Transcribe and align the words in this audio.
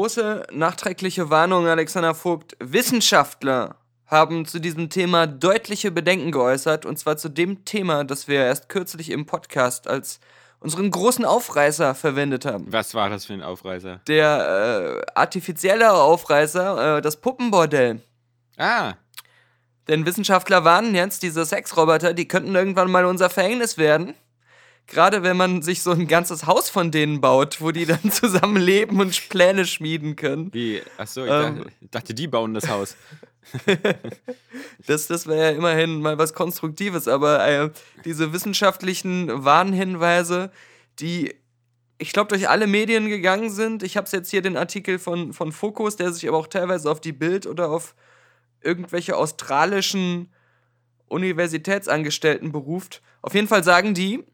Große 0.00 0.46
nachträgliche 0.50 1.28
Warnung, 1.28 1.66
Alexander 1.66 2.14
Vogt. 2.14 2.56
Wissenschaftler 2.58 3.76
haben 4.06 4.46
zu 4.46 4.58
diesem 4.58 4.88
Thema 4.88 5.26
deutliche 5.26 5.90
Bedenken 5.90 6.32
geäußert. 6.32 6.86
Und 6.86 6.98
zwar 6.98 7.18
zu 7.18 7.28
dem 7.28 7.66
Thema, 7.66 8.04
das 8.04 8.26
wir 8.26 8.46
erst 8.46 8.70
kürzlich 8.70 9.10
im 9.10 9.26
Podcast 9.26 9.86
als 9.86 10.18
unseren 10.58 10.90
großen 10.90 11.26
Aufreißer 11.26 11.94
verwendet 11.94 12.46
haben. 12.46 12.72
Was 12.72 12.94
war 12.94 13.10
das 13.10 13.26
für 13.26 13.34
ein 13.34 13.42
Aufreißer? 13.42 14.00
Der 14.08 15.02
äh, 15.04 15.12
artifizielle 15.14 15.92
Aufreißer, 15.92 16.96
äh, 16.96 17.02
das 17.02 17.20
Puppenbordell. 17.20 18.00
Ah, 18.56 18.94
Denn 19.86 20.06
Wissenschaftler 20.06 20.64
warnen 20.64 20.94
jetzt, 20.94 21.22
diese 21.22 21.44
Sexroboter, 21.44 22.14
die 22.14 22.26
könnten 22.26 22.54
irgendwann 22.54 22.90
mal 22.90 23.04
unser 23.04 23.28
Verhängnis 23.28 23.76
werden. 23.76 24.14
Gerade 24.86 25.22
wenn 25.22 25.36
man 25.36 25.62
sich 25.62 25.82
so 25.82 25.92
ein 25.92 26.08
ganzes 26.08 26.46
Haus 26.46 26.68
von 26.68 26.90
denen 26.90 27.20
baut, 27.20 27.60
wo 27.60 27.70
die 27.70 27.86
dann 27.86 28.10
zusammen 28.10 28.56
leben 28.56 29.00
und 29.00 29.28
Pläne 29.28 29.64
schmieden 29.66 30.16
können. 30.16 30.52
wie? 30.52 30.82
Achso, 30.96 31.24
ich, 31.24 31.30
Ähm. 31.30 31.56
dachte, 31.56 31.72
ich 31.80 31.90
dachte, 31.90 32.14
die 32.14 32.26
bauen 32.26 32.54
das 32.54 32.68
Haus. 32.68 32.96
Das, 34.86 35.06
das 35.06 35.26
wäre 35.26 35.52
ja 35.52 35.56
immerhin 35.56 36.00
mal 36.00 36.18
was 36.18 36.34
Konstruktives, 36.34 37.08
aber 37.08 37.46
äh, 37.46 37.70
diese 38.04 38.32
wissenschaftlichen 38.32 39.44
Warnhinweise, 39.44 40.50
die, 40.98 41.34
ich 41.98 42.12
glaube, 42.12 42.28
durch 42.28 42.48
alle 42.48 42.66
Medien 42.66 43.08
gegangen 43.08 43.50
sind. 43.50 43.82
Ich 43.82 43.96
habe 43.96 44.08
jetzt 44.10 44.30
hier 44.30 44.42
den 44.42 44.56
Artikel 44.56 44.98
von, 44.98 45.32
von 45.32 45.52
Focus, 45.52 45.96
der 45.96 46.12
sich 46.12 46.28
aber 46.28 46.38
auch 46.38 46.46
teilweise 46.46 46.90
auf 46.90 47.00
die 47.00 47.12
Bild 47.12 47.46
oder 47.46 47.70
auf 47.70 47.94
irgendwelche 48.62 49.16
australischen 49.16 50.32
Universitätsangestellten 51.08 52.52
beruft. 52.52 53.02
Auf 53.22 53.34
jeden 53.34 53.48
Fall 53.48 53.64
sagen 53.64 53.94
die, 53.94 54.24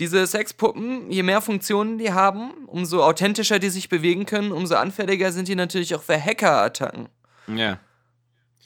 diese 0.00 0.26
Sexpuppen, 0.26 1.10
je 1.10 1.22
mehr 1.22 1.40
Funktionen 1.40 1.98
die 1.98 2.12
haben, 2.12 2.50
umso 2.66 3.02
authentischer 3.02 3.58
die 3.58 3.70
sich 3.70 3.88
bewegen 3.88 4.26
können, 4.26 4.50
umso 4.52 4.74
anfälliger 4.74 5.30
sind 5.32 5.46
die 5.48 5.54
natürlich 5.54 5.94
auch 5.94 6.02
für 6.02 6.20
Hackerattacken. 6.20 7.08
Ja. 7.54 7.78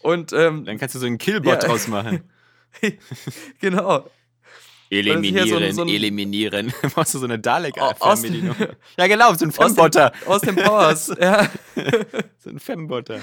Und 0.02 0.32
ähm, 0.32 0.64
Dann 0.64 0.78
kannst 0.78 0.94
du 0.94 0.98
so 1.00 1.06
einen 1.06 1.18
Killbot 1.18 1.62
Ja. 1.62 1.68
draus 1.68 1.88
machen. 1.88 2.22
genau. 3.60 4.08
Eliminieren, 4.90 5.72
so 5.74 5.82
ein- 5.82 5.88
eliminieren. 5.88 6.72
Machst 6.96 7.12
du 7.12 7.18
so 7.18 7.26
eine 7.26 7.38
Dalek-Fernbedienung? 7.38 8.56
Ja, 8.96 9.06
genau, 9.06 9.34
so 9.34 9.44
ein 9.44 9.48
Aus 9.56 9.56
dem, 9.56 9.74
Fembotter. 9.74 10.12
aus 10.26 10.40
dem 10.40 10.56
Powers, 10.56 11.12
ja. 11.20 11.46
So 12.38 12.48
ein 12.50 12.58
Fembotter. 12.58 13.20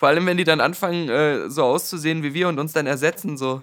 Vor 0.00 0.08
allem, 0.08 0.24
wenn 0.24 0.38
die 0.38 0.44
dann 0.44 0.62
anfangen, 0.62 1.10
äh, 1.10 1.50
so 1.50 1.62
auszusehen 1.62 2.22
wie 2.22 2.32
wir 2.32 2.48
und 2.48 2.58
uns 2.58 2.72
dann 2.72 2.86
ersetzen, 2.86 3.36
so. 3.36 3.62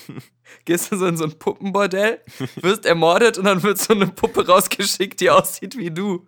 Gehst 0.64 0.90
du 0.90 0.96
so 0.96 1.06
in 1.06 1.18
so 1.18 1.24
ein 1.24 1.38
Puppenbordell, 1.38 2.22
wirst 2.62 2.86
ermordet 2.86 3.36
und 3.36 3.44
dann 3.44 3.62
wird 3.62 3.76
so 3.76 3.92
eine 3.92 4.06
Puppe 4.06 4.46
rausgeschickt, 4.46 5.20
die 5.20 5.28
aussieht 5.28 5.76
wie 5.76 5.90
du 5.90 6.26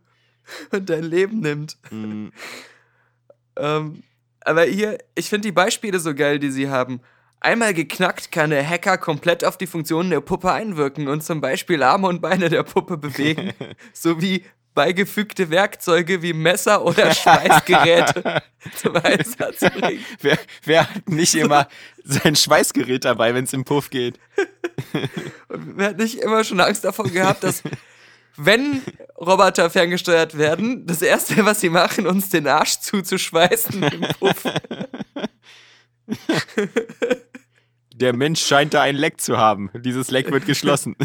und 0.73 0.91
dein 0.91 1.05
Leben 1.05 1.41
nimmt. 1.41 1.79
Mhm. 1.91 2.33
Ähm, 3.57 4.05
aber 4.41 4.63
hier, 4.63 4.97
ich 5.15 5.29
finde 5.29 5.49
die 5.49 5.53
Beispiele 5.53 5.99
so 5.99 6.15
geil, 6.15 6.39
die 6.39 6.51
sie 6.51 6.71
haben. 6.71 7.01
Einmal 7.41 7.75
geknackt 7.75 8.33
kann 8.33 8.51
der 8.51 8.67
Hacker 8.67 8.97
komplett 8.97 9.45
auf 9.45 9.59
die 9.59 9.67
Funktionen 9.67 10.09
der 10.09 10.21
Puppe 10.21 10.53
einwirken 10.53 11.09
und 11.09 11.23
zum 11.23 11.43
Beispiel 11.43 11.83
Arme 11.83 12.07
und 12.07 12.23
Beine 12.23 12.49
der 12.49 12.63
Puppe 12.63 12.97
bewegen, 12.97 13.53
sowie 13.93 14.45
beigefügte 14.75 15.51
Werkzeuge 15.51 16.23
wie 16.23 16.33
Messer 16.33 16.85
oder 16.85 17.13
Schweißgeräte 17.15 18.43
zum 18.77 18.97
Einsatz 18.97 19.61
bringen. 19.61 20.05
Wer, 20.21 20.39
wer 20.65 20.91
hat 20.91 21.09
nicht 21.09 21.35
immer 21.35 21.69
sein 22.05 22.37
Schweißgerät 22.37 23.05
dabei, 23.05 23.35
wenn 23.35 23.45
es 23.45 23.53
im 23.53 23.65
Puff 23.65 23.91
geht? 23.91 24.19
Und 25.49 25.77
wer 25.77 25.89
hat 25.89 25.99
nicht 25.99 26.19
immer 26.21 26.45
schon 26.45 26.61
Angst 26.61 26.85
davor 26.85 27.09
gehabt, 27.09 27.43
dass 27.45 27.63
wenn 28.37 28.83
Roboter 29.19 29.69
ferngesteuert 29.71 30.39
werden, 30.39 30.87
das 30.87 31.03
erste, 31.03 31.45
was 31.45 31.61
sie 31.61 31.69
machen, 31.69 32.07
uns 32.07 32.31
den 32.31 32.47
Arsch 32.47 32.81
zuzuschweißen 32.81 33.83
im 33.83 34.01
Puff. 34.19 34.45
Der 37.95 38.15
Mensch 38.15 38.41
scheint 38.41 38.73
da 38.73 38.81
ein 38.83 38.97
Leck 38.97 39.21
zu 39.21 39.37
haben. 39.37 39.71
Dieses 39.75 40.11
Leck 40.11 40.31
wird 40.31 40.47
geschlossen. 40.47 40.97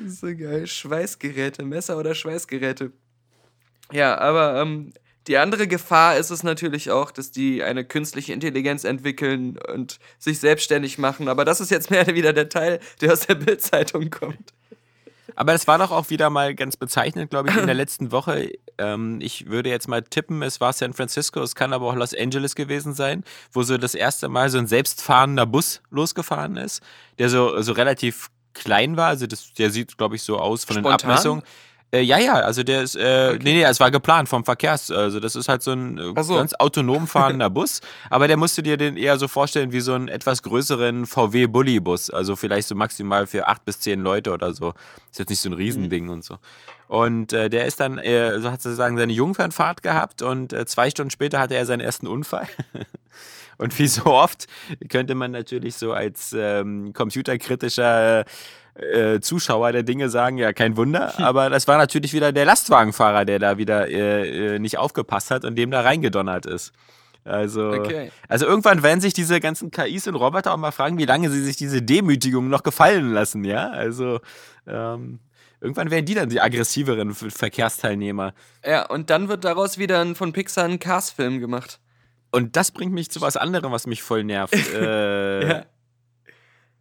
So 0.08 0.26
geil. 0.28 0.66
Schweißgeräte, 0.66 1.64
Messer 1.64 1.98
oder 1.98 2.14
Schweißgeräte. 2.14 2.92
Ja, 3.92 4.18
aber 4.18 4.60
ähm, 4.60 4.92
die 5.26 5.36
andere 5.36 5.66
Gefahr 5.68 6.16
ist 6.16 6.30
es 6.30 6.42
natürlich 6.42 6.90
auch, 6.90 7.10
dass 7.10 7.30
die 7.30 7.62
eine 7.62 7.84
künstliche 7.84 8.32
Intelligenz 8.32 8.84
entwickeln 8.84 9.58
und 9.72 9.98
sich 10.18 10.38
selbstständig 10.38 10.98
machen. 10.98 11.28
Aber 11.28 11.44
das 11.44 11.60
ist 11.60 11.70
jetzt 11.70 11.90
mehr 11.90 12.02
oder 12.02 12.14
wieder 12.14 12.32
der 12.32 12.48
Teil, 12.48 12.80
der 13.00 13.12
aus 13.12 13.26
der 13.26 13.34
Bildzeitung 13.34 14.10
kommt. 14.10 14.52
Aber 15.36 15.52
das 15.52 15.66
war 15.66 15.78
doch 15.78 15.90
auch 15.90 16.10
wieder 16.10 16.28
mal 16.28 16.54
ganz 16.54 16.76
bezeichnend, 16.76 17.30
glaube 17.30 17.50
ich, 17.50 17.56
in 17.56 17.66
der 17.66 17.74
letzten 17.76 18.12
Woche. 18.12 18.50
Ähm, 18.78 19.20
ich 19.20 19.46
würde 19.46 19.70
jetzt 19.70 19.88
mal 19.88 20.02
tippen, 20.02 20.42
es 20.42 20.60
war 20.60 20.72
San 20.72 20.92
Francisco, 20.92 21.40
es 21.40 21.54
kann 21.54 21.72
aber 21.72 21.86
auch 21.86 21.94
Los 21.94 22.14
Angeles 22.14 22.54
gewesen 22.54 22.94
sein, 22.94 23.24
wo 23.52 23.62
so 23.62 23.78
das 23.78 23.94
erste 23.94 24.28
Mal 24.28 24.50
so 24.50 24.58
ein 24.58 24.66
selbstfahrender 24.66 25.46
Bus 25.46 25.82
losgefahren 25.90 26.56
ist, 26.56 26.82
der 27.18 27.28
so, 27.28 27.60
so 27.62 27.72
relativ 27.72 28.30
klein 28.60 28.96
war. 28.96 29.08
Also 29.08 29.26
das, 29.26 29.52
der 29.54 29.70
sieht, 29.70 29.98
glaube 29.98 30.14
ich, 30.14 30.22
so 30.22 30.38
aus 30.38 30.64
von 30.64 30.76
den 30.76 30.84
Spontan? 30.84 31.10
Abmessungen. 31.10 31.42
Äh, 31.92 32.02
ja, 32.02 32.18
ja, 32.18 32.34
also 32.34 32.62
der 32.62 32.82
ist, 32.82 32.94
äh, 32.94 33.32
nee, 33.42 33.54
nee, 33.54 33.64
es 33.64 33.80
war 33.80 33.90
geplant 33.90 34.28
vom 34.28 34.44
Verkehrs, 34.44 34.92
also 34.92 35.18
das 35.18 35.34
ist 35.34 35.48
halt 35.48 35.62
so 35.62 35.72
ein 35.72 35.98
äh, 35.98 36.22
so. 36.22 36.36
ganz 36.36 36.54
autonom 36.54 37.08
fahrender 37.08 37.50
Bus, 37.50 37.80
aber 38.10 38.28
der 38.28 38.36
musst 38.36 38.56
du 38.56 38.62
dir 38.62 38.76
den 38.76 38.96
eher 38.96 39.18
so 39.18 39.26
vorstellen 39.26 39.72
wie 39.72 39.80
so 39.80 39.94
einen 39.94 40.06
etwas 40.06 40.44
größeren 40.44 41.06
VW-Bully-Bus, 41.06 42.10
also 42.10 42.36
vielleicht 42.36 42.68
so 42.68 42.76
maximal 42.76 43.26
für 43.26 43.48
acht 43.48 43.64
bis 43.64 43.80
zehn 43.80 44.02
Leute 44.02 44.32
oder 44.32 44.54
so. 44.54 44.72
Ist 45.10 45.18
jetzt 45.18 45.30
nicht 45.30 45.40
so 45.40 45.48
ein 45.48 45.54
Riesending 45.54 46.10
und 46.10 46.24
so. 46.24 46.38
Und 46.86 47.32
äh, 47.32 47.50
der 47.50 47.66
ist 47.66 47.80
dann, 47.80 47.98
äh, 47.98 48.38
so 48.40 48.52
hat 48.52 48.62
sozusagen 48.62 48.96
seine 48.96 49.12
Jungfernfahrt 49.12 49.82
gehabt 49.82 50.22
und 50.22 50.52
äh, 50.52 50.66
zwei 50.66 50.90
Stunden 50.90 51.10
später 51.10 51.40
hatte 51.40 51.56
er 51.56 51.66
seinen 51.66 51.80
ersten 51.80 52.06
Unfall. 52.06 52.46
Und 53.60 53.78
wie 53.78 53.86
so 53.86 54.06
oft 54.06 54.46
könnte 54.88 55.14
man 55.14 55.30
natürlich 55.32 55.74
so 55.76 55.92
als 55.92 56.34
ähm, 56.36 56.92
computerkritischer 56.94 58.24
äh, 58.74 59.20
Zuschauer 59.20 59.72
der 59.72 59.82
Dinge 59.82 60.08
sagen, 60.08 60.38
ja, 60.38 60.52
kein 60.52 60.76
Wunder. 60.76 61.18
Aber 61.18 61.50
das 61.50 61.68
war 61.68 61.76
natürlich 61.76 62.12
wieder 62.12 62.32
der 62.32 62.44
Lastwagenfahrer, 62.46 63.24
der 63.24 63.38
da 63.38 63.58
wieder 63.58 63.88
äh, 63.88 64.54
äh, 64.54 64.58
nicht 64.58 64.78
aufgepasst 64.78 65.30
hat 65.30 65.44
und 65.44 65.56
dem 65.56 65.70
da 65.70 65.82
reingedonnert 65.82 66.46
ist. 66.46 66.72
Also, 67.24 67.68
Okay. 67.72 68.10
also 68.28 68.46
irgendwann 68.46 68.82
werden 68.82 69.00
sich 69.02 69.12
diese 69.12 69.40
ganzen 69.40 69.70
KIs 69.70 70.08
und 70.08 70.14
Roboter 70.14 70.54
auch 70.54 70.56
mal 70.56 70.70
fragen, 70.72 70.96
wie 70.96 71.04
lange 71.04 71.28
sie 71.30 71.42
sich 71.42 71.56
diese 71.56 71.82
Demütigung 71.82 72.48
noch 72.48 72.62
gefallen 72.62 73.12
lassen, 73.12 73.44
ja? 73.44 73.68
Also 73.68 74.20
ähm, 74.66 75.18
irgendwann 75.60 75.90
werden 75.90 76.06
die 76.06 76.14
dann 76.14 76.30
die 76.30 76.40
aggressiveren 76.40 77.12
Ver- 77.12 77.30
Verkehrsteilnehmer. 77.30 78.32
Ja, 78.64 78.86
und 78.86 79.10
dann 79.10 79.28
wird 79.28 79.44
daraus 79.44 79.76
wieder 79.76 80.00
ein, 80.00 80.14
von 80.14 80.32
Pixar 80.32 80.64
ein 80.64 80.78
Cars-Film 80.78 81.40
gemacht. 81.40 81.78
Und 82.32 82.56
das 82.56 82.70
bringt 82.70 82.92
mich 82.92 83.10
zu 83.10 83.20
was 83.20 83.36
anderem, 83.36 83.72
was 83.72 83.86
mich 83.86 84.02
voll 84.02 84.24
nervt. 84.24 84.54
äh, 84.74 85.48
Ja. 85.48 85.64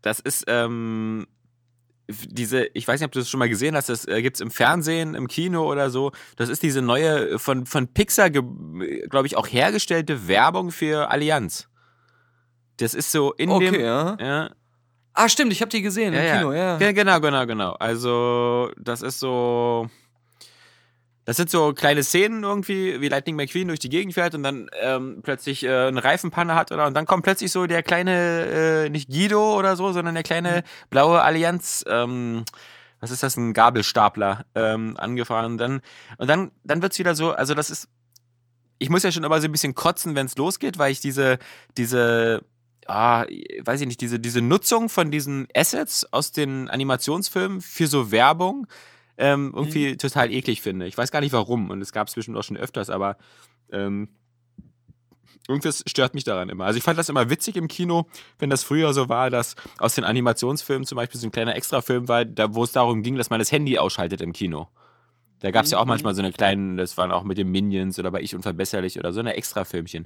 Das 0.01 0.19
ist 0.21 0.45
ähm, 0.47 1.27
diese, 2.07 2.65
ich 2.73 2.87
weiß 2.87 2.99
nicht, 2.99 3.05
ob 3.05 3.11
du 3.11 3.19
das 3.19 3.29
schon 3.29 3.39
mal 3.39 3.49
gesehen 3.49 3.75
hast, 3.75 3.89
das 3.89 4.07
äh, 4.07 4.21
gibt 4.21 4.37
es 4.37 4.41
im 4.41 4.49
Fernsehen, 4.49 5.13
im 5.13 5.27
Kino 5.27 5.69
oder 5.69 5.89
so. 5.89 6.11
Das 6.37 6.49
ist 6.49 6.63
diese 6.63 6.81
neue, 6.81 7.31
äh, 7.31 7.37
von, 7.39 7.65
von 7.65 7.87
Pixar, 7.87 8.29
glaube 8.29 9.27
ich, 9.27 9.35
auch 9.37 9.47
hergestellte 9.47 10.27
Werbung 10.27 10.71
für 10.71 11.11
Allianz. 11.11 11.67
Das 12.77 12.93
ist 12.93 13.11
so 13.11 13.33
in 13.33 13.49
Okay, 13.49 13.71
dem. 13.71 13.81
ja. 13.81 14.17
Ja, 14.19 14.49
Ah, 15.13 15.27
stimmt, 15.27 15.51
ich 15.51 15.59
habe 15.61 15.69
die 15.69 15.81
gesehen 15.81 16.13
im 16.13 16.37
Kino, 16.37 16.53
ja. 16.53 16.77
Ge- 16.77 16.93
Genau, 16.93 17.19
genau, 17.19 17.45
genau. 17.45 17.71
Also, 17.73 18.71
das 18.77 19.01
ist 19.01 19.19
so. 19.19 19.89
Das 21.29 21.37
sind 21.37 21.51
so 21.51 21.73
kleine 21.73 22.01
Szenen 22.01 22.41
irgendwie, 22.41 23.01
wie 23.01 23.07
Lightning 23.07 23.35
McQueen 23.35 23.67
durch 23.67 23.79
die 23.79 23.89
Gegend 23.89 24.15
fährt 24.15 24.33
und 24.33 24.41
dann 24.41 24.67
ähm, 24.81 25.19
plötzlich 25.21 25.63
äh, 25.63 25.85
eine 25.85 26.03
Reifenpanne 26.03 26.55
hat 26.55 26.71
oder 26.71 26.87
und 26.87 26.95
dann 26.95 27.05
kommt 27.05 27.23
plötzlich 27.23 27.51
so 27.51 27.67
der 27.67 27.83
kleine, 27.83 28.47
äh, 28.85 28.89
nicht 28.89 29.09
Guido 29.09 29.55
oder 29.55 29.75
so, 29.75 29.91
sondern 29.91 30.15
der 30.15 30.23
kleine 30.23 30.63
blaue 30.89 31.21
Allianz, 31.21 31.85
ähm, 31.87 32.45
was 32.99 33.11
ist 33.11 33.21
das, 33.21 33.37
ein 33.37 33.53
Gabelstapler 33.53 34.43
ähm, 34.55 34.97
angefahren. 34.97 35.51
Und 35.51 35.57
dann, 35.59 35.81
und 36.17 36.27
dann, 36.27 36.49
dann 36.63 36.81
wird's 36.81 36.97
wieder 36.97 37.13
so, 37.13 37.31
also 37.31 37.53
das 37.53 37.69
ist, 37.69 37.89
ich 38.79 38.89
muss 38.89 39.03
ja 39.03 39.11
schon 39.11 39.23
immer 39.23 39.39
so 39.39 39.45
ein 39.45 39.51
bisschen 39.51 39.75
kotzen, 39.75 40.15
wenn 40.15 40.25
es 40.25 40.35
losgeht, 40.35 40.79
weil 40.79 40.91
ich 40.91 40.99
diese, 40.99 41.37
diese 41.77 42.43
ah, 42.87 43.27
weiß 43.61 43.81
ich 43.81 43.87
nicht, 43.87 44.01
diese, 44.01 44.19
diese 44.19 44.41
Nutzung 44.41 44.89
von 44.89 45.11
diesen 45.11 45.47
Assets 45.55 46.11
aus 46.11 46.31
den 46.31 46.71
Animationsfilmen 46.71 47.61
für 47.61 47.85
so 47.85 48.09
Werbung 48.09 48.65
ähm, 49.19 49.51
irgendwie 49.53 49.97
total 49.97 50.31
eklig 50.31 50.61
finde. 50.61 50.87
Ich 50.87 50.97
weiß 50.97 51.11
gar 51.11 51.19
nicht 51.19 51.33
warum 51.33 51.69
und 51.69 51.81
es 51.81 51.91
gab 51.91 52.07
es 52.07 52.13
zwischendurch 52.13 52.45
auch 52.45 52.47
schon 52.47 52.57
öfters, 52.57 52.89
aber 52.89 53.17
ähm, 53.71 54.07
irgendwas 55.47 55.83
stört 55.87 56.13
mich 56.13 56.23
daran 56.23 56.47
immer. 56.47 56.65
Also 56.65 56.77
ich 56.77 56.83
fand 56.83 56.97
das 56.97 57.09
immer 57.09 57.29
witzig 57.29 57.57
im 57.57 57.67
Kino, 57.67 58.07
wenn 58.39 58.49
das 58.49 58.63
früher 58.63 58.93
so 58.93 59.09
war, 59.09 59.29
dass 59.29 59.55
aus 59.77 59.95
den 59.95 60.05
Animationsfilmen 60.05 60.85
zum 60.85 60.95
Beispiel 60.95 61.19
so 61.19 61.27
ein 61.27 61.31
kleiner 61.31 61.55
Extrafilm 61.55 62.07
war, 62.07 62.23
da, 62.23 62.55
wo 62.55 62.63
es 62.63 62.71
darum 62.71 63.03
ging, 63.03 63.15
dass 63.15 63.29
man 63.29 63.39
das 63.39 63.51
Handy 63.51 63.77
ausschaltet 63.77 64.21
im 64.21 64.31
Kino. 64.31 64.69
Da 65.41 65.51
gab 65.51 65.63
es 65.65 65.71
ja 65.71 65.77
auch 65.77 65.85
manchmal 65.85 66.13
so 66.15 66.21
eine 66.21 66.33
kleine, 66.33 66.75
das 66.75 66.97
waren 66.97 67.11
auch 67.11 67.23
mit 67.23 67.37
den 67.37 67.49
Minions 67.49 67.97
oder 67.97 68.11
bei 68.11 68.21
Ich 68.21 68.35
Unverbesserlich 68.35 68.99
oder 68.99 69.13
so 69.13 69.21
eine 69.21 69.35
Extra-Filmchen. 69.35 70.05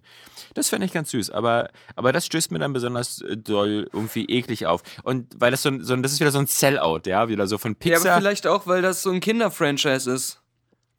Das 0.54 0.70
fände 0.70 0.86
ich 0.86 0.94
ganz 0.94 1.10
süß, 1.10 1.32
aber, 1.32 1.70
aber 1.96 2.12
das 2.14 2.26
stößt 2.28 2.52
mir 2.52 2.60
dann 2.60 2.72
besonders 2.74 3.22
äh, 3.22 3.36
doll 3.36 3.90
irgendwie 3.92 4.26
eklig 4.26 4.68
auf. 4.68 4.84
Und 5.04 5.28
weil 5.40 5.50
das 5.52 5.64
so, 5.64 5.70
ein- 5.70 5.84
so 5.84 5.96
das 5.96 6.12
ist 6.14 6.20
wieder 6.20 6.32
so 6.32 6.38
ein 6.40 6.46
Sellout, 6.48 7.02
ja, 7.08 7.30
wieder 7.30 7.48
so 7.48 7.58
von 7.58 7.72
Ja, 7.72 7.78
Pixar. 7.80 8.12
aber 8.12 8.22
vielleicht 8.22 8.46
auch, 8.46 8.68
weil 8.68 8.82
das 8.84 9.02
so 9.02 9.10
ein 9.10 9.20
Kinderfranchise 9.22 10.12
ist. 10.12 10.40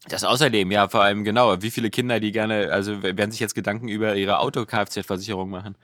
Das 0.09 0.23
außerdem, 0.23 0.69
ja, 0.69 0.87
vor 0.89 1.01
allem 1.01 1.23
genau, 1.23 1.61
wie 1.61 1.71
viele 1.71 1.89
Kinder, 1.89 2.19
die 2.19 2.31
gerne, 2.31 2.71
also 2.71 3.01
werden 3.01 3.31
sich 3.31 3.39
jetzt 3.39 3.55
Gedanken 3.55 3.87
über 3.87 4.15
ihre 4.15 4.39
Auto-Kfz-Versicherung 4.39 5.49
machen. 5.49 5.75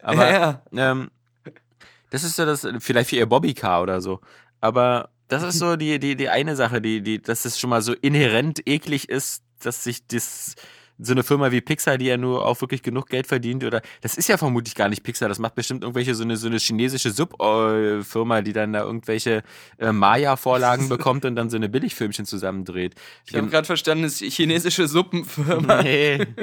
Aber 0.00 0.30
ja, 0.30 0.62
ja. 0.70 0.92
ähm, 0.92 1.10
das 2.10 2.22
ist 2.24 2.36
so 2.36 2.46
das, 2.46 2.66
vielleicht 2.78 3.10
für 3.10 3.16
ihr 3.16 3.26
Bobbycar 3.26 3.82
oder 3.82 4.00
so. 4.00 4.20
Aber 4.60 5.10
das 5.28 5.42
ist 5.42 5.58
so 5.58 5.76
die, 5.76 5.98
die, 5.98 6.16
die 6.16 6.28
eine 6.28 6.56
Sache, 6.56 6.80
die, 6.80 7.02
die, 7.02 7.20
dass 7.20 7.44
es 7.44 7.58
schon 7.58 7.70
mal 7.70 7.82
so 7.82 7.92
inhärent 7.92 8.66
eklig 8.66 9.08
ist, 9.08 9.42
dass 9.60 9.84
sich 9.84 10.06
das, 10.06 10.54
so 10.98 11.12
eine 11.12 11.22
Firma 11.22 11.50
wie 11.52 11.60
Pixar, 11.60 11.98
die 11.98 12.06
ja 12.06 12.16
nur 12.16 12.46
auch 12.46 12.60
wirklich 12.60 12.82
genug 12.82 13.08
Geld 13.08 13.26
verdient, 13.26 13.64
oder 13.64 13.82
das 14.00 14.16
ist 14.16 14.28
ja 14.28 14.38
vermutlich 14.38 14.74
gar 14.74 14.88
nicht 14.88 15.02
Pixar, 15.02 15.28
das 15.28 15.38
macht 15.38 15.54
bestimmt 15.54 15.82
irgendwelche 15.82 16.14
so 16.14 16.24
eine, 16.24 16.36
so 16.36 16.46
eine 16.46 16.58
chinesische 16.58 17.10
Sub-Firma, 17.10 18.42
die 18.42 18.52
dann 18.52 18.72
da 18.72 18.80
irgendwelche 18.82 19.42
äh, 19.78 19.92
Maya-Vorlagen 19.92 20.88
bekommt 20.88 21.24
und 21.24 21.36
dann 21.36 21.50
so 21.50 21.56
eine 21.56 21.68
Billigfilmchen 21.68 22.24
zusammendreht. 22.24 22.94
Ich 23.26 23.34
habe 23.34 23.48
gerade 23.48 23.66
verstanden, 23.66 24.04
es 24.04 24.22
ist 24.22 24.34
chinesische 24.34 24.88
Suppenfirma. 24.88 25.82
Nee. 25.82 26.26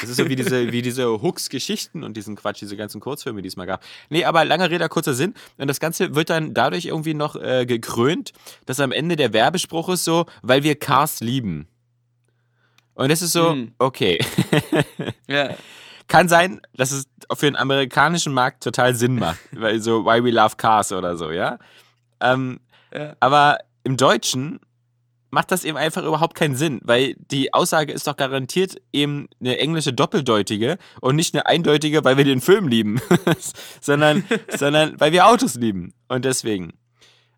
Das 0.00 0.10
ist 0.10 0.16
so 0.16 0.28
wie 0.28 0.36
diese, 0.36 0.72
wie 0.72 0.80
diese 0.82 1.06
Hooks-Geschichten 1.20 2.04
und 2.04 2.16
diesen 2.16 2.36
Quatsch, 2.36 2.60
diese 2.62 2.76
ganzen 2.76 3.00
Kurzfilme, 3.00 3.42
die 3.42 3.48
es 3.48 3.56
mal 3.56 3.66
gab. 3.66 3.82
Nee, 4.08 4.24
aber 4.24 4.44
langer 4.44 4.70
Rede, 4.70 4.88
kurzer 4.88 5.12
Sinn. 5.14 5.34
Und 5.58 5.68
das 5.68 5.78
Ganze 5.80 6.14
wird 6.14 6.30
dann 6.30 6.54
dadurch 6.54 6.86
irgendwie 6.86 7.14
noch 7.14 7.36
äh, 7.36 7.66
gekrönt, 7.66 8.32
dass 8.66 8.80
am 8.80 8.92
Ende 8.92 9.16
der 9.16 9.32
Werbespruch 9.32 9.90
ist 9.90 10.04
so, 10.04 10.24
weil 10.42 10.62
wir 10.62 10.74
Cars 10.78 11.20
lieben. 11.20 11.68
Und 12.94 13.10
das 13.10 13.22
ist 13.22 13.32
so, 13.32 13.52
Hm. 13.52 13.72
okay. 13.78 14.18
Ja. 15.26 15.50
Kann 16.06 16.28
sein, 16.28 16.60
dass 16.76 16.90
es 16.92 17.06
für 17.34 17.46
den 17.46 17.56
amerikanischen 17.56 18.32
Markt 18.34 18.62
total 18.62 18.94
Sinn 18.94 19.16
macht. 19.18 19.38
weil 19.52 19.80
so, 19.80 20.04
why 20.04 20.22
we 20.22 20.30
love 20.30 20.56
cars 20.56 20.92
oder 20.92 21.16
so, 21.16 21.30
ja. 21.30 21.58
Ähm, 22.20 22.60
Ja. 22.94 23.16
aber 23.20 23.58
im 23.84 23.96
Deutschen 23.96 24.60
macht 25.34 25.50
das 25.50 25.64
eben 25.64 25.76
einfach 25.76 26.04
überhaupt 26.04 26.34
keinen 26.34 26.54
Sinn, 26.54 26.80
weil 26.84 27.16
die 27.30 27.52
Aussage 27.52 27.92
ist 27.92 28.06
doch 28.06 28.16
garantiert 28.16 28.76
eben 28.92 29.28
eine 29.40 29.58
englische 29.58 29.92
doppeldeutige 29.92 30.78
und 31.00 31.16
nicht 31.16 31.34
eine 31.34 31.44
eindeutige, 31.44 32.04
weil 32.04 32.16
wir 32.16 32.24
den 32.24 32.40
Film 32.40 32.68
lieben, 32.68 33.00
sondern, 33.80 34.24
sondern 34.56 34.98
weil 34.98 35.12
wir 35.12 35.26
Autos 35.26 35.56
lieben. 35.56 35.92
Und 36.08 36.24
deswegen. 36.24 36.72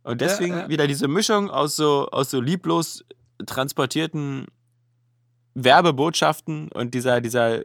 Und 0.04 0.20
deswegen 0.20 0.54
ja. 0.54 0.68
wieder 0.68 0.86
diese 0.86 1.08
Mischung 1.08 1.50
aus 1.50 1.74
so, 1.74 2.08
aus 2.12 2.30
so 2.30 2.40
lieblos 2.40 3.04
transportierten 3.44 4.46
Werbebotschaften 5.54 6.70
und 6.72 6.94
dieser, 6.94 7.20
dieser, 7.20 7.62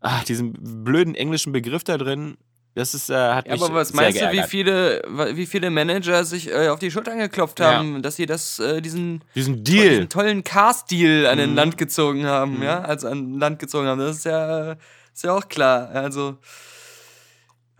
ach, 0.00 0.24
diesem 0.24 0.54
blöden 0.54 1.14
englischen 1.14 1.52
Begriff 1.52 1.84
da 1.84 1.98
drin, 1.98 2.38
das 2.78 2.94
ist, 2.94 3.10
äh, 3.10 3.14
hat 3.14 3.46
Ja, 3.46 3.52
mich 3.54 3.62
aber 3.62 3.74
was 3.74 3.88
sehr 3.88 3.96
meinst 3.96 4.18
du, 4.20 4.26
wie 4.26 4.30
geärgert. 4.32 4.50
viele, 4.50 5.02
wie 5.36 5.46
viele 5.46 5.70
Manager 5.70 6.24
sich 6.24 6.48
äh, 6.50 6.68
auf 6.68 6.78
die 6.78 6.90
Schultern 6.90 7.18
geklopft 7.18 7.60
Ja. 7.60 7.74
haben, 7.78 8.00
dass 8.02 8.16
sie 8.16 8.26
das, 8.26 8.58
äh, 8.58 8.80
diesen, 8.80 9.22
Diesen 9.34 9.62
diesen 9.64 9.82
Deal. 9.82 10.06
tollen 10.06 10.44
Cast-Deal 10.44 11.26
an 11.26 11.38
den 11.38 11.50
Mhm. 11.50 11.56
Land 11.56 11.78
gezogen 11.78 12.24
haben, 12.26 12.62
ja, 12.62 12.80
also 12.80 13.08
an 13.08 13.38
Land 13.38 13.58
gezogen 13.58 13.86
haben. 13.86 13.98
Das 14.00 14.16
ist 14.18 14.24
ja, 14.24 14.72
ist 15.12 15.24
ja 15.24 15.32
auch 15.32 15.48
klar. 15.48 15.90
Also, 15.90 16.38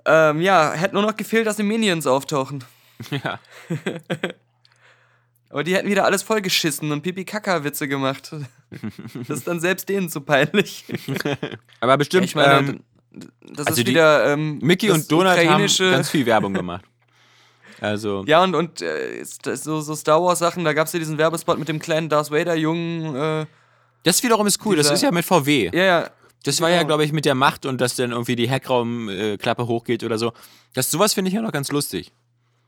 ähm, 0.06 0.41
ja, 0.41 0.73
hätte 0.73 0.95
nur 0.95 1.03
noch 1.03 1.17
gefehlt, 1.17 1.47
dass 1.47 1.56
die 1.56 1.62
Minions 1.62 2.06
auftauchen. 2.06 2.65
Ja. 3.11 3.39
Aber 5.50 5.65
die 5.65 5.75
hätten 5.75 5.89
wieder 5.89 6.05
alles 6.05 6.23
vollgeschissen 6.23 6.93
und 6.93 7.03
Pipi-Kaka-Witze 7.03 7.89
gemacht. 7.89 8.33
Das 9.29 9.39
ist 9.39 9.47
dann 9.49 9.61
selbst 9.61 9.89
denen 9.89 10.11
zu 10.11 10.21
peinlich. 10.21 10.85
Aber 11.81 11.97
bestimmt, 11.97 12.27
ich 12.27 12.35
meine, 12.35 12.59
ähm, 12.69 12.81
das 13.41 13.67
also 13.67 13.70
ist 13.81 13.87
die- 13.87 13.91
wieder 13.93 14.32
ähm, 14.32 14.59
Mickey 14.62 14.88
das 14.88 14.99
und 14.99 15.12
Donald 15.12 15.49
haben 15.49 15.67
ganz 15.67 16.11
viel 16.11 16.26
Werbung 16.26 16.55
gemacht. 16.55 16.85
Also, 17.81 18.25
Ja, 18.26 18.43
und, 18.43 18.55
und 18.55 18.82
äh, 18.82 19.25
das- 19.43 19.65
so, 19.65 19.81
so 19.81 19.94
Star 19.94 20.23
Wars-Sachen, 20.23 20.65
da 20.65 20.73
gab 20.73 20.87
es 20.87 20.93
ja 20.93 20.99
diesen 20.99 21.19
Werbespot 21.19 21.59
mit 21.59 21.69
dem 21.69 21.79
kleinen 21.79 22.09
Darth 22.09 22.31
Vader-Jungen. 22.31 23.15
Äh, 23.15 23.47
das 24.05 24.23
wiederum 24.23 24.47
ist 24.47 24.65
cool. 24.65 24.76
Das 24.76 24.87
dieser- 24.87 24.94
ist 24.94 25.03
ja 25.03 25.11
mit 25.12 25.25
VW. 25.25 25.70
ja, 25.73 25.82
ja. 25.85 26.11
Das 26.44 26.61
war 26.61 26.70
ja, 26.70 26.76
genau. 26.79 26.87
glaube 26.87 27.05
ich, 27.05 27.12
mit 27.12 27.25
der 27.25 27.35
Macht 27.35 27.67
und 27.67 27.81
dass 27.81 27.97
dann 27.97 28.12
irgendwie 28.12 28.37
die 28.37 28.49
Heckraumklappe 28.49 29.67
hochgeht 29.67 30.05
oder 30.05 30.19
so. 30.19 30.32
Das, 30.73 30.88
sowas 30.88 31.12
finde 31.12 31.29
ich 31.31 31.35
ja 31.35 31.43
noch 31.43 31.50
ganz 31.50 31.73
lustig. 31.73 32.12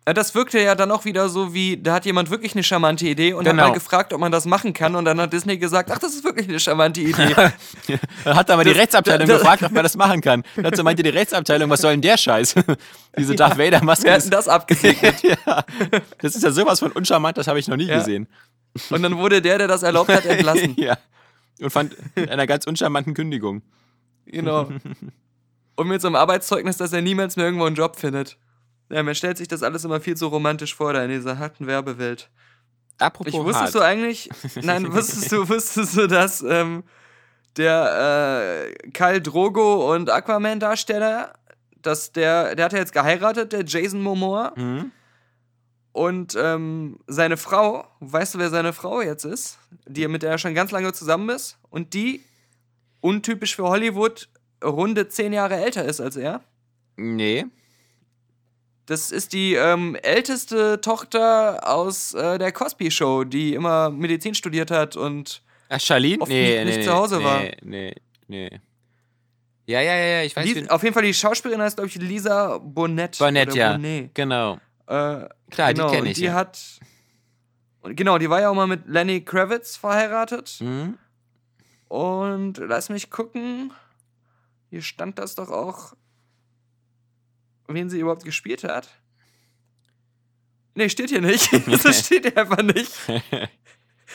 Ja, 0.09 0.15
Das 0.15 0.35
wirkte 0.35 0.59
ja 0.61 0.75
dann 0.75 0.91
auch 0.91 1.05
wieder 1.05 1.29
so 1.29 1.53
wie, 1.55 1.77
da 1.77 1.93
hat 1.95 2.05
jemand 2.07 2.31
wirklich 2.31 2.55
eine 2.55 2.63
charmante 2.65 3.07
Idee 3.07 3.33
und 3.35 3.45
Genau. 3.45 3.63
hat 3.63 3.69
mal 3.69 3.75
gefragt, 3.75 4.13
ob 4.13 4.21
man 4.21 4.33
das 4.33 4.45
machen 4.47 4.73
kann. 4.73 4.97
Und 4.97 5.05
dann 5.05 5.21
hat 5.21 5.33
Disney 5.33 5.59
gesagt, 5.59 5.91
ach, 5.93 5.99
das 5.99 6.15
ist 6.15 6.25
wirklich 6.25 6.49
eine 6.49 6.59
charmante 6.59 7.01
Idee. 7.03 7.35
Dann 7.35 7.53
hat 8.37 8.51
aber 8.51 8.65
die 8.65 8.71
Rechtsabteilung 8.73 9.29
das- 9.29 9.39
gefragt, 9.41 9.63
ob 9.63 9.73
man 9.73 9.83
das 9.83 9.97
machen 9.97 10.21
kann. 10.21 10.43
Dazu 10.57 10.83
meinte 10.83 11.03
die 11.03 11.11
Rechtsabteilung, 11.11 11.69
was 11.71 11.81
soll 11.83 11.93
denn 11.93 12.01
der 12.01 12.17
Scheiß? 12.17 12.55
Diese 13.19 13.35
Darth 13.37 13.59
Vader-Maske. 13.59 14.05
Wir 14.07 14.13
hatten 14.15 14.23
ist- 14.25 14.33
das 14.33 14.49
abgesegnet. 14.49 15.17
ja, 15.23 15.65
das 16.19 16.35
ist 16.35 16.43
ja 16.43 16.51
sowas 16.51 16.81
von 16.81 16.91
uncharmant, 16.93 17.37
das 17.39 17.47
habe 17.47 17.59
ich 17.59 17.69
noch 17.69 17.77
nie 17.77 17.87
Ja. 17.87 17.99
gesehen. 17.99 18.27
Und 18.89 19.03
dann 19.03 19.19
wurde 19.19 19.43
der, 19.43 19.59
der 19.59 19.69
das 19.69 19.83
erlaubt 19.83 20.11
hat, 20.11 20.25
entlassen. 20.25 20.75
ja. 20.79 20.97
Und 21.61 21.71
fand 21.71 21.95
in 22.15 22.29
einer 22.31 22.47
ganz 22.47 22.67
uncharmanten 22.67 23.13
Kündigung. 23.15 23.63
Genau. 24.27 24.69
Und 25.77 25.89
mit 25.89 26.01
so 26.01 26.09
einem 26.09 26.17
Arbeitszeugnis, 26.17 26.79
dass 26.79 26.93
er 26.93 27.03
niemals 27.03 27.37
mehr 27.37 27.45
irgendwo 27.47 27.67
einen 27.67 27.77
Job 27.77 27.97
findet. 27.97 28.39
Ja, 28.91 29.03
man 29.03 29.15
stellt 29.15 29.39
sich 29.39 29.49
das 29.49 29.63
alles 29.63 29.85
immer 29.85 30.01
viel 30.01 30.17
zu 30.17 30.27
romantisch 30.27 30.75
vor, 30.75 30.93
da 30.93 31.05
in 31.05 31.11
dieser 31.11 31.39
harten 31.39 31.67
Werbewelt. 31.67 32.29
Apropos 32.99 33.33
Ich 33.33 33.39
wusstest 33.39 33.57
hart. 33.57 33.75
du 33.75 33.81
eigentlich, 33.81 34.29
nein, 34.63 34.93
wusstest 34.93 35.33
du, 35.33 35.49
wusstest 35.49 35.97
du, 35.97 36.07
dass 36.07 36.43
ähm, 36.43 36.83
der 37.57 38.73
äh, 38.85 38.91
Kyle 38.91 39.23
Drogo 39.23 39.95
und 39.95 40.11
Aquaman-Darsteller, 40.11 41.33
dass 41.81 42.13
der, 42.13 42.55
der 42.57 42.67
hat 42.67 42.73
ja 42.73 42.79
jetzt 42.79 42.93
geheiratet, 42.93 43.53
der 43.53 43.65
Jason 43.65 44.03
Momoa. 44.03 44.53
Mhm. 44.57 44.93
Und 45.93 46.37
ähm, 46.39 46.99
seine 47.07 47.37
Frau, 47.37 47.85
weißt 48.01 48.35
du, 48.35 48.39
wer 48.39 48.51
seine 48.51 48.73
Frau 48.73 49.01
jetzt 49.01 49.25
ist? 49.25 49.59
Die, 49.87 50.07
mit 50.07 50.23
der 50.23 50.31
er 50.33 50.39
schon 50.39 50.55
ganz 50.55 50.71
lange 50.71 50.93
zusammen 50.93 51.29
ist. 51.31 51.59
Und 51.69 51.95
die, 51.95 52.23
untypisch 53.01 53.57
für 53.57 53.65
Hollywood, 53.65 54.29
runde 54.63 55.09
zehn 55.09 55.33
Jahre 55.33 55.57
älter 55.57 55.85
ist 55.85 56.01
als 56.01 56.17
er. 56.17 56.43
Nee. 56.97 57.47
Das 58.91 59.13
ist 59.13 59.33
die 59.33 59.55
ähm, 59.55 59.95
älteste 60.03 60.81
Tochter 60.81 61.61
aus 61.69 62.13
äh, 62.15 62.39
der 62.39 62.51
Cosby 62.51 62.91
Show, 62.91 63.23
die 63.23 63.55
immer 63.55 63.89
Medizin 63.91 64.35
studiert 64.35 64.73
hat 64.73 64.97
und 64.97 65.43
Ach, 65.69 65.79
Charlene? 65.81 66.21
Oft 66.23 66.29
Nee, 66.29 66.43
nicht- 66.43 66.57
nee, 66.59 66.65
nicht 66.65 66.77
nee, 66.79 66.85
zu 66.85 66.93
Hause 66.93 67.19
nee, 67.19 67.25
war. 67.25 67.41
Nee, 67.63 67.95
nee. 68.27 68.61
Ja, 69.67 69.81
ja, 69.81 69.95
ja, 69.95 70.05
ja, 70.07 70.23
ich 70.25 70.35
weiß 70.35 70.45
Lies, 70.45 70.57
wen- 70.57 70.71
auf 70.71 70.83
jeden 70.83 70.93
Fall 70.95 71.05
die 71.05 71.15
Schauspielerin 71.15 71.63
heißt, 71.63 71.77
glaube 71.77 71.87
ich, 71.89 71.95
Lisa 71.95 72.59
Bonet. 72.59 73.17
Bonnet, 73.19 73.49
oder 73.51 73.57
ja. 73.57 73.73
Bonet. 73.75 74.13
Genau. 74.13 74.55
Äh, 74.89 75.29
Klar, 75.51 75.73
genau, 75.73 75.89
die 75.91 75.95
kenne 75.97 76.11
ich. 76.11 76.17
Die 76.19 76.25
ja. 76.25 76.35
hat. 76.35 76.59
Genau, 77.85 78.19
die 78.19 78.29
war 78.29 78.41
ja 78.41 78.51
auch 78.51 78.55
mal 78.57 78.67
mit 78.67 78.89
Lenny 78.89 79.25
Kravitz 79.25 79.77
verheiratet. 79.77 80.57
Mhm. 80.61 80.99
Und 81.87 82.59
lass 82.59 82.89
mich 82.89 83.09
gucken. 83.11 83.73
Hier 84.71 84.83
stand 84.83 85.19
das 85.21 85.37
doch 85.37 85.51
auch, 85.51 85.95
wen 87.75 87.91
sie 87.91 88.01
überhaupt 88.01 88.25
gespielt 88.25 88.65
hat. 88.65 88.89
Nee, 90.75 90.89
steht 90.89 91.11
hier 91.11 91.21
nicht. 91.21 91.49
das 91.85 92.07
steht 92.07 92.25
hier 92.25 92.37
einfach 92.37 92.63
nicht. 92.63 92.93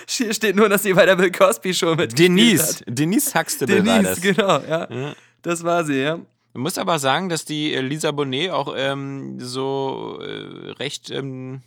Hier 0.07 0.33
steht 0.33 0.55
nur, 0.55 0.69
dass 0.69 0.83
sie 0.83 0.93
bei 0.93 1.05
der 1.05 1.15
Bill 1.15 1.31
Cosby 1.31 1.73
Show 1.73 1.95
mit 1.95 2.17
Denise. 2.17 2.83
Denise 2.87 3.33
Huxtable 3.33 3.85
war 3.85 4.03
das. 4.03 4.19
Denise, 4.19 4.35
genau, 4.35 4.59
ja. 4.61 4.91
Ja. 4.91 5.15
Das 5.41 5.63
war 5.63 5.83
sie, 5.83 6.01
ja. 6.01 6.19
Man 6.53 6.63
muss 6.63 6.77
aber 6.77 6.99
sagen, 6.99 7.29
dass 7.29 7.43
die 7.45 7.75
Lisa 7.75 8.11
Bonet 8.11 8.51
auch 8.51 8.73
ähm, 8.77 9.39
so 9.39 10.19
äh, 10.21 10.71
recht 10.71 11.11
ähm, 11.11 11.63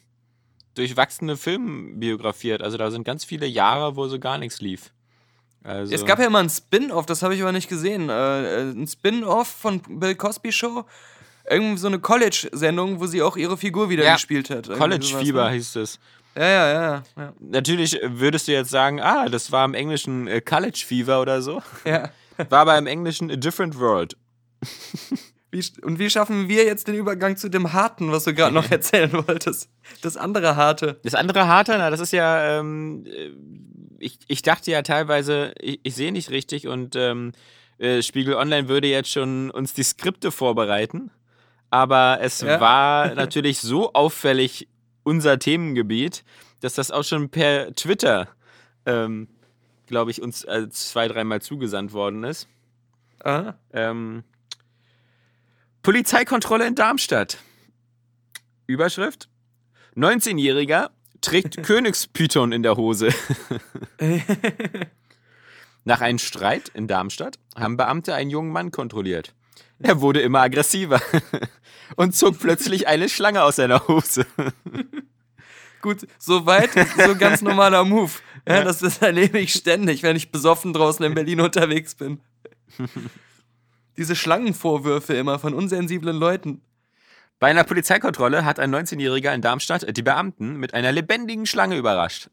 durchwachsene 0.75 1.37
Filmbiografie 1.37 2.55
hat. 2.55 2.63
Also 2.63 2.79
da 2.79 2.91
sind 2.91 3.05
ganz 3.05 3.25
viele 3.25 3.47
Jahre, 3.47 3.97
wo 3.97 4.09
so 4.09 4.19
gar 4.19 4.39
nichts 4.39 4.61
lief. 4.61 4.93
Also, 5.63 5.95
Es 5.95 6.07
gab 6.07 6.19
ja 6.19 6.31
mal 6.31 6.43
ein 6.43 6.49
Spin-off, 6.51 7.05
das 7.05 7.23
habe 7.23 7.35
ich 7.35 7.43
aber 7.43 7.53
nicht 7.53 7.69
gesehen. 7.69 8.09
Äh, 8.09 8.13
äh, 8.13 8.71
ein 8.71 8.87
Spin-off 8.87 9.49
von 9.49 9.83
Bill 10.01 10.15
Cosby 10.15 10.53
Show. 10.53 10.85
Irgendwie 11.51 11.79
so 11.79 11.87
eine 11.89 11.99
College-Sendung, 11.99 13.01
wo 13.01 13.07
sie 13.07 13.23
auch 13.23 13.37
ihre 13.37 13.57
Figur 13.57 13.89
wieder 13.91 14.05
Ja, 14.05 14.15
gespielt 14.15 14.51
hat. 14.51 14.67
Irgendwie 14.67 14.79
College 14.79 15.07
sowas, 15.07 15.23
Fieber 15.23 15.45
ne? 15.49 15.55
hieß 15.55 15.77
es. 15.77 15.99
Ja, 16.37 16.45
ja, 16.49 16.73
ja, 16.73 17.03
ja. 17.17 17.33
Natürlich 17.41 17.99
würdest 18.05 18.47
du 18.49 18.53
jetzt 18.53 18.71
sagen, 18.71 19.01
ah, 19.01 19.29
das 19.29 19.51
war 19.51 19.65
im 19.65 19.75
Englischen 19.75 20.29
äh, 20.29 20.41
College 20.41 20.85
Fever 20.87 21.21
oder 21.21 21.43
so. 21.43 21.63
ja. 21.85 22.11
War 22.51 22.61
aber 22.61 22.79
im 22.79 22.87
Englischen 22.87 23.33
A 23.33 23.37
Different 23.37 23.81
World. 23.81 24.17
Wie, 25.51 25.65
und 25.83 25.99
wie 25.99 26.11
schaffen 26.11 26.47
wir 26.49 26.65
jetzt 26.65 26.89
den 26.89 26.95
Übergang 26.95 27.39
zu 27.39 27.49
dem 27.49 27.73
Harten, 27.73 28.13
was 28.13 28.25
du 28.25 28.35
gerade 28.35 28.55
noch 28.55 28.71
erzählen 28.71 29.11
wolltest? 29.13 29.71
Das 30.03 30.19
andere 30.19 30.57
Harte. 30.57 31.01
Das 31.05 31.15
andere 31.15 31.49
Harte, 31.49 31.75
na, 31.79 31.89
das 31.89 32.01
ist 32.01 32.13
ja, 32.13 32.59
ähm, 32.59 33.07
äh, 33.07 33.31
ich, 33.99 34.19
ich 34.29 34.43
dachte 34.43 34.71
ja 34.71 34.83
teilweise, 34.83 35.55
ich, 35.59 35.81
ich 35.83 35.95
sehe 35.95 36.13
nicht 36.13 36.31
richtig 36.31 36.69
und 36.69 36.97
ähm, 36.97 37.33
äh, 37.79 38.03
Spiegel 38.03 38.35
Online 38.35 38.69
würde 38.69 38.89
jetzt 38.89 39.11
schon 39.11 39.51
uns 39.51 39.73
die 39.73 39.85
Skripte 39.85 40.31
vorbereiten. 40.31 41.11
Aber 41.71 42.19
es 42.23 42.41
Ja. 42.41 42.61
war 42.61 43.15
natürlich 43.15 43.61
so 43.61 43.93
auffällig 43.93 44.69
unser 45.03 45.39
Themengebiet, 45.39 46.25
dass 46.61 46.75
das 46.75 46.91
auch 46.91 47.05
schon 47.05 47.29
per 47.29 47.75
Twitter, 47.75 48.29
ähm, 48.87 49.29
glaube 49.87 50.11
ich, 50.11 50.23
uns 50.23 50.45
äh, 50.45 50.69
zwei, 50.71 51.09
dreimal 51.09 51.41
zugesandt 51.43 51.93
worden 51.93 52.25
ist. 52.25 52.49
Ah, 53.25 53.55
Ähm, 53.73 54.25
Polizeikontrolle 55.83 56.67
in 56.67 56.75
Darmstadt. 56.75 57.39
Überschrift: 58.67 59.29
19-Jähriger 59.97 60.91
trägt 61.21 61.63
Königspython 61.63 62.53
in 62.53 62.63
der 62.63 62.77
Hose. 62.77 63.09
Nach 65.85 66.01
einem 66.01 66.19
Streit 66.19 66.69
in 66.71 66.87
Darmstadt 66.87 67.39
haben 67.57 67.77
Beamte 67.77 68.15
einen 68.15 68.31
jungen 68.31 68.53
Mann 68.53 68.71
kontrolliert. 68.71 69.35
Er 69.81 70.01
wurde 70.01 70.21
immer 70.21 70.41
aggressiver 70.41 71.01
und 71.97 72.15
zog 72.17 72.39
plötzlich 72.39 72.89
eine 72.89 73.09
Schlange 73.09 73.43
aus 73.43 73.57
seiner 73.57 73.87
Hose. 73.89 74.27
Gut, 75.81 76.07
soweit, 76.19 76.71
so 76.73 77.15
ganz 77.17 77.41
normaler 77.41 77.85
Move. 77.85 78.11
Ja, 78.49 78.65
das, 78.65 78.79
das 78.81 78.99
erlebe 78.99 79.39
ich 79.39 79.53
ständig, 79.53 80.03
wenn 80.03 80.17
ich 80.17 80.33
besoffen 80.33 80.73
draußen 80.73 81.05
in 81.05 81.15
Berlin 81.15 81.41
unterwegs 81.41 81.95
bin. 81.95 82.21
Diese 83.97 84.17
Schlangenvorwürfe 84.17 85.15
immer 85.15 85.39
von 85.39 85.55
unsensiblen 85.55 86.17
Leuten. 86.17 86.63
Bei 87.39 87.49
einer 87.49 87.63
Polizeikontrolle 87.63 88.45
hat 88.45 88.59
ein 88.59 88.75
19-Jähriger 88.75 89.33
in 89.33 89.43
Darmstadt 89.43 89.97
die 89.97 90.03
Beamten 90.03 90.57
mit 90.57 90.75
einer 90.75 90.91
lebendigen 90.91 91.47
Schlange 91.47 91.77
überrascht. 91.77 92.31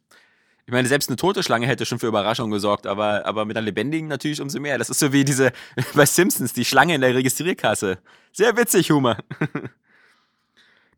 Ich 0.67 0.71
meine, 0.71 0.87
selbst 0.87 1.09
eine 1.09 1.15
tote 1.15 1.43
Schlange 1.43 1.67
hätte 1.67 1.85
schon 1.85 1.99
für 1.99 2.07
Überraschung 2.07 2.49
gesorgt, 2.49 2.87
aber, 2.87 3.25
aber 3.25 3.45
mit 3.45 3.55
einer 3.55 3.65
lebendigen 3.65 4.07
natürlich 4.07 4.41
umso 4.41 4.59
mehr. 4.59 4.79
Das 4.79 4.89
ist 4.89 4.99
so 4.99 5.13
wie 5.13 5.23
diese 5.23 5.51
bei 5.93 6.05
Simpsons, 6.05 6.53
die 6.53 6.65
Schlange 6.65 6.95
in 6.95 7.01
der 7.01 7.13
Registrierkasse. 7.13 7.99
Sehr 8.31 8.57
witzig, 8.57 8.89
Humor. 8.91 9.17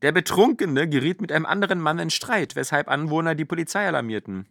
Der 0.04 0.12
Betrunkene 0.12 0.88
geriet 0.88 1.22
mit 1.22 1.32
einem 1.32 1.48
anderen 1.48 1.80
Mann 1.80 1.98
in 1.98 2.12
Streit, 2.12 2.56
weshalb 2.56 2.88
Anwohner 2.88 3.34
die 3.34 3.46
Polizei 3.46 3.88
alarmierten. 3.88 4.46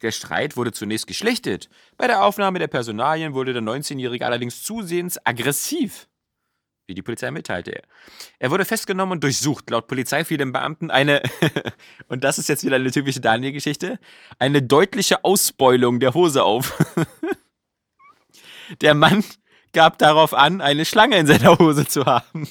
Der 0.00 0.12
Streit 0.12 0.56
wurde 0.56 0.70
zunächst 0.70 1.08
geschlichtet. 1.08 1.68
Bei 1.96 2.06
der 2.06 2.22
Aufnahme 2.24 2.60
der 2.60 2.68
Personalien 2.68 3.34
wurde 3.34 3.52
der 3.52 3.62
19-Jährige 3.62 4.24
allerdings 4.24 4.62
zusehends 4.62 5.18
aggressiv, 5.26 6.06
wie 6.86 6.94
die 6.94 7.02
Polizei 7.02 7.30
mitteilte. 7.30 7.82
Er 8.38 8.50
wurde 8.50 8.64
festgenommen 8.64 9.12
und 9.12 9.24
durchsucht. 9.24 9.68
Laut 9.70 9.86
Polizei 9.86 10.24
fiel 10.24 10.38
dem 10.38 10.52
Beamten 10.52 10.90
eine, 10.90 11.22
und 12.08 12.24
das 12.24 12.38
ist 12.38 12.48
jetzt 12.48 12.64
wieder 12.64 12.76
eine 12.76 12.90
typische 12.90 13.20
Daniel-Geschichte, 13.20 13.98
eine 14.38 14.62
deutliche 14.62 15.24
Ausbeulung 15.24 16.00
der 16.00 16.14
Hose 16.14 16.44
auf. 16.44 16.76
Der 18.80 18.94
Mann 18.94 19.22
gab 19.72 19.98
darauf 19.98 20.34
an, 20.34 20.60
eine 20.60 20.84
Schlange 20.84 21.18
in 21.18 21.26
seiner 21.28 21.56
Hose 21.58 21.86
zu 21.86 22.04
haben. 22.04 22.48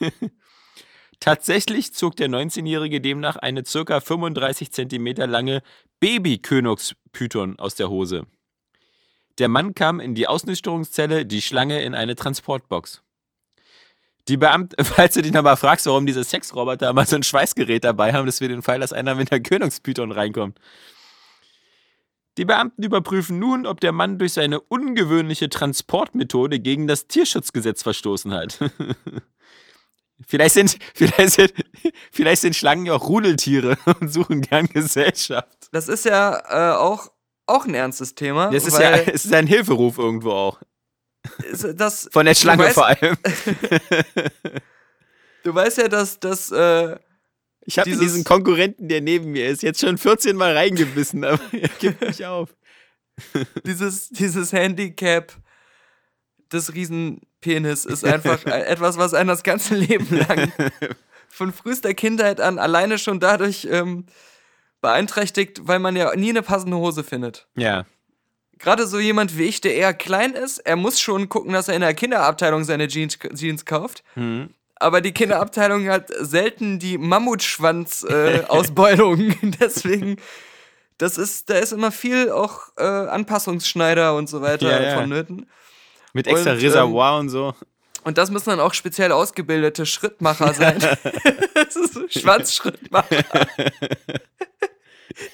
Tatsächlich 1.20 1.94
zog 1.94 2.16
der 2.16 2.28
19-Jährige 2.28 3.00
demnach 3.00 3.36
eine 3.36 3.64
circa 3.64 4.00
35 4.00 4.72
Zentimeter 4.72 5.26
lange 5.26 5.62
Baby-Königspython 6.00 7.58
aus 7.58 7.74
der 7.74 7.88
Hose. 7.88 8.26
Der 9.38 9.48
Mann 9.48 9.74
kam 9.74 10.00
in 10.00 10.14
die 10.14 10.28
Ausnüchterungszelle, 10.28 11.26
die 11.26 11.42
Schlange 11.42 11.82
in 11.82 11.94
eine 11.94 12.16
Transportbox. 12.16 13.02
Die 14.28 14.36
Beamten, 14.36 14.82
falls 14.84 15.14
du 15.14 15.22
dich 15.22 15.32
nochmal 15.32 15.56
fragst, 15.56 15.86
warum 15.86 16.06
diese 16.06 16.24
Sexroboter 16.24 16.92
mal 16.92 17.06
so 17.06 17.16
ein 17.16 17.22
Schweißgerät 17.22 17.84
dabei 17.84 18.12
haben, 18.12 18.26
das 18.26 18.38
für 18.38 18.48
den 18.48 18.62
Fall, 18.62 18.80
dass 18.80 18.92
einer 18.92 19.14
mit 19.14 19.30
einer 19.30 19.40
Königspython 19.40 20.12
reinkommt. 20.12 20.58
Die 22.38 22.44
Beamten 22.44 22.82
überprüfen 22.82 23.38
nun, 23.38 23.66
ob 23.66 23.80
der 23.80 23.92
Mann 23.92 24.18
durch 24.18 24.34
seine 24.34 24.60
ungewöhnliche 24.60 25.48
Transportmethode 25.48 26.60
gegen 26.60 26.86
das 26.86 27.06
Tierschutzgesetz 27.06 27.82
verstoßen 27.82 28.32
hat. 28.34 28.58
vielleicht, 30.26 30.54
sind, 30.54 30.78
vielleicht, 30.94 31.30
sind, 31.30 31.54
vielleicht 32.12 32.42
sind 32.42 32.54
Schlangen 32.54 32.84
ja 32.84 32.92
auch 32.92 33.08
Rudeltiere 33.08 33.78
und 34.00 34.12
suchen 34.12 34.42
gern 34.42 34.66
Gesellschaft. 34.66 35.68
Das 35.72 35.88
ist 35.88 36.04
ja 36.04 36.74
äh, 36.74 36.76
auch, 36.76 37.10
auch 37.46 37.64
ein 37.66 37.74
ernstes 37.74 38.14
Thema. 38.14 38.50
Das 38.50 38.66
ist 38.66 38.78
ja 38.78 38.90
es 39.06 39.24
ist 39.24 39.32
ein 39.34 39.46
Hilferuf 39.46 39.98
irgendwo 39.98 40.30
auch. 40.32 40.60
es- 41.50 41.66
das, 41.74 42.08
Von 42.12 42.26
der 42.26 42.34
Schlange 42.34 42.64
weißt- 42.68 42.72
vor 42.74 42.86
allem. 42.86 43.16
du 45.44 45.54
weißt 45.54 45.78
ja, 45.78 45.88
dass 45.88 46.18
das. 46.20 46.50
Äh, 46.50 46.96
Ich 47.64 47.78
habe 47.78 47.90
diesen 47.90 48.24
Konkurrenten, 48.24 48.88
der 48.88 49.00
neben 49.00 49.30
mir 49.32 49.48
ist, 49.48 49.62
jetzt 49.62 49.80
schon 49.80 49.98
14 49.98 50.36
Mal 50.36 50.56
reingebissen, 50.56 51.24
aber 51.24 51.40
er 51.52 51.68
gibt 51.80 52.00
nicht 52.02 52.24
auf. 52.24 52.54
dieses, 53.64 54.08
dieses 54.10 54.52
Handicap 54.52 55.32
des 56.52 56.74
Riesenpenis 56.74 57.84
ist 57.86 58.04
einfach 58.04 58.44
etwas, 58.44 58.98
was 58.98 59.14
einen 59.14 59.28
das 59.28 59.42
ganze 59.42 59.74
Leben 59.74 60.06
lang 60.16 60.52
von 61.28 61.52
frühester 61.52 61.92
Kindheit 61.94 62.40
an 62.40 62.58
alleine 62.58 62.98
schon 62.98 63.18
dadurch 63.18 63.66
ähm, 63.70 64.06
beeinträchtigt, 64.80 65.66
weil 65.66 65.78
man 65.78 65.96
ja 65.96 66.14
nie 66.16 66.30
eine 66.30 66.42
passende 66.42 66.76
Hose 66.76 67.04
findet. 67.04 67.46
Ja. 67.56 67.84
Gerade 68.58 68.86
so 68.86 68.98
jemand 68.98 69.36
wie 69.36 69.44
ich, 69.44 69.60
der 69.60 69.74
eher 69.74 69.92
klein 69.92 70.32
ist, 70.32 70.58
er 70.60 70.76
muss 70.76 70.98
schon 71.00 71.28
gucken, 71.28 71.52
dass 71.52 71.68
er 71.68 71.74
in 71.74 71.82
der 71.82 71.92
Kinderabteilung 71.94 72.64
seine 72.64 72.88
Jeans, 72.88 73.18
Jeans 73.34 73.64
kauft. 73.66 74.02
Hm. 74.14 74.48
Aber 74.76 75.00
die 75.00 75.12
Kinderabteilung 75.12 75.88
hat 75.88 76.10
selten 76.20 76.78
die 76.78 76.98
Mammutschwanz-Ausbeulung. 76.98 79.34
Deswegen, 79.60 80.16
das 80.98 81.18
ist, 81.18 81.50
da 81.50 81.58
ist 81.58 81.72
immer 81.72 81.92
viel 81.92 82.30
auch 82.30 82.60
äh, 82.76 82.82
Anpassungsschneider 82.84 84.16
und 84.16 84.28
so 84.28 84.42
weiter 84.42 84.70
Ja, 84.70 84.82
ja. 84.82 85.00
vonnöten. 85.00 85.48
Mit 86.12 86.26
extra 86.26 86.52
Und, 86.52 86.58
ähm, 86.58 86.64
Reservoir 86.64 87.18
und 87.18 87.28
so. 87.28 87.54
Und 88.06 88.18
das 88.18 88.30
müssen 88.30 88.50
dann 88.50 88.60
auch 88.60 88.72
speziell 88.72 89.10
ausgebildete 89.10 89.84
Schrittmacher 89.84 90.54
sein. 90.54 90.78
das 91.54 91.74
ist 91.74 91.94
so 91.94 92.06
Schwanzschrittmacher. 92.08 93.24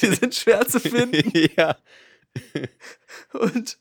die 0.00 0.06
sind 0.06 0.34
schwer 0.34 0.66
zu 0.66 0.80
finden. 0.80 1.50
ja. 1.54 1.76
Und 3.34 3.76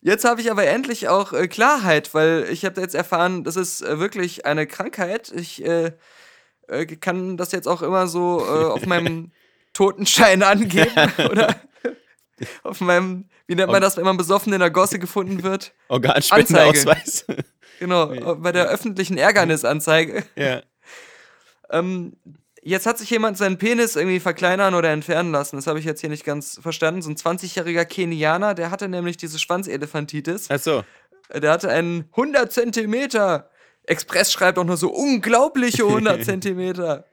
jetzt 0.00 0.24
habe 0.24 0.40
ich 0.40 0.50
aber 0.50 0.64
endlich 0.66 1.08
auch 1.08 1.34
äh, 1.34 1.46
Klarheit, 1.46 2.14
weil 2.14 2.46
ich 2.50 2.64
habe 2.64 2.80
jetzt 2.80 2.94
erfahren, 2.94 3.44
das 3.44 3.56
ist 3.56 3.82
äh, 3.82 3.98
wirklich 3.98 4.46
eine 4.46 4.66
Krankheit. 4.66 5.30
Ich 5.36 5.62
äh, 5.62 5.92
äh, 6.68 6.86
kann 6.86 7.36
das 7.36 7.52
jetzt 7.52 7.68
auch 7.68 7.82
immer 7.82 8.06
so 8.06 8.40
äh, 8.40 8.64
auf 8.64 8.86
meinem 8.86 9.30
Totenschein 9.74 10.42
angeben 10.42 11.12
oder 11.30 11.54
auf 12.62 12.80
meinem, 12.80 13.28
wie 13.46 13.56
nennt 13.56 13.70
man 13.70 13.82
das, 13.82 13.98
wenn 13.98 14.04
man 14.04 14.16
besoffen 14.16 14.54
in 14.54 14.60
der 14.60 14.70
Gosse 14.70 14.98
gefunden 14.98 15.42
wird? 15.42 15.74
Organspendeausweis. 15.88 17.26
Genau, 17.78 18.10
äh, 18.12 18.34
bei 18.36 18.52
der 18.52 18.68
öffentlichen 18.68 19.18
Ärgernisanzeige. 19.18 20.24
ja. 20.36 20.62
Ähm, 21.70 22.16
jetzt 22.62 22.86
hat 22.86 22.98
sich 22.98 23.10
jemand 23.10 23.36
seinen 23.38 23.58
Penis 23.58 23.96
irgendwie 23.96 24.20
verkleinern 24.20 24.74
oder 24.74 24.90
entfernen 24.90 25.32
lassen. 25.32 25.56
Das 25.56 25.66
habe 25.66 25.78
ich 25.78 25.84
jetzt 25.84 26.00
hier 26.00 26.10
nicht 26.10 26.24
ganz 26.24 26.58
verstanden. 26.62 27.02
So 27.02 27.10
ein 27.10 27.16
20-jähriger 27.16 27.84
Kenianer, 27.84 28.54
der 28.54 28.70
hatte 28.70 28.88
nämlich 28.88 29.16
diese 29.16 29.38
Schwanzelefantitis. 29.38 30.50
Achso. 30.50 30.84
Der 31.34 31.50
hatte 31.50 31.68
einen 31.70 32.08
100 32.12 32.52
Zentimeter. 32.52 33.50
Express 33.84 34.32
schreibt 34.32 34.58
auch 34.58 34.64
nur 34.64 34.76
so 34.76 34.90
unglaubliche 34.92 35.84
100 35.84 36.24
Zentimeter. 36.24 37.04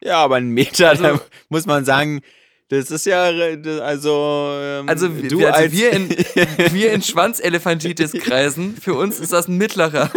Ja, 0.00 0.18
aber 0.18 0.36
ein 0.36 0.48
Meter, 0.48 0.90
Also- 0.90 1.02
da 1.02 1.20
muss 1.48 1.66
man 1.66 1.84
sagen, 1.84 2.20
das 2.68 2.90
ist 2.90 3.06
ja, 3.06 3.30
äh, 3.30 3.80
also, 3.80 4.56
ähm, 4.60 4.88
Also, 4.88 5.14
wir- 5.16 5.28
du 5.28 5.38
wir, 5.40 5.54
also 5.54 5.64
als, 5.64 5.72
wir 5.72 5.90
in, 5.92 6.08
wir 6.72 6.92
in 6.92 7.02
Schwanzelefantitis-Kreisen, 7.02 8.76
für 8.76 8.94
uns 8.94 9.20
ist 9.20 9.32
das 9.32 9.48
ein 9.48 9.56
mittlerer. 9.58 10.10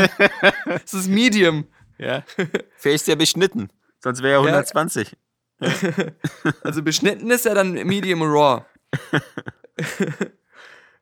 Das 0.66 0.94
ist 0.94 1.08
Medium. 1.10 1.68
ja, 1.98 2.24
vielleicht 2.78 3.02
ist 3.02 3.08
der 3.08 3.16
beschnitten, 3.16 3.70
sonst 4.00 4.22
wäre 4.24 4.36
er 4.36 4.48
120. 4.48 5.16
Also 6.64 6.84
beschnitten 6.84 7.32
ist 7.32 7.46
ja 7.46 7.54
dann 7.56 7.72
Medium 7.74 8.22
Raw. 8.22 8.64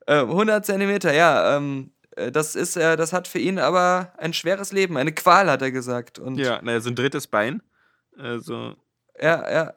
äh, 0.08 0.20
100 0.22 0.66
Zentimeter, 0.66 1.14
ja. 1.14 1.58
Ähm, 1.58 1.92
äh, 2.16 2.32
das 2.32 2.56
ist 2.56 2.76
ja, 2.76 2.96
das 2.96 3.14
hat 3.14 3.28
für 3.28 3.40
ihn 3.40 3.60
aber 3.60 4.14
ein 4.18 4.34
schweres 4.34 4.72
Leben, 4.72 4.98
eine 4.98 5.12
Qual, 5.14 5.50
hat 5.50 5.62
er 5.62 5.72
gesagt. 5.72 6.20
Und 6.20 6.38
Ja, 6.38 6.62
naja, 6.62 6.80
so 6.80 6.90
ein 6.90 6.96
drittes 6.96 7.28
Bein. 7.28 7.62
Also, 8.18 8.76
ja, 9.22 9.52
ja. 9.52 9.74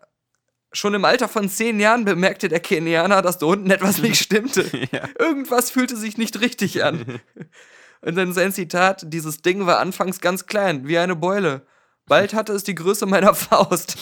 Schon 0.72 0.92
im 0.92 1.04
Alter 1.04 1.28
von 1.28 1.48
zehn 1.48 1.80
Jahren 1.80 2.04
bemerkte 2.04 2.48
der 2.48 2.60
Kenianer, 2.60 3.22
dass 3.22 3.38
da 3.38 3.46
unten 3.46 3.70
etwas 3.70 3.98
nicht 4.02 4.22
stimmte. 4.22 4.70
Ja. 4.92 5.08
Irgendwas 5.18 5.70
fühlte 5.70 5.96
sich 5.96 6.18
nicht 6.18 6.40
richtig 6.40 6.84
an. 6.84 7.20
Und 8.00 8.16
dann 8.16 8.32
sein 8.32 8.52
Zitat: 8.52 9.04
Dieses 9.06 9.42
Ding 9.42 9.66
war 9.66 9.78
anfangs 9.78 10.20
ganz 10.20 10.46
klein, 10.46 10.86
wie 10.86 10.98
eine 10.98 11.16
Beule. 11.16 11.66
Bald 12.06 12.32
hatte 12.32 12.52
es 12.52 12.64
die 12.64 12.74
Größe 12.74 13.06
meiner 13.06 13.34
Faust. 13.34 13.98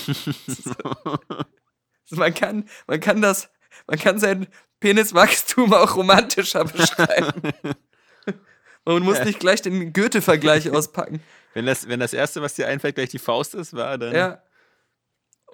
man, 2.11 2.35
kann, 2.35 2.69
man 2.87 3.01
kann 3.01 3.21
das, 3.23 3.49
man 3.87 3.99
kann 3.99 4.19
sein 4.19 4.47
Peniswachstum 4.81 5.73
auch 5.73 5.97
romantischer 5.97 6.65
beschreiben. 6.65 7.53
Und 8.85 9.03
muss 9.03 9.25
nicht 9.25 9.41
gleich 9.41 9.63
den 9.63 9.93
Goethe-Vergleich 9.93 10.71
auspacken. 10.71 11.21
Wenn 11.55 11.67
das, 11.67 11.89
wenn 11.89 11.99
das 11.99 12.13
Erste, 12.13 12.43
was 12.43 12.55
dir 12.55 12.69
einfällt, 12.69 12.95
gleich 12.95 13.09
die 13.09 13.19
Faust 13.19 13.55
ist, 13.55 13.75
war 13.75 13.99
dann. 13.99 14.15
Ja. 14.15 14.43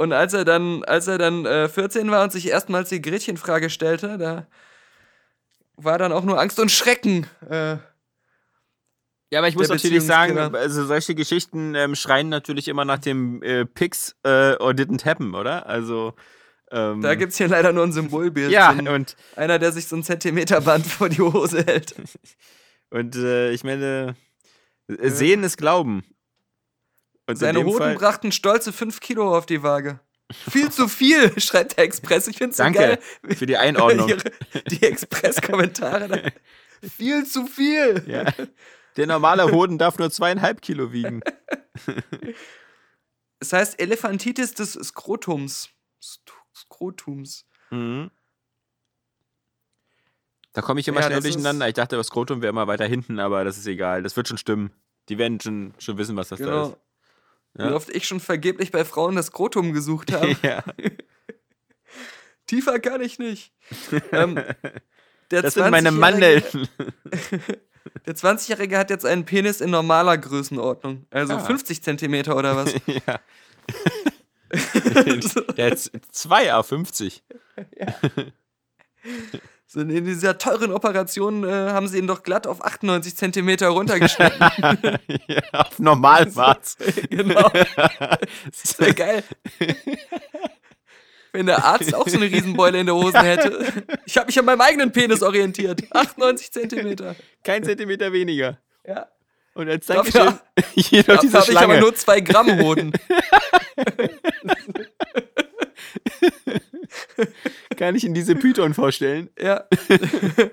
Und 0.02 0.12
als 0.12 0.34
er 0.34 0.44
dann, 0.44 0.82
als 0.82 1.06
er 1.06 1.16
dann 1.16 1.46
äh, 1.46 1.68
14 1.68 2.10
war 2.10 2.24
und 2.24 2.32
sich 2.32 2.48
erstmals 2.48 2.88
die 2.88 3.00
Gretchenfrage 3.00 3.70
stellte, 3.70 4.18
da 4.18 4.48
war 5.76 5.96
dann 5.96 6.10
auch 6.10 6.24
nur 6.24 6.40
Angst 6.40 6.58
und 6.58 6.72
Schrecken. 6.72 7.28
Äh, 7.48 7.76
Ja, 9.30 9.38
aber 9.38 9.46
ich 9.46 9.54
muss 9.54 9.68
natürlich 9.68 10.02
sagen, 10.02 10.36
also 10.36 10.84
solche 10.86 11.14
Geschichten 11.14 11.76
ähm, 11.76 11.94
schreien 11.94 12.28
natürlich 12.28 12.66
immer 12.66 12.84
nach 12.84 12.98
dem 12.98 13.44
äh, 13.44 13.64
Pix 13.64 14.16
äh, 14.24 14.56
or 14.56 14.72
didn't 14.72 15.04
happen, 15.04 15.36
oder? 15.36 15.66
Also. 15.66 16.14
Ähm, 16.72 17.00
da 17.00 17.14
gibt 17.14 17.30
es 17.30 17.38
hier 17.38 17.46
leider 17.46 17.72
nur 17.72 17.84
ein 17.84 17.92
Symbolbild. 17.92 18.50
Ja, 18.50 18.72
und, 18.72 19.16
einer, 19.36 19.60
der 19.60 19.70
sich 19.70 19.86
so 19.86 19.94
ein 19.94 20.02
Zentimeterband 20.02 20.84
vor 20.84 21.10
die 21.10 21.20
Hose 21.20 21.64
hält. 21.64 21.94
und 22.90 23.14
äh, 23.14 23.52
ich 23.52 23.62
meine, 23.62 24.16
äh, 24.88 25.10
sehen 25.10 25.44
ist 25.44 25.58
Glauben. 25.58 26.02
Und 27.32 27.36
in 27.46 27.54
Seine 27.54 27.64
Hoden 27.64 27.78
Fall- 27.78 27.94
brachten 27.96 28.32
stolze 28.32 28.72
5 28.72 29.00
Kilo 29.00 29.36
auf 29.36 29.46
die 29.46 29.62
Waage. 29.62 30.00
Viel 30.50 30.70
zu 30.70 30.88
viel, 30.88 31.38
schreibt 31.40 31.76
der 31.76 31.84
Express. 31.84 32.26
Ich 32.28 32.38
finde 32.38 32.50
es 32.52 32.56
so 32.56 32.62
Danke 32.62 32.78
geil. 32.78 32.98
für 33.36 33.46
die 33.46 33.56
Einordnung. 33.56 34.12
Die 34.68 34.82
Express-Kommentare. 34.82 36.32
Viel 36.96 37.24
zu 37.26 37.46
viel. 37.46 38.02
Ja. 38.08 38.24
Der 38.96 39.06
normale 39.06 39.52
Hoden 39.52 39.78
darf 39.78 39.98
nur 39.98 40.10
zweieinhalb 40.10 40.62
Kilo 40.62 40.92
wiegen. 40.92 41.20
Es 43.38 43.52
heißt 43.52 43.78
Elefantitis 43.80 44.54
des 44.54 44.72
Skrotums. 44.72 45.68
Skrotums. 46.56 47.44
Mhm. 47.70 48.10
Da 50.52 50.60
komme 50.60 50.80
ich 50.80 50.88
immer 50.88 51.00
Ja, 51.00 51.06
schnell 51.06 51.18
ist- 51.18 51.24
durcheinander. 51.34 51.68
Ich 51.68 51.74
dachte, 51.74 51.96
das 51.96 52.08
Skrotum 52.08 52.42
wäre 52.42 52.50
immer 52.50 52.66
weiter 52.66 52.84
hinten, 52.86 53.18
aber 53.20 53.44
das 53.44 53.58
ist 53.58 53.66
egal. 53.66 54.02
Das 54.02 54.16
wird 54.16 54.28
schon 54.28 54.38
stimmen. 54.38 54.70
Die 55.08 55.18
werden 55.18 55.40
schon, 55.40 55.74
schon 55.78 55.98
wissen, 55.98 56.16
was 56.16 56.28
das 56.28 56.38
da 56.40 56.44
Genau. 56.44 56.76
Ist. 57.54 57.58
Wie 57.64 57.68
Ja. 57.68 57.74
oft 57.74 57.88
ich 57.90 58.06
schon 58.06 58.20
vergeblich 58.20 58.70
bei 58.72 58.84
Frauen 58.84 59.16
das 59.16 59.26
Skrotum 59.26 59.72
gesucht 59.72 60.12
habe. 60.12 60.36
ja. 60.42 60.62
Tiefer 62.46 62.80
kann 62.80 63.00
ich 63.00 63.18
nicht. 63.18 63.52
ähm, 64.12 64.34
der 65.30 65.42
Das 65.42 65.54
sind 65.54 65.70
meine 65.70 65.90
20-Jährige 65.90 66.00
Mandeln. 66.00 66.68
Der 68.06 68.14
20-Jährige 68.16 68.78
hat 68.78 68.90
jetzt 68.90 69.06
einen 69.06 69.24
Penis 69.24 69.60
in 69.60 69.70
normaler 69.70 70.18
Größenordnung. 70.18 71.06
Also 71.10 71.34
Ah. 71.34 71.38
50 71.38 71.82
Zentimeter 71.82 72.36
oder 72.36 72.56
was. 72.56 72.74
ja. 73.06 73.20
Der 75.56 75.70
hat 75.70 75.78
z- 75.78 75.92
zwei 76.12 76.52
A50. 76.52 77.22
So 79.04 79.38
in 79.74 80.04
dieser 80.04 80.38
teuren 80.38 80.72
Operation 80.72 81.44
äh, 81.44 81.50
haben 81.70 81.88
sie 81.88 81.98
ihn 81.98 82.06
doch 82.06 82.22
glatt 82.22 82.46
auf 82.46 82.64
98 82.64 83.16
Zentimeter 83.16 83.68
runtergeschnitten. 83.68 84.40
ja, 85.28 85.42
auf 85.52 85.78
Normalmaß. 85.78 86.76
genau. 87.10 87.50
Das 88.50 88.78
wäre 88.78 88.94
geil. 88.94 89.24
Wenn 91.32 91.46
der 91.46 91.64
Arzt 91.64 91.94
auch 91.94 92.06
so 92.06 92.16
eine 92.18 92.26
Riesenbeule 92.26 92.80
in 92.80 92.86
der 92.86 92.94
Hose 92.94 93.18
hätte. 93.18 93.66
Ich 94.04 94.16
habe 94.18 94.26
mich 94.26 94.38
an 94.38 94.44
meinem 94.44 94.60
eigenen 94.60 94.92
Penis 94.92 95.22
orientiert. 95.22 95.82
98 95.90 96.52
Zentimeter. 96.52 97.16
Kein 97.42 97.64
Zentimeter 97.64 98.12
weniger. 98.12 98.58
Ja. 98.86 99.06
Und 99.54 99.68
als 99.68 99.86
Dafür- 99.86 100.12
Dankeschön 100.12 100.40
hier 100.74 100.98
noch 101.00 101.06
Dafür 101.06 101.20
diese 101.22 101.38
habe 101.40 101.50
ich 101.52 101.56
aber 101.56 101.64
Schlange. 101.66 101.80
nur 101.80 101.94
zwei 101.94 102.20
Gramm 102.20 102.58
Hoden. 102.60 102.92
Kann 107.76 107.94
ich 107.94 108.04
in 108.04 108.14
diese 108.14 108.34
Python 108.34 108.74
vorstellen. 108.74 109.30
Ja. 109.40 109.64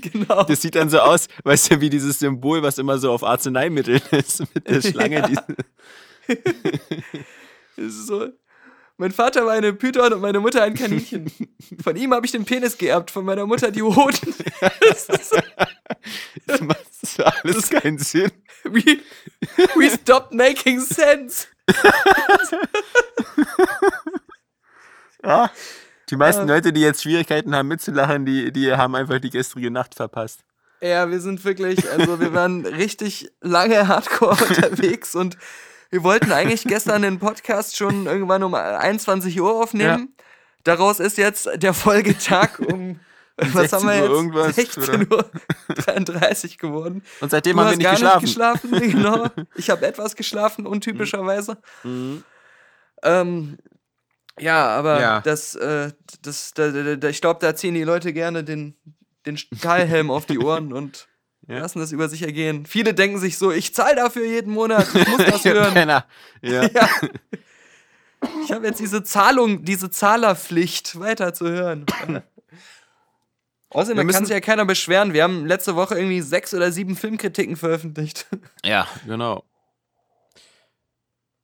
genau. 0.00 0.44
Das 0.44 0.62
sieht 0.62 0.74
dann 0.74 0.90
so 0.90 0.98
aus, 0.98 1.28
weißt 1.44 1.72
du, 1.72 1.80
wie 1.80 1.90
dieses 1.90 2.18
Symbol, 2.18 2.62
was 2.62 2.78
immer 2.78 2.98
so 2.98 3.12
auf 3.12 3.22
Arzneimitteln 3.22 4.00
ist, 4.10 4.40
mit 4.54 4.68
der 4.68 4.82
Schlange. 4.82 5.18
Ja. 5.18 5.46
Das 7.76 7.94
ist 7.94 8.06
so. 8.08 8.26
Mein 8.96 9.12
Vater 9.12 9.46
war 9.46 9.52
eine 9.52 9.72
Python 9.72 10.14
und 10.14 10.20
meine 10.20 10.40
Mutter 10.40 10.64
ein 10.64 10.74
Kaninchen. 10.74 11.30
Von 11.80 11.94
ihm 11.94 12.12
habe 12.12 12.26
ich 12.26 12.32
den 12.32 12.44
Penis 12.44 12.76
geerbt, 12.76 13.12
von 13.12 13.24
meiner 13.24 13.46
Mutter 13.46 13.70
die 13.70 13.82
Hoden. 13.82 14.34
Das 14.80 15.08
ist 15.08 15.40
das 16.46 16.60
macht 16.60 16.80
alles 17.44 17.70
keinen 17.70 17.98
Sinn. 17.98 18.30
we, 18.64 18.98
we 19.76 19.90
stopped 19.90 20.32
making 20.32 20.80
sense. 20.80 21.46
Ja. 25.24 25.50
Die 26.10 26.16
meisten 26.16 26.48
Ja. 26.48 26.54
Leute, 26.54 26.72
die 26.72 26.80
jetzt 26.80 27.02
Schwierigkeiten 27.02 27.54
haben 27.54 27.68
mitzulachen, 27.68 28.24
die, 28.24 28.52
die 28.52 28.72
haben 28.72 28.94
einfach 28.94 29.18
die 29.18 29.30
gestrige 29.30 29.70
Nacht 29.70 29.94
verpasst. 29.94 30.40
Ja, 30.80 31.10
wir 31.10 31.20
sind 31.20 31.44
wirklich, 31.44 31.90
also 31.90 32.20
wir 32.20 32.32
waren 32.32 32.64
richtig 32.66 33.30
lange 33.40 33.88
hardcore 33.88 34.42
unterwegs 34.44 35.14
und 35.14 35.36
wir 35.90 36.02
wollten 36.04 36.32
eigentlich 36.32 36.64
gestern 36.64 37.02
den 37.02 37.18
Podcast 37.18 37.76
schon 37.76 38.06
irgendwann 38.06 38.42
um 38.42 38.54
21 38.54 39.40
Uhr 39.40 39.60
aufnehmen. 39.62 40.14
Daraus 40.64 41.00
ist 41.00 41.18
jetzt 41.18 41.48
der 41.56 41.74
Folgetag 41.74 42.58
um, 42.58 43.00
was 43.38 43.72
haben 43.72 43.86
16 43.86 43.88
wir 43.88 43.88
Uhr 43.88 43.94
jetzt? 43.94 44.10
irgendwas, 44.10 44.56
16 44.56 45.12
Uhr 45.12 45.30
33 45.76 46.58
geworden. 46.58 47.02
Und 47.20 47.30
seitdem 47.30 47.56
Du 47.56 47.62
haben 47.62 47.70
wir 47.70 47.76
nicht 47.76 47.84
gar 47.84 48.20
geschlafen. 48.20 48.70
nicht 48.70 48.80
geschlafen, 48.80 48.80
genau. 48.92 49.26
Ich 49.54 49.70
habe 49.70 49.86
etwas 49.86 50.16
geschlafen, 50.16 50.66
untypischerweise. 50.66 51.56
Mhm. 51.84 52.24
Ähm, 53.02 53.58
ja, 54.40 54.66
aber 54.68 55.00
Ja. 55.00 55.20
das, 55.20 55.54
äh, 55.54 55.92
das, 56.22 56.52
da, 56.54 56.70
da, 56.70 56.96
da, 56.96 57.08
ich 57.08 57.20
glaube, 57.20 57.40
da 57.40 57.54
ziehen 57.54 57.74
die 57.74 57.84
Leute 57.84 58.12
gerne 58.12 58.44
den, 58.44 58.76
den 59.26 59.36
Stahlhelm 59.36 60.10
auf 60.10 60.26
die 60.26 60.38
Ohren 60.44 60.72
und 60.72 61.08
Ja. 61.46 61.58
lassen 61.58 61.78
das 61.80 61.92
über 61.92 62.08
sich 62.08 62.22
ergehen. 62.22 62.66
Viele 62.66 62.92
denken 62.94 63.18
sich 63.18 63.38
so, 63.38 63.50
ich 63.52 63.74
zahle 63.74 63.96
dafür 63.96 64.24
jeden 64.26 64.52
Monat, 64.52 64.86
ich 64.94 65.08
muss 65.08 65.24
das 65.24 65.44
hören. 65.46 65.74
Penner. 65.74 66.04
Ja. 66.42 66.64
ja. 66.66 66.88
Ich 68.44 68.50
habe 68.52 68.66
jetzt 68.66 68.80
diese 68.80 69.04
Zahlung, 69.04 69.64
diese 69.64 69.90
Zahlerpflicht, 69.90 70.98
weiter 70.98 71.32
zu 71.34 71.48
hören. 71.48 71.86
Außerdem 73.70 73.98
kann 73.98 74.06
müssen- 74.06 74.24
sich 74.26 74.32
ja 74.34 74.40
keiner 74.40 74.64
beschweren. 74.64 75.12
Wir 75.12 75.22
haben 75.24 75.44
letzte 75.46 75.76
Woche 75.76 75.94
irgendwie 75.96 76.20
sechs 76.22 76.54
oder 76.54 76.72
sieben 76.72 76.96
Filmkritiken 76.96 77.56
veröffentlicht. 77.56 78.26
Ja, 78.64 78.86
genau. 79.06 79.44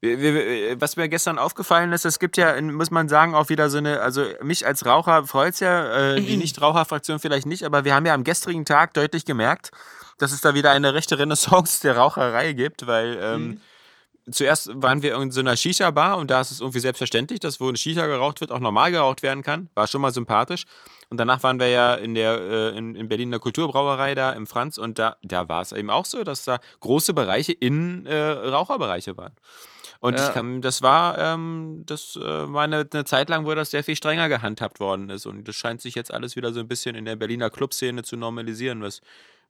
Was 0.02 0.96
mir 0.96 1.08
gestern 1.08 1.38
aufgefallen 1.38 1.90
ist, 1.92 2.04
es 2.04 2.18
gibt 2.18 2.36
ja, 2.36 2.60
muss 2.60 2.90
man 2.90 3.08
sagen, 3.08 3.34
auch 3.34 3.48
wieder 3.48 3.70
so 3.70 3.78
eine, 3.78 4.00
also 4.00 4.26
mich 4.42 4.66
als 4.66 4.84
Raucher 4.84 5.26
freut 5.26 5.54
es 5.54 5.60
ja, 5.60 6.12
äh, 6.14 6.20
die 6.20 6.36
Nichtraucherfraktion 6.38 7.18
vielleicht 7.20 7.46
nicht, 7.46 7.62
aber 7.64 7.84
wir 7.86 7.94
haben 7.94 8.04
ja 8.04 8.12
am 8.12 8.22
gestrigen 8.22 8.66
Tag 8.66 8.92
deutlich 8.92 9.24
gemerkt, 9.24 9.70
dass 10.18 10.32
es 10.32 10.42
da 10.42 10.52
wieder 10.54 10.72
eine 10.72 10.92
rechte 10.92 11.18
Renaissance 11.18 11.80
der 11.80 11.96
Raucherei 11.96 12.52
gibt, 12.52 12.86
weil 12.86 13.18
ähm, 13.18 13.60
zuerst 14.30 14.70
waren 14.74 15.02
wir 15.02 15.14
in 15.16 15.30
so 15.30 15.40
einer 15.40 15.56
Shisha-Bar 15.56 16.18
und 16.18 16.30
da 16.30 16.40
ist 16.40 16.50
es 16.50 16.60
irgendwie 16.60 16.80
selbstverständlich, 16.80 17.40
dass 17.40 17.60
wo 17.60 17.68
eine 17.68 17.76
Shisha 17.76 18.06
geraucht 18.06 18.40
wird, 18.40 18.52
auch 18.52 18.60
normal 18.60 18.90
geraucht 18.90 19.22
werden 19.22 19.42
kann. 19.42 19.68
War 19.74 19.86
schon 19.86 20.00
mal 20.00 20.12
sympathisch. 20.12 20.64
Und 21.10 21.18
danach 21.18 21.42
waren 21.42 21.60
wir 21.60 21.68
ja 21.68 21.94
in 21.94 22.14
der 22.14 22.40
äh, 22.40 22.78
in, 22.78 22.94
in 22.94 23.08
Berlin 23.08 23.28
in 23.28 23.32
der 23.32 23.40
Kulturbrauerei 23.40 24.14
da 24.14 24.32
im 24.32 24.46
Franz 24.46 24.78
und 24.78 24.98
da, 24.98 25.16
da 25.22 25.48
war 25.48 25.62
es 25.62 25.72
eben 25.72 25.90
auch 25.90 26.06
so, 26.06 26.24
dass 26.24 26.44
da 26.44 26.58
große 26.80 27.14
Bereiche 27.14 27.52
in 27.52 28.06
äh, 28.06 28.16
Raucherbereiche 28.16 29.16
waren. 29.16 29.34
Und 30.00 30.18
Ja. 30.18 30.28
ich 30.28 30.34
kann, 30.34 30.60
das 30.60 30.82
war, 30.82 31.16
ähm, 31.18 31.84
das 31.86 32.16
äh, 32.16 32.20
war 32.20 32.64
eine, 32.64 32.86
eine 32.92 33.04
Zeit 33.04 33.30
lang, 33.30 33.46
wo 33.46 33.54
das 33.54 33.70
sehr 33.70 33.82
viel 33.84 33.96
strenger 33.96 34.28
gehandhabt 34.28 34.78
worden 34.80 35.08
ist. 35.08 35.24
Und 35.24 35.48
das 35.48 35.56
scheint 35.56 35.80
sich 35.80 35.94
jetzt 35.94 36.12
alles 36.12 36.36
wieder 36.36 36.52
so 36.52 36.60
ein 36.60 36.68
bisschen 36.68 36.94
in 36.94 37.06
der 37.06 37.16
Berliner 37.16 37.48
Clubszene 37.48 38.02
zu 38.02 38.16
normalisieren, 38.18 38.82
was, 38.82 39.00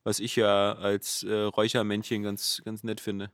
was 0.05 0.21
ich 0.21 0.37
ja 0.37 0.75
als 0.75 1.25
äh, 1.25 1.33
Räuchermännchen 1.35 2.23
ganz, 2.23 2.63
ganz 2.65 2.85
nett 2.85 3.01
finde. 3.01 3.31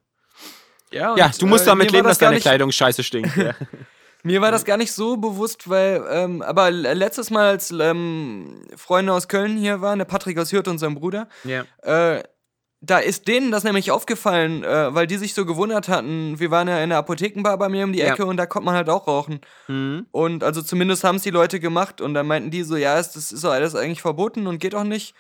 Ja, 0.92 1.14
Ja, 1.16 1.30
du 1.38 1.46
musst 1.46 1.64
äh, 1.64 1.70
damit 1.70 1.90
leben, 1.92 2.06
dass 2.06 2.18
deine 2.18 2.40
Kleidung 2.40 2.70
scheiße 2.72 3.02
stinkt. 3.02 3.36
Ja. 3.36 3.54
Mir 4.22 4.42
war 4.42 4.50
das 4.50 4.66
gar 4.66 4.76
nicht 4.76 4.92
so 4.92 5.16
bewusst, 5.16 5.70
weil, 5.70 6.04
ähm, 6.10 6.42
aber 6.42 6.70
letztes 6.70 7.30
Mal, 7.30 7.46
als 7.48 7.70
ähm, 7.70 8.60
Freunde 8.76 9.14
aus 9.14 9.28
Köln 9.28 9.56
hier 9.56 9.80
waren, 9.80 9.98
der 9.98 10.04
Patrick 10.04 10.38
aus 10.38 10.52
Hürth 10.52 10.68
und 10.68 10.76
sein 10.78 10.94
Bruder, 10.94 11.26
ja. 11.44 11.64
äh, 11.82 12.22
da 12.82 12.98
ist 12.98 13.28
denen 13.28 13.50
das 13.50 13.64
nämlich 13.64 13.90
aufgefallen, 13.90 14.62
äh, 14.64 14.94
weil 14.94 15.06
die 15.06 15.16
sich 15.16 15.32
so 15.32 15.46
gewundert 15.46 15.88
hatten. 15.88 16.38
Wir 16.38 16.50
waren 16.50 16.68
ja 16.68 16.82
in 16.82 16.90
der 16.90 16.98
Apothekenbar 16.98 17.56
bei 17.56 17.68
mir 17.70 17.84
um 17.84 17.92
die 17.94 17.98
Ja. 18.00 18.12
Ecke 18.12 18.26
und 18.26 18.36
da 18.36 18.44
konnte 18.46 18.66
man 18.66 18.74
halt 18.74 18.90
auch 18.90 19.06
rauchen. 19.06 19.40
Mhm. 19.68 20.06
Und 20.10 20.44
also 20.44 20.60
zumindest 20.60 21.02
haben 21.04 21.16
es 21.16 21.22
die 21.22 21.30
Leute 21.30 21.58
gemacht 21.60 22.00
und 22.02 22.12
dann 22.14 22.26
meinten 22.26 22.50
die 22.50 22.62
so, 22.62 22.76
ja, 22.76 22.98
ist- 22.98 23.16
das 23.16 23.32
ist 23.32 23.42
doch 23.44 23.52
alles 23.52 23.74
eigentlich 23.74 24.02
verboten 24.02 24.46
und 24.46 24.58
geht 24.58 24.74
auch 24.74 24.84
nicht. 24.84 25.14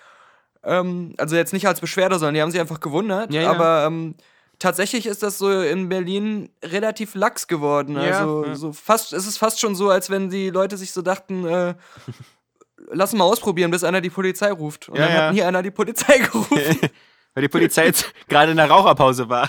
Ähm, 0.62 1.14
also 1.16 1.36
jetzt 1.36 1.52
nicht 1.54 1.66
als 1.66 1.80
Beschwerde, 1.80 2.18
sondern 2.18 2.34
die 2.34 2.42
haben 2.42 2.50
sich 2.50 2.60
einfach 2.60 2.80
gewundert. 2.80 3.32
Ja, 3.32 3.42
ja. 3.42 3.50
Aber 3.50 3.84
ähm, 3.86 4.14
tatsächlich 4.60 5.06
ist 5.06 5.24
das 5.24 5.38
so 5.38 5.50
in 5.60 5.88
Berlin 5.88 6.50
relativ 6.62 7.16
lax 7.16 7.48
geworden. 7.48 7.96
Also 7.96 8.44
ja. 8.46 8.54
so 8.54 8.72
fast, 8.72 9.12
es 9.12 9.26
ist 9.26 9.38
fast 9.38 9.58
schon 9.58 9.74
so, 9.74 9.90
als 9.90 10.08
wenn 10.10 10.30
die 10.30 10.50
Leute 10.50 10.76
sich 10.76 10.92
so 10.92 11.02
dachten, 11.02 11.44
äh, 11.46 11.74
lass 12.92 13.12
mal 13.12 13.24
ausprobieren, 13.24 13.70
bis 13.72 13.82
einer 13.84 14.00
die 14.00 14.10
Polizei 14.10 14.52
ruft. 14.52 14.88
Und 14.88 14.96
Ja, 14.98 15.06
dann 15.06 15.14
ja. 15.16 15.22
hat 15.26 15.34
nie 15.34 15.42
einer 15.42 15.62
die 15.62 15.70
Polizei 15.72 16.18
gerufen. 16.32 16.56
Weil 17.34 17.42
die 17.42 17.48
Polizei 17.48 17.86
jetzt 17.86 18.12
gerade 18.28 18.50
in 18.52 18.56
der 18.56 18.68
Raucherpause 18.70 19.28
war. 19.28 19.48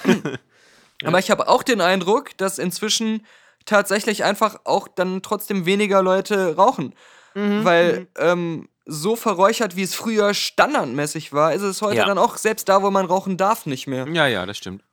Aber 1.03 1.17
ich 1.19 1.31
habe 1.31 1.47
auch 1.47 1.63
den 1.63 1.81
Eindruck, 1.81 2.37
dass 2.37 2.59
inzwischen 2.59 3.25
tatsächlich 3.65 4.23
einfach 4.23 4.59
auch 4.65 4.87
dann 4.87 5.21
trotzdem 5.23 5.65
weniger 5.65 6.01
Leute 6.03 6.55
rauchen. 6.55 6.93
Mhm, 7.33 7.65
Weil 7.65 8.07
ähm, 8.17 8.69
so 8.85 9.15
verräuchert, 9.15 9.75
wie 9.75 9.81
es 9.83 9.95
früher 9.95 10.33
standardmäßig 10.35 11.33
war, 11.33 11.53
ist 11.53 11.61
es 11.63 11.81
heute 11.81 11.97
Ja. 11.97 12.05
dann 12.05 12.17
auch 12.19 12.37
selbst 12.37 12.69
da, 12.69 12.83
wo 12.83 12.91
man 12.91 13.05
rauchen 13.07 13.37
darf, 13.37 13.65
nicht 13.65 13.87
mehr. 13.87 14.07
Ja, 14.09 14.27
ja, 14.27 14.45
das 14.45 14.57
stimmt. 14.57 14.83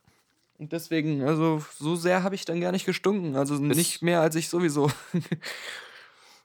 Und 0.59 0.73
deswegen, 0.73 1.23
also 1.23 1.65
so 1.79 1.95
sehr 1.95 2.23
habe 2.25 2.35
ich 2.35 2.45
dann 2.45 2.61
gar 2.61 2.73
nicht 2.73 2.85
gestunken. 2.85 3.37
Also 3.37 3.55
nicht 3.55 4.03
mehr 4.03 4.21
als 4.21 4.35
ich 4.35 4.49
sowieso. 4.49 4.91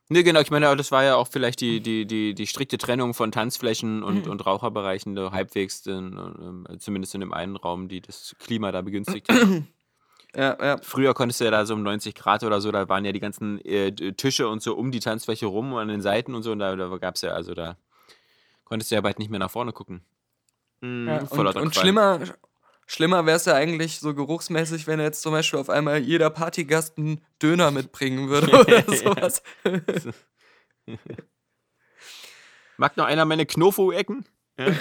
Nee, 0.09 0.23
genau, 0.23 0.41
ich 0.41 0.51
meine, 0.51 0.75
das 0.75 0.91
war 0.91 1.03
ja 1.03 1.15
auch 1.15 1.27
vielleicht 1.29 1.61
die, 1.61 1.79
die, 1.79 2.05
die, 2.05 2.35
die 2.35 2.45
strikte 2.45 2.77
Trennung 2.77 3.13
von 3.13 3.31
Tanzflächen 3.31 4.03
und, 4.03 4.27
und 4.27 4.45
Raucherbereichen, 4.45 5.15
da 5.15 5.31
halbwegs, 5.31 5.85
in, 5.87 6.17
ähm, 6.17 6.67
zumindest 6.77 7.15
in 7.15 7.21
dem 7.21 7.33
einen 7.33 7.55
Raum, 7.55 7.87
die 7.87 8.01
das 8.01 8.35
Klima 8.37 8.71
da 8.71 8.81
begünstigt 8.81 9.29
hat. 9.29 9.39
ja, 10.35 10.57
ja. 10.61 10.77
Früher 10.83 11.13
konntest 11.13 11.39
du 11.39 11.45
ja 11.45 11.51
da 11.51 11.65
so 11.65 11.73
um 11.73 11.83
90 11.83 12.15
Grad 12.15 12.43
oder 12.43 12.59
so, 12.59 12.71
da 12.71 12.89
waren 12.89 13.05
ja 13.05 13.13
die 13.13 13.21
ganzen 13.21 13.63
äh, 13.65 13.91
Tische 14.13 14.49
und 14.49 14.61
so 14.61 14.75
um 14.75 14.91
die 14.91 14.99
Tanzfläche 14.99 15.45
rum 15.45 15.71
und 15.73 15.79
an 15.79 15.87
den 15.87 16.01
Seiten 16.01 16.35
und 16.35 16.43
so, 16.43 16.51
und 16.51 16.59
da, 16.59 16.75
da 16.75 16.95
gab 16.97 17.15
es 17.15 17.21
ja, 17.21 17.31
also 17.31 17.53
da 17.53 17.77
konntest 18.65 18.91
du 18.91 18.95
ja 18.95 19.01
bald 19.01 19.19
nicht 19.19 19.31
mehr 19.31 19.39
nach 19.39 19.51
vorne 19.51 19.71
gucken. 19.71 20.01
Mhm, 20.81 21.07
Ja, 21.07 21.19
und, 21.23 21.55
und 21.55 21.75
schlimmer, 21.75 22.19
schlimmer 22.87 23.25
wäre 23.25 23.37
es 23.37 23.45
ja 23.45 23.53
eigentlich 23.55 23.99
so 23.99 24.13
geruchsmäßig, 24.13 24.87
wenn 24.87 24.99
jetzt 24.99 25.21
zum 25.21 25.31
Beispiel 25.31 25.59
auf 25.59 25.69
einmal 25.69 25.99
jeder 25.99 26.29
Partygast 26.29 26.97
einen 26.97 27.21
Döner 27.41 27.71
mitbringen 27.71 28.29
würde 28.29 28.47
oder 28.59 28.83
sowas. 28.95 29.41
Mag 32.77 32.97
noch 32.97 33.05
einer 33.05 33.25
meine 33.25 33.45
Knofo-Ecken? 33.45 34.25
Ja. 34.57 34.67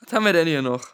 Was 0.00 0.12
haben 0.12 0.24
wir 0.24 0.32
denn 0.32 0.46
hier 0.48 0.62
noch? 0.62 0.86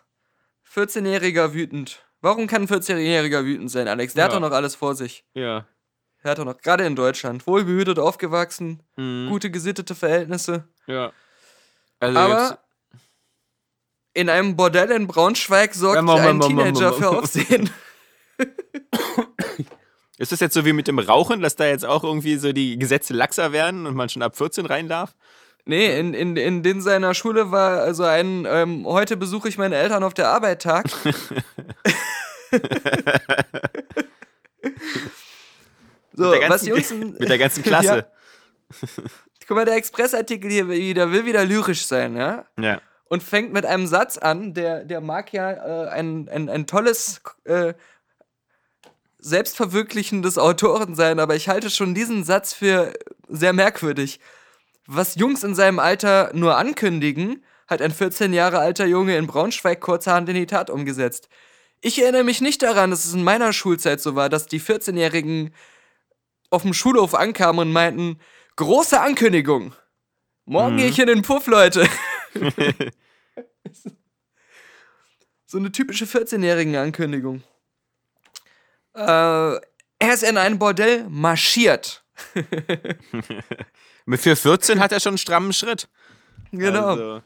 14-Jähriger 0.73 1.53
wütend. 1.53 2.05
Warum 2.21 2.47
kann 2.47 2.63
ein 2.63 2.69
14-Jähriger 2.69 3.45
wütend 3.45 3.71
sein, 3.71 3.89
Alex? 3.89 4.15
Der 4.15 4.25
hat 4.25 4.33
Ja. 4.33 4.39
doch 4.39 4.49
noch 4.49 4.55
alles 4.55 4.75
vor 4.75 4.95
sich. 4.95 5.25
ja. 5.35 5.67
Der 6.23 6.33
hat 6.33 6.39
doch 6.39 6.45
noch, 6.45 6.59
gerade 6.59 6.85
in 6.85 6.97
Deutschland, 6.97 7.47
wohlbehütet 7.47 7.99
aufgewachsen, 7.99 8.83
Mhm. 8.97 9.29
gute 9.31 9.51
gesittete 9.51 9.95
Verhältnisse. 9.95 10.69
Ja. 10.87 11.15
Also 12.01 12.19
Aber 12.19 12.43
jetzt, 12.43 12.59
in 14.15 14.29
einem 14.29 14.57
Bordell 14.57 14.91
in 14.91 15.07
Braunschweig 15.07 15.75
sorgt 15.75 15.97
Ja, 15.97 16.03
Moment, 16.03 16.45
ein 16.45 16.49
Teenager 16.49 16.93
für. 16.93 17.11
Aufsehen. 17.11 17.71
ist 20.19 20.33
das 20.33 20.41
jetzt 20.41 20.55
so 20.55 20.65
wie 20.65 20.73
mit 20.73 20.89
dem 20.89 20.99
Rauchen, 20.99 21.41
dass 21.41 21.57
da 21.57 21.67
jetzt 21.67 21.85
auch 21.85 22.03
irgendwie 22.03 22.37
so 22.37 22.53
die 22.53 22.79
Gesetze 22.79 23.13
laxer 23.15 23.53
werden 23.53 23.87
und 23.87 23.95
man 23.95 24.09
schon 24.09 24.23
ab 24.23 24.37
14 24.37 24.67
rein 24.67 24.89
darf? 24.89 25.15
Nee, 25.67 25.99
in, 25.99 26.15
in, 26.15 26.37
in 26.37 26.63
den 26.63 26.81
seiner 26.81 27.15
Schule 27.15 27.51
war 27.53 27.81
also 27.83 28.05
ein, 28.05 28.47
ähm, 28.49 28.87
heute 28.87 29.17
besuche 29.17 29.49
ich 29.49 29.59
meine 29.59 29.77
Eltern 29.77 30.03
auf 30.03 30.15
der 30.15 30.29
Arbeit 30.29 30.63
Tag. 30.63 30.87
so, 36.15 36.31
Mit 36.31 36.43
der 36.43 36.49
was 36.49 36.67
Jungs. 36.67 36.91
Mit 37.19 37.29
der 37.29 37.39
ganzen 37.39 37.63
Klasse. 37.63 38.07
Guck 39.51 39.57
mal, 39.57 39.65
der 39.65 39.75
Expressartikel 39.75 40.49
hier 40.49 40.69
wieder 40.69 41.11
will 41.11 41.25
wieder 41.25 41.45
lyrisch 41.45 41.85
sein, 41.85 42.15
ja? 42.15 42.47
Ja. 42.57 42.81
Und 43.07 43.21
fängt 43.21 43.53
mit 43.53 43.67
einem 43.67 43.89
Satz 43.89 44.17
an, 44.17 44.55
der, 44.55 44.85
der 44.85 45.01
mag 45.01 45.33
ja 45.33 45.51
äh, 45.51 45.89
ein, 45.89 46.29
ein, 46.29 46.49
ein 46.49 46.69
tolles 46.69 47.21
äh, 47.43 47.75
selbstverwirklichendes 49.19 50.39
Autoren 50.39 50.95
sein, 50.95 51.19
aber 51.19 51.35
ich 51.35 51.49
halte 51.49 51.69
schon 51.69 51.97
diesen 51.97 52.23
Satz 52.23 52.53
für 52.53 52.93
sehr 53.27 53.53
merkwürdig. 53.53 54.21
Was 54.87 55.17
Jungs 55.17 55.43
in 55.43 55.57
seinem 55.57 55.81
Alter 55.81 56.31
nur 56.33 56.57
ankündigen, 56.57 57.45
hat 57.67 57.83
ein 57.83 57.91
14 57.91 58.33
Jahre 58.33 58.61
alter 58.61 58.87
Junge 58.87 59.17
in 59.17 59.27
Braunschweig 59.27 59.81
kurzerhand 59.81 60.29
in 60.29 60.37
die 60.37 60.47
Tat 60.47 60.71
umgesetzt. 60.71 61.29
Ich 61.81 62.01
erinnere 62.01 62.23
mich 62.23 62.41
nicht 62.41 62.63
daran, 62.63 62.93
dass 62.93 63.05
es 63.05 63.15
in 63.15 63.25
meiner 63.25 63.53
Schulzeit 63.53 64.01
so 64.01 64.15
war, 64.15 64.29
dass 64.29 64.47
die 64.47 64.61
14-Jährigen 64.61 65.53
auf 66.51 66.63
dem 66.63 66.73
Schulhof 66.73 67.17
ankamen 67.17 67.67
und 67.67 67.73
meinten, 67.73 68.21
große 68.61 69.01
Ankündigung. 69.01 69.75
Morgen 70.45 70.77
gehe 70.77 70.89
ich 70.89 70.99
in 70.99 71.07
den 71.07 71.23
Puff, 71.23 71.47
Leute. 71.47 71.89
so 75.47 75.57
eine 75.59 75.73
typische 75.73 76.05
14-jährigen 76.05 76.77
Ankündigung. 76.77 77.43
Äh, 78.95 79.03
er 79.03 80.15
ist 80.15 80.23
in 80.23 80.37
ein 80.37 80.59
Bordell 80.59 81.09
marschiert. 81.09 82.05
Mit 84.05 84.21
für 84.21 84.37
14 84.37 84.79
hat 84.79 84.93
er 84.93 85.01
schon 85.01 85.13
einen 85.13 85.19
strammen 85.19 85.53
Schritt. 85.55 85.89
Genau. 86.53 86.89
Also, 86.89 87.23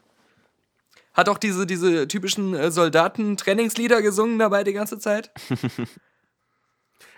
Hat 1.14 1.28
auch 1.28 1.38
diese, 1.38 1.66
diese 1.66 2.06
typischen 2.06 2.54
äh, 2.54 2.70
Soldaten-Trainingslieder 2.70 4.02
gesungen 4.02 4.38
dabei 4.38 4.62
die 4.62 4.72
ganze 4.72 4.98
Zeit. 5.00 5.32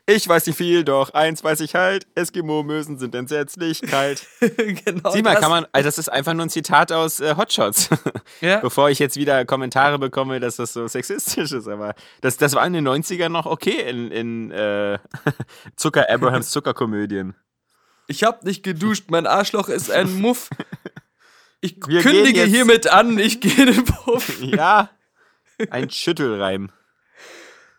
ich 0.08 0.28
weiß 0.28 0.46
nicht 0.46 0.56
viel, 0.56 0.84
doch 0.84 1.14
eins 1.14 1.42
weiß 1.42 1.60
ich 1.60 1.74
halt: 1.74 2.06
Eskimo-Mösen 2.14 2.96
sind 2.96 3.14
entsetzlich 3.16 3.82
kalt. 3.82 4.24
genau. 4.40 5.10
Sieh 5.10 5.22
mal, 5.22 5.32
das. 5.32 5.40
kann 5.40 5.50
man, 5.50 5.66
also 5.72 5.86
das 5.86 5.98
ist 5.98 6.08
einfach 6.08 6.32
nur 6.32 6.46
ein 6.46 6.50
Zitat 6.50 6.92
aus 6.92 7.20
äh, 7.20 7.34
Hotshots. 7.36 7.90
Ja. 8.40 8.58
Bevor 8.60 8.90
ich 8.90 8.98
jetzt 8.98 9.16
wieder 9.16 9.44
Kommentare 9.46 9.98
bekomme, 9.98 10.40
dass 10.40 10.56
das 10.56 10.72
so 10.72 10.86
sexistisch 10.88 11.52
ist, 11.52 11.68
aber 11.68 11.94
das, 12.20 12.36
das 12.36 12.54
war 12.54 12.66
in 12.66 12.74
den 12.74 12.86
90ern 12.86 13.30
noch 13.30 13.46
okay 13.46 13.88
in, 13.88 14.10
in 14.10 14.50
äh, 14.50 14.98
Zucker, 15.76 16.10
Abrahams 16.10 16.50
Zuckerkomödien. 16.50 17.34
Ich 18.08 18.24
hab 18.24 18.44
nicht 18.44 18.62
geduscht, 18.62 19.04
mein 19.08 19.26
Arschloch 19.26 19.68
ist 19.68 19.90
ein 19.90 20.20
Muff. 20.20 20.50
Ich 21.60 21.76
Wir 21.86 22.02
kündige 22.02 22.44
hiermit 22.44 22.88
an, 22.88 23.18
ich 23.18 23.40
gehe 23.40 23.66
in 23.66 23.72
den 23.72 23.84
Puff. 23.84 24.40
Ja, 24.42 24.90
ein 25.70 25.88
Schüttelreim. 25.88 26.70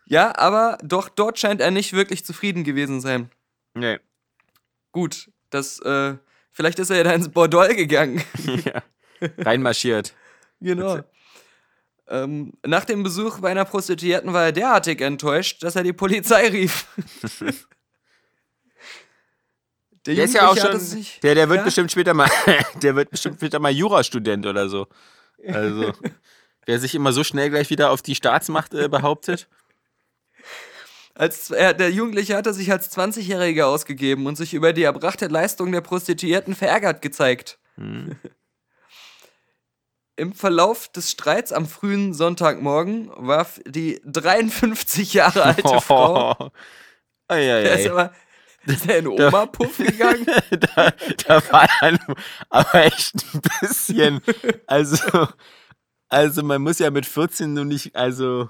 Ja, 0.09 0.37
aber 0.37 0.77
doch 0.83 1.09
dort 1.09 1.37
scheint 1.37 1.59
er 1.61 1.71
nicht 1.71 1.93
wirklich 1.93 2.23
zufrieden 2.25 2.63
gewesen 2.63 3.01
sein. 3.01 3.29
Nee. 3.73 3.99
Gut, 4.91 5.29
das, 5.49 5.79
äh, 5.81 6.15
vielleicht 6.51 6.79
ist 6.79 6.89
er 6.89 6.97
ja 6.97 7.03
da 7.03 7.11
ins 7.13 7.29
Bordell 7.29 7.75
gegangen. 7.75 8.23
ja. 8.65 8.81
Reinmarschiert. 9.39 10.13
genau. 10.61 10.99
Ähm, 12.09 12.53
nach 12.65 12.85
dem 12.85 13.03
Besuch 13.03 13.39
bei 13.41 13.49
einer 13.51 13.65
Prostituierten 13.65 14.31
war 14.31 14.45
er 14.45 14.51
derartig 14.53 15.01
enttäuscht, 15.01 15.61
dass 15.61 15.75
er 15.75 15.83
die 15.83 15.91
Polizei 15.91 16.47
rief. 16.47 16.87
Der 20.05 20.23
ist 20.23 20.33
ja 20.33 20.47
auch 20.49 20.57
schon, 20.57 20.79
sich- 20.79 21.19
der, 21.21 21.35
der 21.35 21.49
wird 21.49 21.59
Ja? 21.59 21.63
bestimmt 21.65 21.91
später 21.91 22.13
mal, 22.13 22.29
der 22.81 22.95
wird 22.95 23.09
bestimmt 23.09 23.35
später 23.37 23.59
mal 23.59 23.71
Jurastudent 23.73 24.45
oder 24.45 24.69
so. 24.69 24.87
Also, 25.45 25.91
der 26.65 26.79
sich 26.79 26.95
immer 26.95 27.11
so 27.11 27.23
schnell 27.25 27.49
gleich 27.49 27.69
wieder 27.69 27.91
auf 27.91 28.01
die 28.01 28.15
Staatsmacht 28.15 28.73
äh, 28.73 28.87
behauptet. 28.87 29.49
Als, 31.17 31.49
er, 31.49 31.73
der 31.73 31.89
Jugendliche 31.89 32.35
hatte 32.35 32.53
sich 32.53 32.71
als 32.71 32.95
20-Jähriger 32.95 33.63
ausgegeben 33.63 34.27
und 34.27 34.35
sich 34.35 34.53
über 34.53 34.71
die 34.71 34.83
erbrachte 34.83 35.25
Leistung 35.27 35.71
der 35.71 35.81
Prostituierten 35.81 36.53
verärgert 36.53 37.01
gezeigt. 37.01 37.57
Hm. 37.75 38.15
Im 40.15 40.33
Verlauf 40.33 40.89
des 40.89 41.09
Streits 41.09 41.51
am 41.51 41.65
frühen 41.65 42.13
Sonntagmorgen 42.13 43.09
warf 43.15 43.59
die 43.65 43.99
53 44.05 45.15
Jahre 45.15 45.43
alte 45.43 45.61
Frau, 45.81 46.51
Ei, 47.27 47.51
ei, 47.51 47.63
der 47.63 47.79
ist 47.79 47.87
aber 47.87 48.13
ist 48.67 48.87
er 48.87 48.99
in 48.99 49.07
Oma-Puff 49.07 49.77
gegangen? 49.77 50.25
da, 50.51 50.91
da 51.25 51.51
war 51.51 51.67
dann 51.81 51.97
aber 52.49 52.85
echt 52.85 53.15
ein 53.33 53.41
bisschen. 53.61 54.21
Also, 54.67 55.27
also 56.09 56.43
man 56.43 56.61
muss 56.61 56.77
ja 56.79 56.91
mit 56.91 57.05
14 57.05 57.53
nur 57.53 57.65
nicht, 57.65 57.95
also 57.95 58.49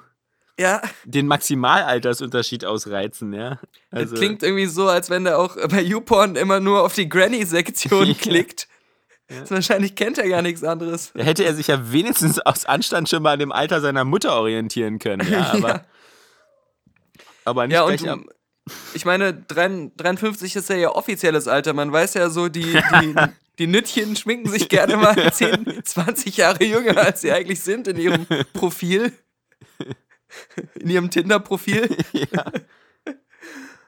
Ja, 0.60 0.82
den 1.06 1.28
Maximalaltersunterschied 1.28 2.66
ausreizen, 2.66 3.32
ja. 3.34 3.60
Also, 3.92 4.12
das 4.16 4.20
klingt 4.20 4.42
irgendwie 4.44 4.66
so, 4.66 4.88
als 4.88 5.10
wenn 5.12 5.26
er 5.28 5.38
auch 5.38 5.56
bei 5.70 5.82
YouPorn 5.82 6.36
immer 6.36 6.60
nur 6.60 6.84
auf 6.84 6.96
die 6.96 7.08
Granny-Sektion 7.08 8.08
Ja. 8.08 8.14
klickt. 8.14 8.68
Das 9.28 9.52
wahrscheinlich 9.52 9.96
kennt 9.96 10.18
er 10.18 10.28
gar 10.30 10.42
nichts 10.42 10.64
anderes. 10.64 11.12
Da 11.14 11.22
hätte 11.22 11.44
er 11.44 11.54
sich 11.54 11.68
ja 11.68 11.92
wenigstens 11.92 12.40
aus 12.40 12.66
Anstand 12.66 13.10
schon 13.10 13.22
mal 13.22 13.34
an 13.34 13.40
dem 13.40 13.52
Alter 13.52 13.82
seiner 13.82 14.06
Mutter 14.06 14.34
orientieren 14.40 15.00
können, 15.00 15.30
ja, 15.30 15.52
aber, 15.54 15.68
Ja. 15.70 15.86
aber 17.46 17.68
nicht 17.68 17.76
Ja, 17.76 17.84
und 17.84 17.98
gleich 17.98 18.10
am, 18.10 18.26
ich 18.94 19.06
meine, 19.06 19.34
53 19.34 20.56
ist 20.56 20.70
ja 20.70 20.76
ihr 20.78 20.96
offizielles 20.96 21.48
Alter. 21.48 21.74
Man 21.74 21.92
weiß 21.92 22.16
ja 22.16 22.30
so, 22.30 22.48
die, 22.50 22.64
die, 22.64 23.16
die 23.60 23.68
Nüttchen 23.68 24.16
schminken 24.16 24.50
sich 24.50 24.70
gerne 24.70 24.98
mal 24.98 25.32
10, 25.32 25.82
20 25.86 26.38
Jahre 26.38 26.64
jünger, 26.64 26.98
als 26.98 27.22
sie 27.22 27.32
eigentlich 27.32 27.62
sind 27.62 27.88
in 27.88 27.98
ihrem 27.98 28.26
Profil. 28.54 29.12
In 30.80 30.90
ihrem 30.90 31.10
Tinder-Profil. 31.10 31.90
ja. 32.14 32.52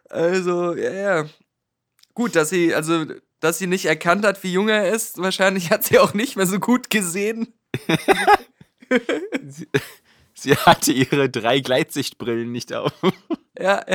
Also, 0.10 0.76
ja, 0.76 0.92
ja. 0.94 1.26
Gut, 2.14 2.36
dass 2.36 2.50
sie, 2.50 2.74
also, 2.74 3.06
dass 3.40 3.60
sie 3.60 3.68
nicht 3.68 3.86
erkannt 3.86 4.26
hat, 4.26 4.44
wie 4.44 4.54
jung 4.54 4.70
er 4.70 4.90
ist. 4.90 5.18
Wahrscheinlich 5.20 5.72
hat 5.72 5.84
sie 5.84 6.00
auch 6.00 6.14
nicht 6.14 6.36
mehr 6.36 6.48
so 6.48 6.60
gut 6.60 6.90
gesehen. 6.90 7.54
Sie 10.34 10.56
hatte 10.56 10.94
ihre 10.94 11.30
drei 11.30 11.60
Gleitsichtbrillen 11.60 12.50
nicht 12.50 12.74
auf. 12.74 12.94
Ja. 13.58 13.86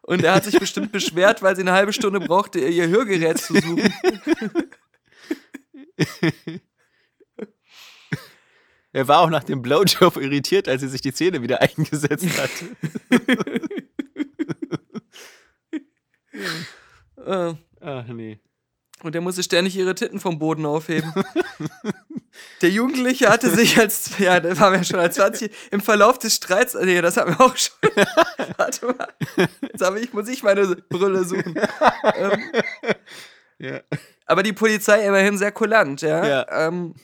Und 0.00 0.24
er 0.24 0.34
hat 0.34 0.44
sich 0.44 0.58
bestimmt 0.58 0.92
beschwert, 0.92 1.42
weil 1.42 1.54
sie 1.54 1.62
eine 1.62 1.72
halbe 1.72 1.92
Stunde 1.92 2.20
brauchte, 2.20 2.58
ihr 2.58 2.88
Hörgerät 2.88 3.38
zu 3.38 3.54
suchen. 3.54 3.92
Er 8.92 9.08
war 9.08 9.20
auch 9.20 9.30
nach 9.30 9.44
dem 9.44 9.62
Blowjob 9.62 10.16
irritiert, 10.18 10.68
als 10.68 10.82
sie 10.82 10.88
sich 10.88 11.00
die 11.00 11.12
Zähne 11.14 11.42
wieder 11.42 11.60
eingesetzt 11.62 12.26
hat. 12.38 12.50
Äh, 17.26 17.54
Ach 17.80 18.06
nee. 18.08 18.38
Und 19.02 19.14
der 19.16 19.20
musste 19.20 19.42
ständig 19.42 19.76
ihre 19.76 19.94
Titten 19.96 20.20
vom 20.20 20.38
Boden 20.38 20.64
aufheben. 20.64 21.12
der 22.62 22.70
Jugendliche 22.70 23.28
hatte 23.28 23.50
sich 23.50 23.76
als, 23.78 24.16
ja, 24.18 24.38
das 24.38 24.60
haben 24.60 24.76
wir 24.76 24.84
schon 24.84 25.00
als 25.00 25.16
20, 25.16 25.50
im 25.72 25.80
Verlauf 25.80 26.18
des 26.20 26.36
Streits, 26.36 26.74
nee, 26.80 27.00
das 27.00 27.16
haben 27.16 27.36
wir 27.36 27.40
auch 27.44 27.56
schon. 27.56 27.74
Warte 28.56 28.86
mal. 28.86 29.08
Jetzt 29.62 29.82
habe 29.82 29.98
ich, 29.98 30.12
muss 30.12 30.28
ich 30.28 30.44
meine 30.44 30.76
Brille 30.88 31.24
suchen. 31.24 31.56
ähm, 32.14 32.42
Ja. 33.58 33.80
aber 34.26 34.42
die 34.44 34.52
Polizei 34.52 35.04
immerhin 35.06 35.36
sehr 35.36 35.52
kulant, 35.52 36.02
ja. 36.02 36.24
Ja. 36.26 36.66
Ähm, 36.68 36.94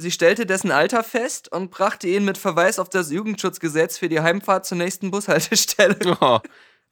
sie 0.00 0.10
stellte 0.10 0.46
dessen 0.46 0.70
Alter 0.70 1.04
fest 1.04 1.52
und 1.52 1.70
brachte 1.70 2.08
ihn 2.08 2.24
mit 2.24 2.38
Verweis 2.38 2.78
auf 2.78 2.88
das 2.88 3.10
Jugendschutzgesetz 3.10 3.98
für 3.98 4.08
die 4.08 4.20
Heimfahrt 4.20 4.66
zur 4.66 4.78
nächsten 4.78 5.10
Bushaltestelle. 5.10 5.96
Oh. 6.20 6.40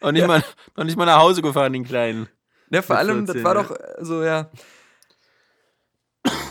Und 0.01 0.15
nicht, 0.15 0.27
mal, 0.29 0.45
noch 0.77 0.85
nicht 0.85 0.97
mal 0.97 1.07
nach 1.07 1.19
Hause 1.19 1.43
gefahren, 1.43 1.73
den 1.73 1.85
Kleinen. 1.85 2.29
Ja, 2.71 2.83
vor 2.83 2.95
Mit 2.95 3.01
allem, 3.01 3.27
14, 3.27 3.35
das 3.35 3.45
war 3.45 3.57
ja. 3.57 3.63
doch 3.63 3.71
äh, 3.77 4.05
so, 4.05 4.23
ja. 4.23 4.49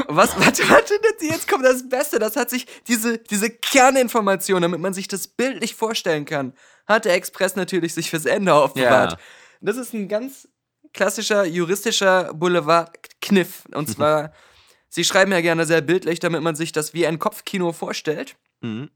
Was, 0.07 0.37
warte, 0.37 0.67
warte, 0.69 0.93
jetzt 1.21 1.47
kommt 1.47 1.63
das 1.63 1.87
Beste. 1.87 2.19
Das 2.19 2.35
hat 2.35 2.49
sich, 2.49 2.65
diese, 2.87 3.17
diese 3.17 3.49
Kerninformation, 3.49 4.61
damit 4.61 4.81
man 4.81 4.93
sich 4.93 5.07
das 5.07 5.27
bildlich 5.27 5.75
vorstellen 5.75 6.25
kann, 6.25 6.53
hat 6.87 7.05
der 7.05 7.13
Express 7.13 7.55
natürlich 7.55 7.93
sich 7.93 8.09
fürs 8.09 8.25
Ende 8.25 8.53
aufbewahrt. 8.53 9.13
Ja. 9.13 9.17
Das 9.61 9.77
ist 9.77 9.93
ein 9.93 10.07
ganz 10.07 10.47
klassischer 10.93 11.45
juristischer 11.45 12.33
Boulevard-Kniff. 12.33 13.63
Und 13.73 13.89
zwar, 13.89 14.33
sie 14.89 15.03
schreiben 15.03 15.31
ja 15.31 15.41
gerne 15.41 15.65
sehr 15.65 15.81
bildlich, 15.81 16.19
damit 16.19 16.41
man 16.41 16.55
sich 16.55 16.71
das 16.71 16.93
wie 16.93 17.05
ein 17.07 17.19
Kopfkino 17.19 17.73
vorstellt. 17.73 18.35
Mhm. 18.61 18.89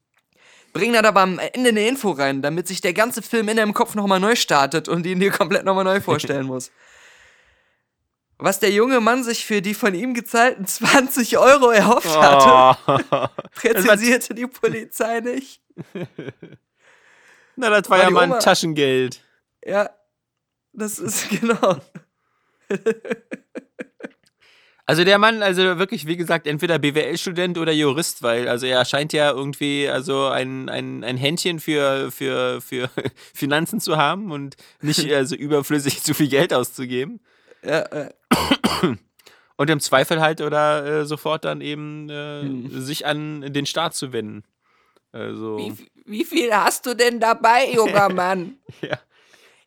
Bringen 0.74 0.94
dann 0.94 1.06
aber 1.06 1.22
am 1.22 1.38
Ende 1.40 1.70
eine 1.70 1.88
Info 1.88 2.12
rein, 2.12 2.42
damit 2.42 2.68
sich 2.68 2.80
der 2.80 2.94
ganze 2.94 3.22
Film 3.22 3.50
in 3.50 3.58
deinem 3.58 3.74
Kopf 3.74 3.94
nochmal 3.96 4.20
neu 4.22 4.36
startet 4.36 4.88
und 4.88 5.06
ihn 5.06 5.20
dir 5.20 5.32
komplett 5.32 5.66
nochmal 5.66 5.84
neu 5.84 6.00
vorstellen 6.00 6.46
muss. 6.48 6.72
Was 8.38 8.60
der 8.60 8.72
junge 8.72 9.02
Mann 9.02 9.24
sich 9.24 9.46
für 9.46 9.62
die 9.62 9.76
von 9.76 9.94
ihm 9.94 10.16
gezahlten 10.16 10.66
20 10.66 11.38
Euro 11.38 11.70
erhofft 11.70 12.18
hatte, 12.18 12.80
Oh. 12.88 13.28
präzisierte 13.56 14.34
die 14.34 14.48
Polizei 14.48 15.20
nicht. 15.20 15.62
Na, 17.56 17.70
das 17.70 17.88
war 17.88 18.00
War 18.00 18.06
ja 18.06 18.10
mal 18.10 18.34
ein 18.34 18.40
Taschengeld. 18.40 19.22
Ja, 19.64 19.92
das 20.74 20.98
ist 20.98 21.30
genau. 21.30 21.78
Also 24.92 25.06
der 25.06 25.18
Mann, 25.20 25.42
also 25.42 25.78
wirklich, 25.80 26.06
wie 26.06 26.18
gesagt, 26.18 26.48
entweder 26.48 26.78
BWL-Student 26.78 27.58
oder 27.58 27.72
Jurist, 27.72 28.24
weil 28.24 28.50
also 28.50 28.66
er 28.66 28.84
scheint 28.84 29.14
ja 29.14 29.32
irgendwie 29.32 29.88
also 29.88 30.26
ein, 30.28 30.68
ein, 30.68 31.04
ein 31.06 31.16
Händchen 31.16 31.62
für, 31.62 32.12
für, 32.12 32.60
für 32.60 32.90
Finanzen 33.34 33.80
zu 33.80 33.96
haben 33.96 34.32
und 34.32 34.58
nicht 34.82 35.10
also 35.14 35.36
überflüssig 35.36 36.04
zu 36.04 36.14
viel 36.14 36.28
Geld 36.28 36.54
auszugeben. 36.54 37.22
Ja, 37.64 37.80
äh, 37.84 38.10
Und 39.56 39.70
im 39.70 39.80
Zweifel 39.80 40.20
halt 40.20 40.42
oder 40.42 40.86
äh, 40.86 41.06
sofort 41.06 41.46
dann 41.46 41.62
eben 41.62 42.10
äh, 42.10 42.70
sich 42.82 43.06
an 43.06 43.54
den 43.54 43.66
Staat 43.66 43.94
zu 43.96 44.12
wenden. 44.12 44.44
Also, 45.14 45.58
wie, 45.58 45.74
wie 46.06 46.26
viel 46.26 46.52
hast 46.54 46.86
du 46.86 46.96
denn 46.96 47.20
dabei, 47.22 47.72
junger 47.72 48.10
Mann? 48.14 48.56
ja. 48.82 49.00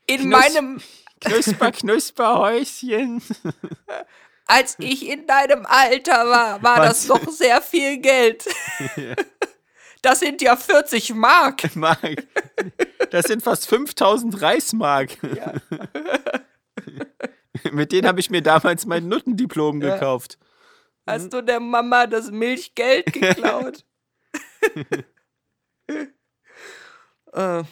In 0.06 0.22
Knus- 0.22 0.26
meinem, 0.28 0.80
Knusper, 1.20 1.70
Knusperhäuschen. 1.72 3.22
Als 4.46 4.76
ich 4.78 5.08
in 5.08 5.26
deinem 5.26 5.64
Alter 5.66 6.26
war, 6.28 6.62
war 6.62 6.78
Was? 6.78 6.88
das 6.88 7.06
doch 7.06 7.28
sehr 7.30 7.60
viel 7.62 7.98
Geld. 7.98 8.44
Das 10.02 10.20
sind 10.20 10.42
ja 10.42 10.54
40 10.54 11.14
Mark. 11.14 11.74
Mark. 11.76 12.26
Das 13.10 13.24
sind 13.24 13.42
fast 13.42 13.66
5000 13.66 14.38
Reichsmark. 14.42 15.12
Mit 17.72 17.90
denen 17.90 18.06
habe 18.06 18.20
ich 18.20 18.28
mir 18.28 18.42
damals 18.42 18.84
mein 18.84 19.08
Nuttendiplom 19.08 19.80
Ja. 19.80 19.94
gekauft. 19.94 20.38
Hast 21.06 21.32
du 21.32 21.40
der 21.42 21.58
Mama 21.58 22.06
das 22.06 22.30
Milchgeld 22.30 23.14
geklaut? 23.14 23.86
äh, 27.32 27.62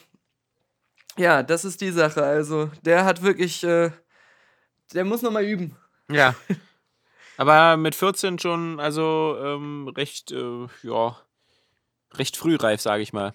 ja, 1.18 1.42
das 1.42 1.66
ist 1.66 1.82
die 1.82 1.90
Sache. 1.90 2.24
Also, 2.24 2.70
der 2.82 3.04
hat 3.04 3.20
wirklich, 3.22 3.62
äh, 3.62 3.90
der 4.94 5.04
muss 5.04 5.20
noch 5.20 5.32
mal 5.32 5.44
üben. 5.44 5.76
Ja. 6.14 6.34
Aber 7.36 7.76
mit 7.76 7.94
14 7.94 8.38
schon, 8.38 8.78
also 8.78 9.36
ähm, 9.42 9.88
recht, 9.88 10.30
äh, 10.32 10.66
ja, 10.82 11.16
recht 12.14 12.36
frühreif, 12.36 12.80
sage 12.80 13.02
ich 13.02 13.12
mal. 13.12 13.32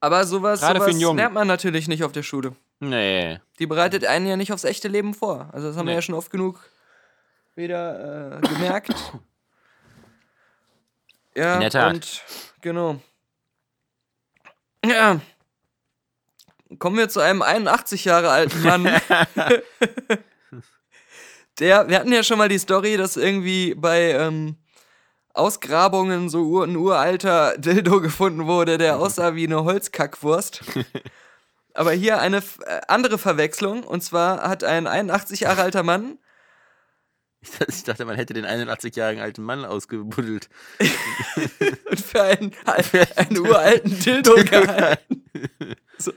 Aber 0.00 0.24
sowas, 0.24 0.60
Gerade 0.60 0.80
für 0.80 0.92
sowas 0.92 1.08
einen 1.08 1.16
lernt 1.18 1.34
man 1.34 1.46
natürlich 1.46 1.88
nicht 1.88 2.04
auf 2.04 2.12
der 2.12 2.22
Schule. 2.22 2.54
Nee. 2.80 3.40
Die 3.58 3.66
bereitet 3.66 4.04
einen 4.04 4.26
ja 4.26 4.36
nicht 4.36 4.52
aufs 4.52 4.64
echte 4.64 4.88
Leben 4.88 5.12
vor. 5.14 5.50
Also, 5.52 5.68
das 5.68 5.76
haben 5.76 5.86
wir 5.86 5.92
Nee. 5.92 5.96
ja 5.98 6.02
schon 6.02 6.14
oft 6.14 6.30
genug 6.30 6.60
wieder 7.54 8.38
äh, 8.38 8.40
gemerkt. 8.40 8.94
Ja, 11.34 11.54
In 11.54 11.60
der 11.60 11.70
Tat. 11.70 11.94
und 11.94 12.22
genau. 12.60 13.00
Ja. 14.84 15.20
Kommen 16.78 16.96
wir 16.96 17.08
zu 17.08 17.20
einem 17.20 17.42
81 17.42 18.04
Jahre 18.04 18.30
alten 18.30 18.62
Mann. 18.62 18.84
Der, 21.58 21.88
wir 21.88 21.98
hatten 21.98 22.12
ja 22.12 22.22
schon 22.22 22.38
mal 22.38 22.48
die 22.48 22.58
Story, 22.58 22.96
dass 22.96 23.16
irgendwie 23.16 23.74
bei 23.74 24.12
ähm, 24.12 24.56
Ausgrabungen 25.34 26.28
so 26.28 26.42
ur, 26.42 26.64
ein 26.64 26.76
uralter 26.76 27.54
Dildo 27.58 28.00
gefunden 28.00 28.46
wurde, 28.46 28.78
der 28.78 28.98
aussah 28.98 29.34
wie 29.34 29.46
eine 29.46 29.64
Holzkackwurst. 29.64 30.62
Aber 31.74 31.92
hier 31.92 32.20
eine 32.20 32.38
äh, 32.38 32.80
andere 32.88 33.18
Verwechslung. 33.18 33.84
Und 33.84 34.02
zwar 34.02 34.42
hat 34.42 34.64
ein 34.64 34.86
81 34.86 35.40
Jahre 35.40 35.62
alter 35.62 35.82
Mann 35.82 36.18
Ich 37.68 37.84
dachte, 37.84 38.04
man 38.04 38.16
hätte 38.16 38.34
den 38.34 38.46
81-jährigen 38.46 39.22
alten 39.22 39.42
Mann 39.42 39.64
ausgebuddelt. 39.64 40.48
und 41.90 42.00
für 42.00 42.22
einen, 42.22 42.52
einen 43.16 43.38
uralten 43.38 43.98
Dildo 44.00 44.34
gehalten. 44.44 45.24
So, 45.98 46.12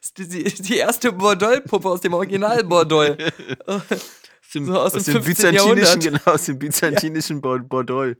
ist 0.00 0.18
die, 0.18 0.28
die, 0.28 0.76
erste 0.76 1.12
Bordeaux-Puppe 1.12 1.88
aus 1.88 2.00
dem 2.00 2.14
Original 2.14 2.64
Bordeaux. 2.64 3.16
Aus 4.48 4.52
dem, 4.52 4.64
So 4.66 4.78
aus 4.80 4.92
dem 4.94 5.02
15. 5.04 5.22
byzantinischen, 5.24 6.00
genau, 6.00 6.20
aus 6.24 6.44
dem 6.46 6.58
byzantinischen 6.58 7.40
Bo- 7.42 7.58
Bordeaux. 7.58 8.14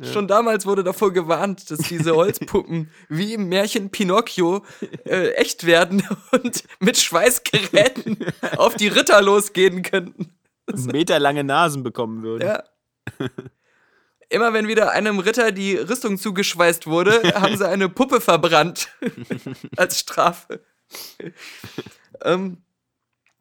Schon 0.00 0.26
damals 0.26 0.66
wurde 0.66 0.82
davor 0.82 1.12
gewarnt, 1.12 1.70
dass 1.70 1.78
diese 1.80 2.12
Holzpuppen 2.16 2.90
wie 3.08 3.34
im 3.34 3.48
Märchen 3.48 3.90
Pinocchio 3.90 4.64
äh, 5.04 5.30
echt 5.34 5.64
werden 5.64 6.02
und 6.32 6.64
mit 6.80 6.96
Schweißgeräten 6.96 8.16
auf 8.56 8.74
die 8.74 8.88
Ritter 8.88 9.22
losgehen 9.22 9.82
könnten. 9.82 10.32
Meterlange 10.74 11.44
Nasen 11.44 11.82
bekommen 11.84 12.22
würden. 12.24 12.48
Ja. 12.48 12.64
Immer 14.30 14.52
wenn 14.54 14.66
wieder 14.66 14.90
einem 14.92 15.18
Ritter 15.20 15.52
die 15.52 15.76
Rüstung 15.76 16.16
zugeschweißt 16.18 16.86
wurde, 16.86 17.22
haben 17.34 17.56
sie 17.56 17.68
eine 17.68 17.88
Puppe 17.88 18.20
verbrannt. 18.20 18.88
Als 19.76 20.00
Strafe. 20.00 20.60
ähm, 22.24 22.58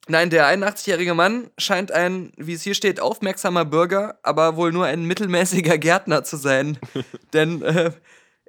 nein, 0.07 0.29
der 0.29 0.47
81-jährige 0.47 1.13
Mann 1.13 1.49
scheint 1.57 1.91
ein, 1.91 2.31
wie 2.37 2.53
es 2.53 2.61
hier 2.61 2.75
steht, 2.75 2.99
aufmerksamer 2.99 3.65
Bürger, 3.65 4.19
aber 4.23 4.55
wohl 4.55 4.71
nur 4.71 4.85
ein 4.85 5.05
mittelmäßiger 5.05 5.77
Gärtner 5.77 6.23
zu 6.23 6.37
sein. 6.37 6.77
Denn 7.33 7.61
äh, 7.61 7.91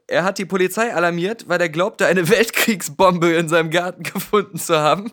er 0.07 0.25
hat 0.25 0.38
die 0.38 0.45
Polizei 0.45 0.95
alarmiert, 0.95 1.49
weil 1.49 1.61
er 1.61 1.69
glaubte, 1.69 2.07
eine 2.07 2.29
Weltkriegsbombe 2.29 3.33
in 3.33 3.49
seinem 3.49 3.71
Garten 3.71 4.03
gefunden 4.03 4.59
zu 4.59 4.79
haben. 4.79 5.12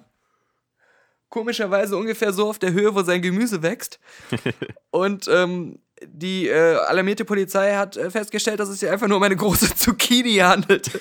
Komischerweise 1.29 1.95
ungefähr 1.95 2.33
so 2.33 2.49
auf 2.49 2.59
der 2.59 2.73
Höhe, 2.73 2.95
wo 2.95 3.03
sein 3.03 3.21
Gemüse 3.21 3.61
wächst. 3.61 3.99
Und 4.89 5.27
ähm, 5.27 5.79
die 6.05 6.47
äh, 6.47 6.75
alarmierte 6.75 7.23
Polizei 7.23 7.75
hat 7.75 7.97
äh, 7.97 8.09
festgestellt, 8.09 8.59
dass 8.59 8.69
es 8.69 8.79
sich 8.79 8.89
einfach 8.89 9.07
nur 9.07 9.17
um 9.17 9.23
eine 9.23 9.35
große 9.35 9.75
Zucchini 9.75 10.37
handelt. 10.37 10.91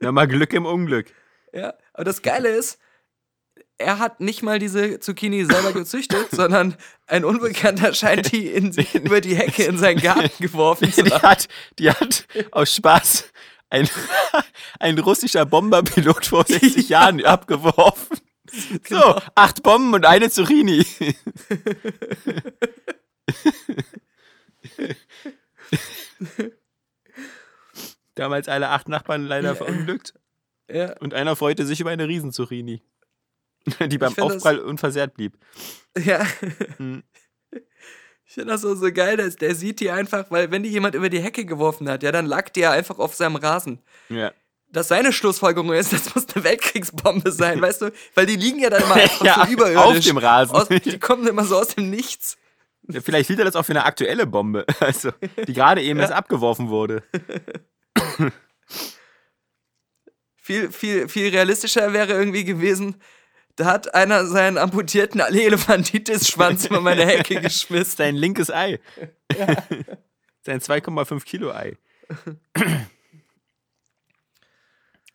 Na, 0.00 0.12
mal 0.12 0.28
Glück 0.28 0.52
im 0.52 0.66
Unglück. 0.66 1.06
ja, 1.52 1.74
aber 1.96 2.04
das 2.04 2.20
Geile 2.20 2.50
ist, 2.50 2.78
er 3.78 3.98
hat 3.98 4.20
nicht 4.20 4.42
mal 4.42 4.58
diese 4.58 5.00
Zucchini 5.00 5.44
selber 5.46 5.72
gezüchtet, 5.72 6.28
sondern 6.30 6.76
ein 7.06 7.24
Unbekannter 7.24 7.94
scheint 7.94 8.30
die 8.32 8.48
in, 8.48 8.72
über 9.02 9.22
die 9.22 9.34
Hecke 9.34 9.64
in 9.64 9.78
seinen 9.78 10.00
Garten 10.00 10.30
geworfen 10.38 10.92
zu 10.92 11.02
Die 11.02 11.10
haben. 11.10 11.22
hat, 11.22 11.48
die 11.78 11.90
hat 11.90 12.26
aus 12.50 12.74
Spaß 12.74 13.32
ein, 13.70 13.88
ein 14.78 14.98
russischer 14.98 15.46
Bomberpilot 15.46 16.26
vor 16.26 16.44
60 16.46 16.88
Jahren 16.90 17.24
abgeworfen. 17.24 18.18
So, 18.88 19.20
acht 19.34 19.62
Bomben 19.62 19.94
und 19.94 20.04
eine 20.06 20.30
Zucchini. 20.30 20.86
Damals 28.14 28.48
alle 28.48 28.68
acht 28.68 28.88
Nachbarn 28.88 29.24
leider 29.24 29.56
verunglückt 29.56 30.14
Ja, 30.70 30.94
und 31.00 31.14
einer 31.14 31.36
freute 31.36 31.64
sich 31.66 31.80
über 31.80 31.90
eine 31.90 32.08
Riesenzucchini, 32.08 32.82
die 33.88 33.98
beim 33.98 34.12
find 34.12 34.26
das- 34.30 34.36
Aufprall 34.36 34.58
unversehrt 34.58 35.14
blieb. 35.14 35.36
ja. 35.98 36.26
Hm. 36.78 37.02
Ich 38.28 38.34
finde 38.34 38.52
das 38.52 38.60
so, 38.62 38.74
so 38.74 38.92
geil, 38.92 39.16
dass 39.16 39.36
der 39.36 39.54
sieht 39.54 39.78
die 39.80 39.90
einfach, 39.90 40.30
weil 40.30 40.50
wenn 40.50 40.62
die 40.64 40.68
jemand 40.68 40.94
über 40.96 41.08
die 41.08 41.20
Hecke 41.20 41.44
geworfen 41.46 41.88
hat, 41.88 42.02
ja, 42.02 42.10
dann 42.12 42.26
lag 42.26 42.50
die 42.50 42.60
ja 42.60 42.72
einfach 42.72 42.98
auf 42.98 43.14
seinem 43.14 43.36
Rasen. 43.36 43.80
Ja. 44.08 44.32
dass 44.68 44.88
seine 44.88 45.12
Schlussfolgerung 45.12 45.72
ist, 45.72 45.92
das 45.94 46.12
muss 46.14 46.26
eine 46.34 46.44
Weltkriegsbombe 46.44 47.30
sein, 47.30 47.62
weißt 47.62 47.82
du? 47.82 47.92
Weil 48.14 48.26
die 48.26 48.34
liegen 48.36 48.58
ja 48.58 48.68
dann 48.68 48.82
immer 48.82 48.94
einfach 48.96 49.24
Ja, 49.24 49.46
so 49.46 49.52
überirdisch. 49.52 49.98
auf 49.98 50.04
dem 50.04 50.18
Rasen. 50.18 50.54
Aus, 50.56 50.68
die 50.68 50.98
kommen 50.98 51.26
immer 51.28 51.44
so 51.44 51.56
aus 51.56 51.68
dem 51.68 51.88
Nichts. 51.88 52.36
Ja, 52.88 53.00
Vielleicht 53.00 53.28
hielt 53.28 53.38
er 53.38 53.44
das 53.46 53.56
auch 53.56 53.64
für 53.64 53.72
eine 53.72 53.84
aktuelle 53.84 54.26
Bombe, 54.26 54.66
also, 54.80 55.12
die 55.46 55.52
gerade 55.54 55.80
eben 55.82 55.98
erst 56.00 56.12
abgeworfen 56.12 56.68
wurde. 56.68 57.02
Viel, 60.46 60.70
viel, 60.70 61.08
viel 61.08 61.30
realistischer 61.30 61.92
wäre 61.92 62.12
irgendwie 62.12 62.44
gewesen, 62.44 63.02
da 63.56 63.64
hat 63.64 63.94
einer 63.96 64.24
seinen 64.26 64.58
amputierten 64.58 65.18
Elefantitis-Schwanz 65.18 66.66
über 66.66 66.80
meine 66.80 67.04
Hecke 67.04 67.40
geschmissen. 67.40 67.96
Sein 67.96 68.14
linkes 68.14 68.48
Ei. 68.52 68.78
Sein 70.42 70.60
2,5 70.60 71.24
Kilo 71.24 71.50
Ei. 71.52 71.76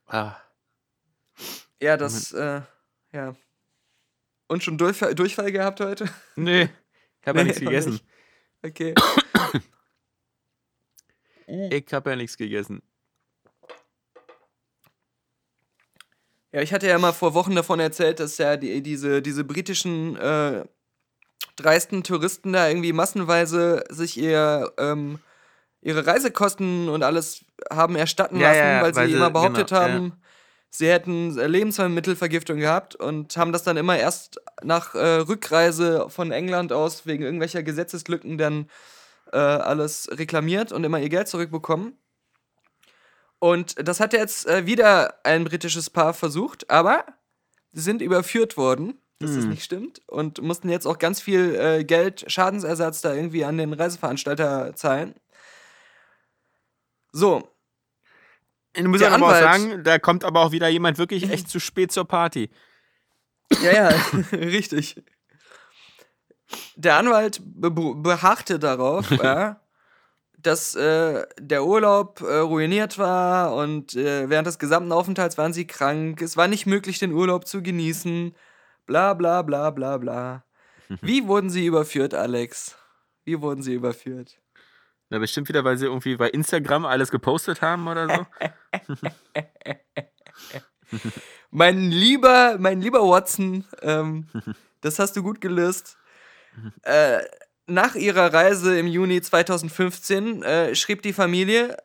ah. 0.08 0.36
Ja, 1.82 1.96
das, 1.96 2.34
äh, 2.34 2.62
ja. 3.14 3.34
Und 4.50 4.66
schon 4.66 4.78
Durchfall, 4.78 5.16
Durchfall 5.16 5.54
gehabt 5.54 5.80
heute? 5.80 6.10
Nee, 6.36 6.68
ich 7.22 7.28
habe 7.28 7.40
ja 7.40 7.44
Nee, 7.46 7.50
nichts 7.52 7.62
noch 7.62 7.70
gegessen. 7.72 7.94
nicht. 7.94 8.06
Okay. 8.66 8.94
Ich 11.48 11.94
habe 11.94 12.10
ja 12.10 12.16
nichts 12.18 12.36
gegessen. 12.36 12.82
Ja, 16.52 16.62
ich 16.62 16.74
hatte 16.74 16.88
ja 16.88 16.98
mal 17.00 17.14
vor 17.14 17.34
Wochen 17.34 17.56
davon 17.56 17.80
erzählt, 17.80 18.20
dass 18.20 18.38
ja 18.38 18.58
die, 18.58 18.82
diese, 18.82 19.22
diese 19.22 19.44
britischen 19.44 20.18
äh, 20.18 20.66
dreisten 21.56 22.04
Touristen 22.04 22.54
da 22.54 22.68
irgendwie 22.68 22.94
massenweise 22.94 23.84
sich 23.90 24.18
ihr, 24.18 24.72
ähm, 24.78 25.20
ihre 25.82 26.06
Reisekosten 26.06 26.90
und 26.90 27.04
alles 27.04 27.46
haben 27.72 27.96
erstatten 27.96 28.40
Ja, 28.40 28.50
lassen, 28.50 28.60
ja, 28.60 28.72
ja, 28.74 28.82
weil, 28.84 28.96
weil 28.96 29.08
sie 29.08 29.16
immer 29.16 29.32
behauptet 29.32 29.70
genau, 29.70 29.82
haben, 29.82 30.22
sie 30.70 30.90
hätten 30.90 31.36
Lebensmittelvergiftung 31.36 32.58
gehabt 32.58 32.96
und 32.96 33.36
haben 33.38 33.54
das 33.54 33.64
dann 33.64 33.78
immer 33.78 33.98
erst 33.98 34.42
nach 34.62 34.94
äh, 34.94 35.18
Rückreise 35.18 36.10
von 36.10 36.32
England 36.32 36.74
aus 36.74 37.06
wegen 37.06 37.24
irgendwelcher 37.24 37.64
Gesetzeslücken 37.64 38.38
dann 38.38 38.70
äh, 39.32 39.38
alles 39.38 40.10
reklamiert 40.12 40.72
und 40.72 40.84
immer 40.84 41.00
ihr 41.00 41.10
Geld 41.10 41.28
zurückbekommen. 41.30 41.98
Und 43.44 43.74
das 43.88 44.00
hat 44.00 44.14
jetzt 44.14 44.46
äh, 44.46 44.68
wieder 44.68 45.16
ein 45.26 45.46
britisches 45.46 45.90
Paar 45.90 46.14
versucht, 46.14 46.70
aber 46.70 47.06
sie 47.72 47.82
sind 47.82 48.04
überführt 48.04 48.56
worden, 48.56 49.00
dass 49.18 49.34
das 49.34 49.46
Hm. 49.46 49.50
nicht 49.50 49.64
stimmt, 49.64 50.00
und 50.08 50.44
mussten 50.44 50.70
jetzt 50.70 50.86
auch 50.86 51.00
ganz 51.00 51.20
viel 51.22 51.56
äh, 51.56 51.84
Geld, 51.84 52.24
Schadensersatz 52.28 53.02
da 53.02 53.16
irgendwie 53.16 53.44
an 53.44 53.58
den 53.58 53.74
Reiseveranstalter 53.74 54.76
zahlen. 54.76 55.16
So, 57.12 57.50
Ich 58.76 58.84
muss 58.84 59.00
Der 59.00 59.10
ja 59.10 59.16
aber 59.16 59.26
auch 59.26 59.32
sagen, 59.32 59.84
da 59.84 59.98
kommt 59.98 60.24
aber 60.24 60.42
auch 60.42 60.52
wieder 60.52 60.68
jemand 60.68 61.00
wirklich 61.00 61.32
echt 61.32 61.50
zu 61.50 61.60
spät 61.60 61.92
zur 61.92 62.06
Party. 62.06 62.52
ja, 63.64 63.72
ja, 63.74 64.02
richtig. 64.34 65.02
Der 66.76 66.98
Anwalt 66.98 67.42
be 67.44 67.72
beharrte 67.72 68.60
darauf, 68.60 69.10
ja, 69.24 69.61
dass 70.42 70.76
äh, 70.76 71.26
der 71.40 71.66
Urlaub 71.66 72.22
äh, 72.22 72.38
ruiniert 72.38 72.98
war 72.98 73.56
und 73.56 73.96
äh, 73.96 74.30
während 74.30 74.48
des 74.48 74.60
gesamten 74.60 74.92
Aufenthalts 74.92 75.38
waren 75.38 75.54
sie 75.54 75.68
krank. 75.68 76.22
Es 76.22 76.38
war 76.38 76.48
nicht 76.48 76.66
möglich, 76.66 77.00
den 77.00 77.14
Urlaub 77.14 77.48
zu 77.48 77.62
genießen. 77.62 78.36
Bla 78.86 79.14
bla 79.14 79.42
bla 79.42 79.70
bla 79.70 79.98
bla. 79.98 80.44
Wie 81.02 81.28
wurden 81.28 81.50
sie 81.50 81.66
überführt, 81.66 82.14
Alex? 82.14 82.78
Wie 83.24 83.42
wurden 83.42 83.62
sie 83.62 83.74
überführt? 83.74 84.40
Na, 85.10 85.20
bestimmt 85.20 85.50
wieder, 85.50 85.64
weil 85.64 85.78
sie 85.78 85.86
irgendwie 85.86 86.16
bei 86.16 86.30
Instagram 86.30 86.86
alles 86.86 87.12
gepostet 87.12 87.62
haben 87.62 87.88
oder 87.88 88.08
so. 88.08 88.26
Mein 91.52 91.92
lieber, 91.92 92.56
mein 92.60 92.82
lieber 92.82 93.02
Watson, 93.02 93.66
ähm, 93.82 94.28
das 94.82 95.00
hast 95.00 95.18
du 95.18 95.24
gut 95.24 95.42
gelöst. 95.42 95.98
Äh, 96.84 97.20
nach 97.74 97.96
ihrer 97.96 98.34
Reise 98.34 98.78
im 98.78 98.88
Juni 98.88 99.22
2015 99.22 100.44
äh, 100.44 100.76
schrieb 100.76 101.02
die 101.02 101.14
Familie 101.14 101.78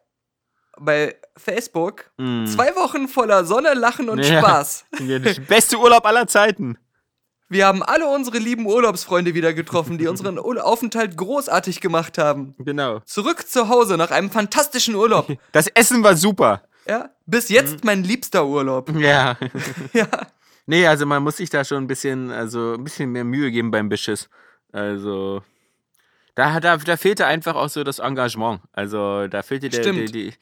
bei 0.79 1.16
Facebook 1.37 2.11
Hm. 2.18 2.46
zwei 2.46 2.75
Wochen 2.77 3.09
voller 3.09 3.44
Sonne, 3.44 3.75
Lachen 3.75 4.09
und 4.11 4.18
Ja. 4.25 4.40
Spaß. 4.40 4.85
Ja, 5.01 5.18
der 5.18 5.35
beste 5.35 5.79
Urlaub 5.79 6.05
aller 6.07 6.27
Zeiten. 6.27 6.79
Wir 7.49 7.66
haben 7.66 7.83
alle 7.83 8.09
unsere 8.09 8.38
lieben 8.38 8.66
Urlaubsfreunde 8.66 9.35
wieder 9.35 9.55
getroffen, 9.55 9.99
die 9.99 10.09
unseren 10.09 10.37
Aufenthalt 10.38 11.16
großartig 11.16 11.81
gemacht 11.81 12.18
haben. 12.18 12.57
Genau. 12.59 12.99
Zurück 13.05 13.46
zu 13.49 13.68
Hause 13.68 13.96
nach 13.96 14.11
einem 14.11 14.31
fantastischen 14.31 14.94
Urlaub. 14.96 15.29
Das 15.53 15.68
Essen 15.68 16.03
war 16.03 16.16
super. 16.16 16.62
Ja, 16.88 17.11
bis 17.25 17.49
jetzt 17.49 17.85
mein 17.85 18.03
liebster 18.05 18.44
Urlaub. 18.46 18.90
Ja. 18.99 19.37
Ja. 19.92 20.09
Nee, 20.66 20.87
also 20.88 21.07
man 21.07 21.22
muss 21.22 21.37
sich 21.37 21.49
da 21.49 21.64
schon 21.64 21.85
ein 21.85 21.87
bisschen, 21.87 22.33
also 22.33 22.75
ein 22.75 22.83
bisschen 22.83 23.12
mehr 23.12 23.22
Mühe 23.25 23.53
geben 23.53 23.70
beim 23.70 23.88
Beschiss. 23.88 24.29
Also. 24.72 25.42
Da, 26.37 26.61
da, 26.61 26.77
da 26.77 26.96
fehlte 26.96 27.27
einfach 27.27 27.57
auch 27.57 27.68
so 27.68 27.83
das 27.83 27.99
Engagement. 27.99 28.61
Also 28.72 29.27
da 29.27 29.42
fehlte 29.42 29.68
der, 29.68 29.81
der, 29.83 29.92
Stimmt. 29.92 30.14
die, 30.14 30.33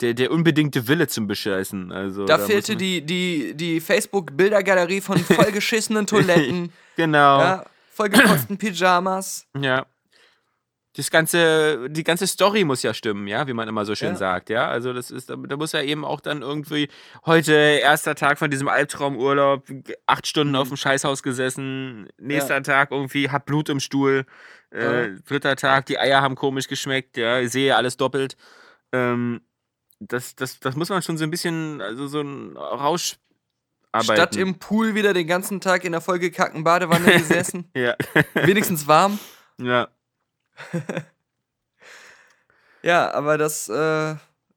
der, 0.00 0.12
der 0.14 0.30
unbedingte 0.30 0.86
Wille 0.88 1.06
zum 1.08 1.26
Bescheißen. 1.26 1.90
Also, 1.92 2.24
Da 2.26 2.36
muss 2.38 2.46
fehlte 2.48 2.76
die, 2.76 3.00
die, 3.06 3.54
die 3.54 3.80
Facebook-Bildergalerie 3.80 5.00
von 5.00 5.16
vollgeschissenen 5.18 6.06
Toiletten, 6.06 6.72
Genau. 6.96 7.38
ja, 7.40 7.64
vollgekotzten 7.92 8.58
Pyjamas. 8.58 9.46
Ja. 9.58 9.86
Das 10.96 11.10
ganze, 11.12 11.88
die 11.90 12.02
ganze 12.02 12.26
Story 12.26 12.64
muss 12.64 12.82
ja 12.82 12.92
stimmen, 12.92 13.28
ja, 13.28 13.46
wie 13.46 13.52
man 13.52 13.68
immer 13.68 13.84
so 13.84 13.94
schön 13.94 14.12
Ja. 14.12 14.16
sagt, 14.16 14.50
ja. 14.50 14.66
Also 14.66 14.92
das 14.92 15.12
ist, 15.12 15.30
da 15.30 15.36
da 15.36 15.56
muss 15.56 15.70
ja 15.70 15.80
eben 15.82 16.04
auch 16.04 16.20
dann 16.20 16.42
irgendwie 16.42 16.88
heute 17.24 17.52
erster 17.52 18.16
Tag 18.16 18.40
von 18.40 18.50
diesem 18.50 18.66
Albtraumurlaub, 18.66 19.64
acht 20.06 20.26
Stunden 20.26 20.56
auf 20.56 20.66
dem 20.68 20.76
Scheißhaus 20.76 21.22
gesessen, 21.22 22.08
nächster 22.18 22.54
Ja. 22.54 22.60
Tag 22.62 22.90
irgendwie, 22.90 23.30
hab 23.30 23.46
Blut 23.46 23.68
im 23.68 23.78
Stuhl, 23.78 24.26
äh, 24.70 25.10
dritter 25.26 25.56
Tag, 25.56 25.86
die 25.86 25.98
Eier 25.98 26.20
haben 26.22 26.34
komisch 26.34 26.68
geschmeckt, 26.68 27.16
ja, 27.16 27.40
ich 27.40 27.50
sehe 27.52 27.74
alles 27.76 27.96
doppelt. 27.96 28.36
Ähm, 28.92 29.40
das, 30.00 30.36
das, 30.36 30.60
das 30.60 30.76
muss 30.76 30.88
man 30.90 31.02
schon 31.02 31.18
so 31.18 31.24
ein 31.24 31.30
bisschen, 31.30 31.80
also 31.80 32.06
so 32.06 32.20
ein 32.20 32.56
Rausch 32.56 33.16
arbeiten. 33.92 34.12
Statt 34.14 34.36
im 34.36 34.58
Pool 34.58 34.94
wieder 34.94 35.12
den 35.14 35.26
ganzen 35.26 35.60
Tag 35.60 35.84
in 35.84 35.92
der 35.92 36.00
vollgekackten 36.00 36.62
Badewanne 36.64 37.12
gesessen. 37.18 37.70
ja, 37.74 37.96
Wenigstens 38.34 38.86
warm. 38.86 39.18
ja. 39.60 39.88
Ja, 42.82 43.10
aber 43.12 43.38
das, 43.38 43.68
äh, 43.68 44.14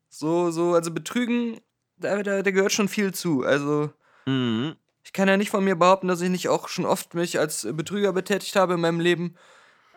so, 0.09 0.51
so, 0.51 0.73
also 0.73 0.91
Betrügen, 0.91 1.59
da, 1.97 2.21
da, 2.21 2.41
da 2.43 2.51
gehört 2.51 2.71
schon 2.71 2.87
viel 2.87 3.13
zu. 3.13 3.43
Also, 3.43 3.91
Mhm. 4.27 4.75
ich 5.03 5.13
kann 5.13 5.27
ja 5.27 5.37
nicht 5.37 5.49
von 5.49 5.63
mir 5.63 5.75
behaupten, 5.75 6.07
dass 6.07 6.21
ich 6.21 6.29
nicht 6.29 6.47
auch 6.47 6.67
schon 6.67 6.85
oft 6.85 7.15
mich 7.15 7.39
als 7.39 7.67
Betrüger 7.71 8.13
betätigt 8.13 8.55
habe 8.55 8.75
in 8.75 8.81
meinem 8.81 8.99
Leben. 8.99 9.35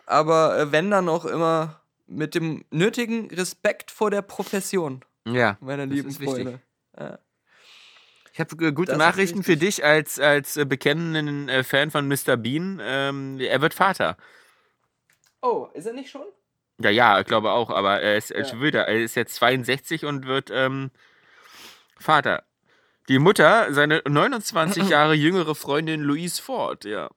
Aber 0.05 0.57
äh, 0.59 0.71
wenn 0.71 0.91
dann 0.91 1.09
auch 1.09 1.25
immer 1.25 1.81
mit 2.07 2.35
dem 2.35 2.63
nötigen 2.69 3.29
Respekt 3.31 3.89
vor 3.91 4.11
der 4.11 4.21
Profession, 4.21 5.03
Ja. 5.27 5.57
meine 5.59 5.87
Das 5.87 5.95
lieben 5.95 6.09
ist 6.09 6.19
wichtig. 6.19 6.43
Freunde. 6.43 6.61
Ja. 6.97 7.19
Ich 8.33 8.39
habe 8.39 8.51
äh, 8.65 8.71
gute 8.71 8.91
Das 8.91 8.95
ist 8.95 8.99
Nachrichten 8.99 9.43
für 9.43 9.57
dich 9.57 9.83
als, 9.83 10.19
als 10.19 10.57
äh, 10.57 10.65
bekennenden 10.65 11.49
äh, 11.49 11.63
Fan 11.63 11.89
von 11.89 12.07
Mr. 12.07 12.37
Bean. 12.37 12.79
Ähm, 12.83 13.39
er 13.39 13.61
wird 13.61 13.73
Vater. 13.73 14.17
Oh, 15.41 15.67
ist 15.73 15.85
er 15.85 15.93
nicht 15.93 16.09
schon? 16.09 16.25
Ja, 16.79 16.89
ja, 16.89 17.19
ich 17.21 17.25
glaube 17.25 17.51
auch, 17.51 17.69
aber 17.69 18.01
er 18.01 18.17
ist, 18.17 18.31
Ja. 18.31 18.37
er 18.37 18.87
ist 18.89 19.15
jetzt 19.15 19.35
62 19.35 20.05
und 20.05 20.25
wird 20.27 20.49
ähm, 20.51 20.91
Vater. 21.97 22.43
Die 23.07 23.19
Mutter, 23.19 23.73
seine 23.73 24.01
29 24.07 24.89
Jahre 24.89 25.13
jüngere 25.13 25.55
Freundin 25.55 26.01
Louise 26.01 26.41
Ford, 26.41 26.83
ja. 26.85 27.09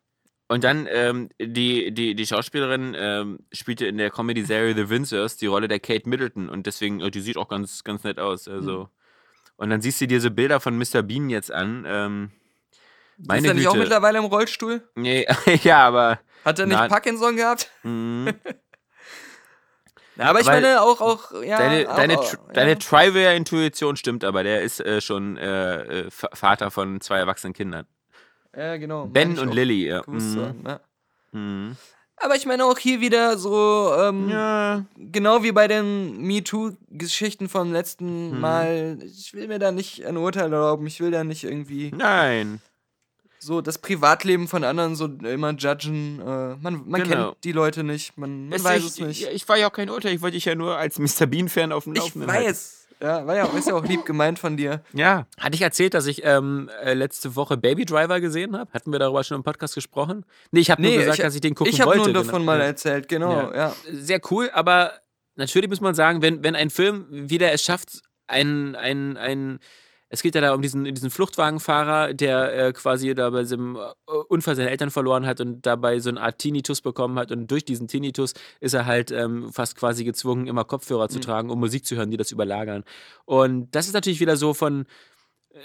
Und 0.50 0.64
dann, 0.64 0.88
ähm, 0.90 1.28
die, 1.38 1.92
die, 1.92 2.14
die 2.14 2.26
Schauspielerin 2.26 2.96
ähm, 2.98 3.38
spielte 3.52 3.86
in 3.86 3.98
der 3.98 4.10
Comedy-Serie 4.10 4.74
The 4.74 4.88
Windsors 4.88 5.36
die 5.36 5.46
Rolle 5.46 5.68
der 5.68 5.78
Kate 5.78 6.08
Middleton 6.08 6.48
und 6.48 6.66
deswegen, 6.66 7.00
äh, 7.00 7.10
die 7.10 7.20
sieht 7.20 7.36
auch 7.36 7.48
ganz, 7.48 7.84
ganz 7.84 8.02
nett 8.04 8.18
aus. 8.18 8.48
Also. 8.48 8.84
Mhm. 8.84 8.88
Und 9.56 9.70
dann 9.70 9.82
siehst 9.82 10.00
du 10.00 10.06
dir 10.06 10.20
so 10.20 10.30
Bilder 10.30 10.60
von 10.60 10.78
Mr. 10.78 11.02
Bean 11.02 11.28
jetzt 11.28 11.52
an. 11.52 11.84
Ähm, 11.86 12.30
meine 13.18 13.40
ist 13.42 13.48
er 13.48 13.54
nicht 13.54 13.66
auch 13.68 13.74
mittlerweile 13.74 14.18
im 14.18 14.24
Rollstuhl? 14.26 14.88
Nee, 14.94 15.26
ja, 15.64 15.86
aber. 15.86 16.20
Hat 16.44 16.58
er 16.60 16.66
nicht 16.66 16.78
Na- 16.78 16.88
Parkinson 16.88 17.36
gehabt? 17.36 17.70
mh, 17.82 18.32
Aber 20.18 20.40
ich 20.40 20.46
Weil 20.46 20.62
meine 20.62 20.80
auch, 20.82 21.00
auch, 21.00 21.42
ja. 21.42 21.58
deine 21.58 21.84
deine, 21.84 22.14
Tr- 22.14 22.38
ja. 22.48 22.52
deine 22.54 22.78
Trivial-Intuition 22.78 23.96
stimmt, 23.96 24.24
aber 24.24 24.42
der 24.44 24.62
ist 24.62 24.80
äh, 24.80 25.00
schon 25.00 25.36
äh, 25.36 25.82
äh, 25.82 26.10
Va- 26.10 26.30
Vater 26.32 26.70
von 26.70 27.00
zwei 27.00 27.18
erwachsenen 27.18 27.52
Kindern. 27.52 27.86
Ja, 28.58 28.76
genau. 28.76 29.06
Ben 29.06 29.32
ich 29.34 29.38
und 29.40 29.54
Lilly, 29.54 29.86
ja. 29.86 30.02
Mhm. 30.06 30.36
haben, 30.40 30.64
ja. 30.66 30.80
Mhm. 31.32 31.76
Aber 32.20 32.34
ich 32.34 32.46
meine 32.46 32.64
auch 32.64 32.78
hier 32.78 33.00
wieder 33.00 33.38
so, 33.38 33.92
ähm, 33.96 34.28
Ja. 34.28 34.84
genau 34.96 35.44
wie 35.44 35.52
bei 35.52 35.68
den 35.68 36.20
MeToo-Geschichten 36.22 37.48
vom 37.48 37.72
letzten 37.72 38.32
Mhm. 38.34 38.40
Mal. 38.40 38.98
Ich 39.04 39.32
will 39.34 39.46
mir 39.46 39.60
da 39.60 39.70
nicht 39.70 40.04
ein 40.04 40.16
Urteil 40.16 40.52
erlauben. 40.52 40.86
Ich 40.88 40.98
will 41.00 41.12
da 41.12 41.22
nicht 41.22 41.44
irgendwie 41.44 41.92
Nein. 41.96 42.60
so 43.38 43.60
das 43.60 43.78
Privatleben 43.78 44.48
von 44.48 44.64
anderen 44.64 44.96
so 44.96 45.04
immer 45.06 45.52
judgen. 45.52 46.18
Äh, 46.20 46.56
man 46.56 46.82
man 46.86 47.02
Genau. 47.04 47.30
kennt 47.30 47.44
die 47.44 47.52
Leute 47.52 47.84
nicht, 47.84 48.18
man, 48.18 48.48
man 48.48 48.64
weiß 48.64 48.80
ich, 48.80 48.86
es 48.88 48.98
nicht. 48.98 49.20
Ja, 49.20 49.28
ich 49.30 49.48
war 49.48 49.56
ja 49.56 49.68
auch 49.68 49.72
kein 49.72 49.88
Urteil, 49.88 50.12
ich 50.16 50.20
wollte 50.20 50.34
dich 50.34 50.44
ja 50.46 50.56
nur 50.56 50.76
als 50.76 50.98
Mr. 50.98 51.26
Bean-Fan 51.26 51.70
auf 51.70 51.84
dem 51.84 51.92
ich 51.92 52.00
Laufenden 52.00 52.32
halten. 52.32 52.46
Ja, 53.00 53.26
war 53.26 53.36
ja, 53.36 53.44
ist 53.46 53.68
ja 53.68 53.74
auch 53.74 53.84
lieb 53.84 54.04
gemeint 54.04 54.38
von 54.38 54.56
dir. 54.56 54.82
Ja. 54.92 55.26
Hatte 55.38 55.54
ich 55.54 55.62
erzählt, 55.62 55.94
dass 55.94 56.06
ich 56.06 56.24
ähm, 56.24 56.68
äh, 56.82 56.94
letzte 56.94 57.36
Woche 57.36 57.56
Baby 57.56 57.84
Driver 57.84 58.20
gesehen 58.20 58.58
habe? 58.58 58.72
Hatten 58.72 58.90
wir 58.90 58.98
darüber 58.98 59.22
schon 59.22 59.36
im 59.36 59.44
Podcast 59.44 59.74
gesprochen? 59.74 60.24
Nee, 60.50 60.60
ich 60.60 60.70
habe 60.70 60.82
nur 60.82 60.92
gesagt, 60.92 61.20
dass 61.20 61.34
ich 61.34 61.40
den 61.40 61.54
gucken 61.54 61.72
ich 61.72 61.84
wollte. 61.84 62.10
nur 62.10 62.24
davon 62.24 62.40
genau. 62.40 62.44
mal 62.44 62.58
Ja. 62.58 62.64
erzählt, 62.66 63.08
genau, 63.08 63.52
ja. 63.52 63.72
Sehr 63.92 64.20
cool, 64.30 64.50
aber 64.52 64.92
natürlich 65.36 65.70
muss 65.70 65.80
man 65.80 65.94
sagen, 65.94 66.22
wenn, 66.22 66.42
wenn 66.42 66.56
ein 66.56 66.70
Film 66.70 67.06
wieder 67.10 67.52
es 67.52 67.62
schafft, 67.62 68.02
ein, 68.26 68.74
ein, 68.74 69.16
ein 69.16 69.58
es 70.10 70.22
geht 70.22 70.34
ja 70.34 70.40
da 70.40 70.54
um 70.54 70.62
diesen, 70.62 70.84
diesen 70.84 71.10
Fluchtwagenfahrer, 71.10 72.14
der 72.14 72.68
äh, 72.68 72.72
quasi 72.72 73.14
da 73.14 73.30
bei 73.30 73.40
diesem 73.40 73.76
äh, 73.76 74.12
Unfall 74.28 74.56
seine 74.56 74.70
Eltern 74.70 74.90
verloren 74.90 75.26
hat 75.26 75.40
und 75.40 75.66
dabei 75.66 76.00
so 76.00 76.08
eine 76.08 76.20
Art 76.20 76.38
Tinnitus 76.38 76.80
bekommen 76.80 77.18
hat. 77.18 77.30
Und 77.30 77.50
durch 77.50 77.64
diesen 77.64 77.88
Tinnitus 77.88 78.32
ist 78.60 78.74
er 78.74 78.86
halt 78.86 79.10
ähm, 79.10 79.52
fast 79.52 79.76
quasi 79.76 80.04
gezwungen, 80.04 80.46
immer 80.46 80.64
Kopfhörer 80.64 81.08
zu 81.08 81.20
tragen, 81.20 81.50
um 81.50 81.60
Musik 81.60 81.84
zu 81.84 81.96
hören, 81.96 82.10
die 82.10 82.16
das 82.16 82.32
überlagern. 82.32 82.84
Und 83.26 83.74
das 83.74 83.86
ist 83.86 83.92
natürlich 83.92 84.20
wieder 84.20 84.36
so 84.36 84.54
von, 84.54 84.86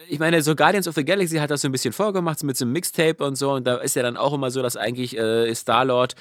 ich 0.10 0.20
meine, 0.20 0.42
so 0.42 0.56
Guardians 0.56 0.88
of 0.88 0.96
the 0.96 1.06
Galaxy 1.06 1.38
hat 1.38 1.52
das 1.52 1.62
so 1.62 1.68
ein 1.68 1.72
bisschen 1.72 1.94
vorgemacht, 1.94 2.40
so 2.40 2.46
mit 2.46 2.58
so 2.58 2.66
einem 2.66 2.74
Mixtape 2.74 3.24
und 3.24 3.36
so. 3.36 3.54
Und 3.54 3.66
da 3.66 3.78
ist 3.78 3.96
ja 3.96 4.04
dann 4.04 4.18
auch 4.18 4.34
immer 4.34 4.52
so, 4.52 4.62
dass 4.62 4.76
eigentlich 4.76 5.18
äh, 5.18 5.54
Star-Lord 5.54 6.16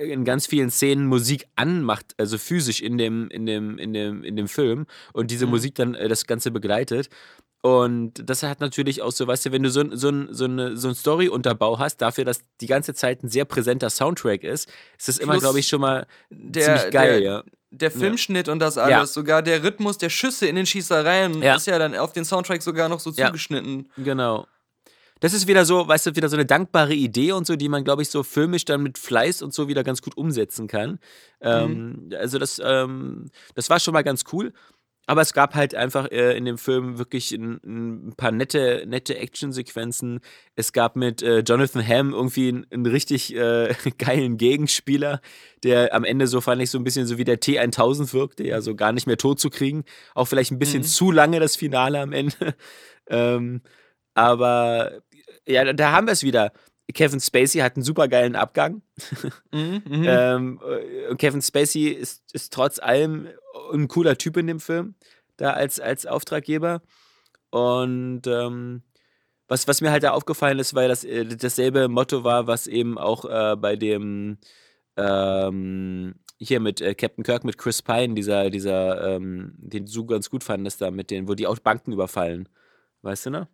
in 0.00 0.24
ganz 0.24 0.46
vielen 0.46 0.70
Szenen 0.70 1.06
Musik 1.06 1.46
anmacht, 1.56 2.14
also 2.18 2.38
physisch 2.38 2.80
in 2.80 2.98
dem, 2.98 3.28
in 3.30 3.46
dem, 3.46 3.78
in 3.78 3.92
dem, 3.92 4.24
in 4.24 4.36
dem 4.36 4.48
Film. 4.48 4.86
Und 5.12 5.30
diese 5.30 5.46
Musik 5.46 5.74
dann 5.74 5.94
äh, 5.94 6.08
das 6.08 6.26
Ganze 6.26 6.50
begleitet. 6.50 7.08
Und 7.64 8.28
das 8.28 8.42
hat 8.42 8.60
natürlich 8.60 9.00
auch 9.00 9.10
so, 9.10 9.26
weißt 9.26 9.46
du, 9.46 9.52
wenn 9.52 9.62
du 9.62 9.70
so, 9.70 9.82
so, 9.96 10.12
so, 10.30 10.44
eine, 10.44 10.76
so 10.76 10.88
einen 10.88 10.94
Story-Unterbau 10.94 11.78
hast, 11.78 11.96
dafür, 12.02 12.26
dass 12.26 12.40
die 12.60 12.66
ganze 12.66 12.92
Zeit 12.92 13.22
ein 13.24 13.30
sehr 13.30 13.46
präsenter 13.46 13.88
Soundtrack 13.88 14.44
ist, 14.44 14.68
ist 14.98 15.08
das 15.08 15.16
immer, 15.16 15.32
Plus 15.32 15.44
glaube 15.44 15.60
ich, 15.60 15.66
schon 15.68 15.80
mal 15.80 16.06
Der, 16.28 16.62
ziemlich 16.76 16.92
geil, 16.92 17.20
der, 17.20 17.22
ja. 17.22 17.42
der 17.70 17.90
Filmschnitt 17.90 18.50
und 18.50 18.58
das 18.58 18.76
alles, 18.76 18.90
Ja. 18.92 19.06
sogar 19.06 19.40
der 19.40 19.64
Rhythmus 19.64 19.96
der 19.96 20.10
Schüsse 20.10 20.46
in 20.46 20.56
den 20.56 20.66
Schießereien 20.66 21.40
Ja. 21.40 21.54
ist 21.54 21.66
ja 21.66 21.78
dann 21.78 21.96
auf 21.96 22.12
den 22.12 22.26
Soundtrack 22.26 22.60
sogar 22.62 22.90
noch 22.90 23.00
so 23.00 23.10
Ja. 23.12 23.28
zugeschnitten. 23.28 23.88
Genau. 23.96 24.46
Das 25.20 25.32
ist 25.32 25.46
wieder 25.46 25.64
so, 25.64 25.88
weißt 25.88 26.04
du, 26.04 26.16
wieder 26.16 26.28
so 26.28 26.36
eine 26.36 26.44
dankbare 26.44 26.92
Idee 26.92 27.32
und 27.32 27.46
so, 27.46 27.56
die 27.56 27.70
man, 27.70 27.82
glaube 27.82 28.02
ich, 28.02 28.10
so 28.10 28.22
filmisch 28.22 28.66
dann 28.66 28.82
mit 28.82 28.98
Fleiß 28.98 29.40
und 29.40 29.54
so 29.54 29.68
wieder 29.68 29.82
ganz 29.84 30.02
gut 30.02 30.18
umsetzen 30.18 30.66
kann. 30.66 30.98
Ähm, 31.40 32.10
also 32.18 32.38
das, 32.38 32.60
ähm, 32.62 33.30
das 33.54 33.70
war 33.70 33.80
schon 33.80 33.94
mal 33.94 34.02
ganz 34.04 34.24
cool. 34.34 34.52
Aber 35.06 35.20
es 35.20 35.34
gab 35.34 35.54
halt 35.54 35.74
einfach 35.74 36.10
äh, 36.10 36.36
in 36.36 36.44
dem 36.44 36.56
Film 36.56 36.98
wirklich 36.98 37.32
ein, 37.32 37.60
ein 37.64 38.14
paar 38.16 38.32
nette, 38.32 38.84
nette 38.86 39.18
Actionsequenzen. 39.18 40.20
Es 40.56 40.72
gab 40.72 40.96
mit 40.96 41.22
äh, 41.22 41.40
Jonathan 41.40 41.86
Hamm 41.86 42.12
irgendwie 42.12 42.48
einen, 42.48 42.66
einen 42.70 42.86
richtig 42.86 43.34
äh, 43.34 43.74
geilen 43.98 44.38
Gegenspieler, 44.38 45.20
der 45.62 45.94
am 45.94 46.04
Ende 46.04 46.26
so 46.26 46.40
fand 46.40 46.62
ich 46.62 46.70
so 46.70 46.78
ein 46.78 46.84
bisschen 46.84 47.06
so 47.06 47.18
wie 47.18 47.24
der 47.24 47.40
T1000 47.40 48.12
wirkte, 48.14 48.44
ja 48.44 48.60
so 48.60 48.74
gar 48.74 48.92
nicht 48.92 49.06
mehr 49.06 49.18
tot 49.18 49.40
zu 49.40 49.50
kriegen. 49.50 49.84
Auch 50.14 50.26
vielleicht 50.26 50.52
ein 50.52 50.58
bisschen 50.58 50.82
zu 50.82 51.10
lange 51.10 51.40
das 51.40 51.56
Finale 51.56 52.00
am 52.00 52.12
Ende. 52.12 52.54
ähm, 53.08 53.60
aber 54.14 55.02
ja, 55.46 55.72
da 55.72 55.92
haben 55.92 56.06
wir 56.06 56.12
es 56.12 56.22
wieder. 56.22 56.52
Kevin 56.92 57.20
Spacey 57.20 57.60
hat 57.60 57.76
einen 57.76 57.84
super 57.84 58.08
geilen 58.08 58.36
Abgang. 58.36 58.82
Mhm, 59.52 59.82
mhm. 59.86 60.04
Ähm, 60.06 60.60
äh, 60.62 61.08
und 61.08 61.18
Kevin 61.18 61.40
Spacey 61.40 61.88
ist, 61.88 62.22
ist 62.32 62.52
trotz 62.52 62.78
allem 62.78 63.28
ein 63.72 63.88
cooler 63.88 64.18
Typ 64.18 64.36
in 64.36 64.46
dem 64.46 64.60
Film, 64.60 64.96
da 65.36 65.52
als, 65.52 65.80
als 65.80 66.06
Auftraggeber. 66.06 66.82
Und 67.50 68.26
ähm, 68.26 68.82
was, 69.48 69.68
was 69.68 69.80
mir 69.80 69.90
halt 69.90 70.02
da 70.02 70.10
aufgefallen 70.10 70.58
ist, 70.58 70.74
weil 70.74 70.88
das 70.88 71.04
äh, 71.04 71.24
dasselbe 71.24 71.88
Motto 71.88 72.24
war, 72.24 72.46
was 72.46 72.66
eben 72.66 72.98
auch 72.98 73.24
äh, 73.24 73.56
bei 73.56 73.76
dem 73.76 74.38
ähm, 74.96 76.14
hier 76.38 76.60
mit 76.60 76.80
äh, 76.80 76.94
Captain 76.94 77.24
Kirk 77.24 77.44
mit 77.44 77.58
Chris 77.58 77.82
Pine, 77.82 78.14
dieser, 78.14 78.50
dieser, 78.50 79.14
ähm, 79.14 79.54
den 79.56 79.86
du 79.86 80.06
ganz 80.06 80.30
gut 80.30 80.44
fandest 80.44 80.80
da 80.80 80.90
mit 80.90 81.10
den, 81.10 81.28
wo 81.28 81.34
die 81.34 81.46
auch 81.46 81.58
Banken 81.58 81.92
überfallen. 81.92 82.48
Weißt 83.02 83.26
du 83.26 83.30
noch? 83.30 83.46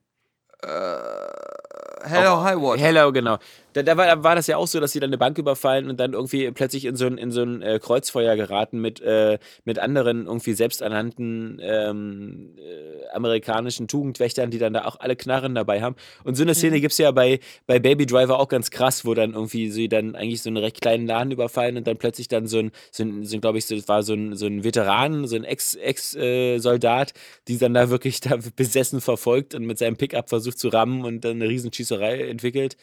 Oh, 2.02 2.08
hello, 2.08 2.40
High 2.40 2.56
Water. 2.56 2.82
Hello, 2.82 3.12
genau. 3.12 3.38
Da, 3.72 3.82
da, 3.84 3.96
war, 3.96 4.06
da 4.06 4.22
war 4.24 4.34
das 4.34 4.46
ja 4.48 4.56
auch 4.56 4.66
so, 4.66 4.80
dass 4.80 4.92
sie 4.92 5.00
dann 5.00 5.10
eine 5.10 5.18
Bank 5.18 5.38
überfallen 5.38 5.88
und 5.88 6.00
dann 6.00 6.12
irgendwie 6.12 6.50
plötzlich 6.50 6.84
in 6.86 6.96
so 6.96 7.06
ein, 7.06 7.18
in 7.18 7.30
so 7.30 7.42
ein 7.42 7.62
äh, 7.62 7.78
Kreuzfeuer 7.80 8.34
geraten 8.34 8.80
mit, 8.80 9.00
äh, 9.00 9.38
mit 9.64 9.78
anderen 9.78 10.26
irgendwie 10.26 10.54
selbsternannten 10.54 11.60
ähm, 11.62 12.56
äh, 12.58 13.08
amerikanischen 13.14 13.86
Tugendwächtern, 13.86 14.50
die 14.50 14.58
dann 14.58 14.72
da 14.72 14.84
auch 14.86 14.98
alle 14.98 15.14
Knarren 15.14 15.54
dabei 15.54 15.82
haben. 15.82 15.94
Und 16.24 16.36
so 16.36 16.42
eine 16.42 16.54
Szene 16.54 16.80
gibt 16.80 16.92
es 16.92 16.98
ja 16.98 17.10
bei, 17.12 17.38
bei 17.66 17.78
Baby 17.78 18.06
Driver 18.06 18.40
auch 18.40 18.48
ganz 18.48 18.70
krass, 18.70 19.04
wo 19.04 19.14
dann 19.14 19.34
irgendwie 19.34 19.70
sie 19.70 19.88
dann 19.88 20.16
eigentlich 20.16 20.42
so 20.42 20.50
einen 20.50 20.56
recht 20.56 20.80
kleinen 20.80 21.06
Laden 21.06 21.30
überfallen 21.30 21.76
und 21.76 21.86
dann 21.86 21.96
plötzlich 21.96 22.28
dann 22.28 22.46
so 22.46 22.58
ein, 22.58 22.72
so 22.90 23.04
ein, 23.04 23.24
so 23.24 23.36
ein 23.36 23.40
glaube 23.40 23.58
ich, 23.58 23.66
so, 23.66 23.76
das 23.76 23.86
war 23.88 24.02
so 24.02 24.14
ein, 24.14 24.36
so 24.36 24.46
ein 24.46 24.64
Veteran, 24.64 25.26
so 25.26 25.36
ein 25.36 25.44
Ex- 25.44 25.76
Ex-Soldat, 25.76 27.12
die 27.46 27.58
dann 27.58 27.74
da 27.74 27.90
wirklich 27.90 28.20
da 28.20 28.38
besessen 28.56 29.00
verfolgt 29.00 29.54
und 29.54 29.64
mit 29.64 29.78
seinem 29.78 29.96
Pickup 29.96 30.28
versucht 30.28 30.58
zu 30.58 30.68
rammen 30.68 31.04
und 31.04 31.24
dann 31.24 31.32
eine 31.32 31.48
Riesenschießerei 31.48 32.28
entwickelt. 32.28 32.76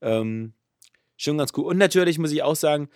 Ähm, 0.00 0.54
schon 1.16 1.38
ganz 1.38 1.52
cool. 1.56 1.66
Und 1.66 1.78
natürlich 1.78 2.18
muss 2.18 2.32
ich 2.32 2.42
auch 2.42 2.56
sagen, 2.56 2.88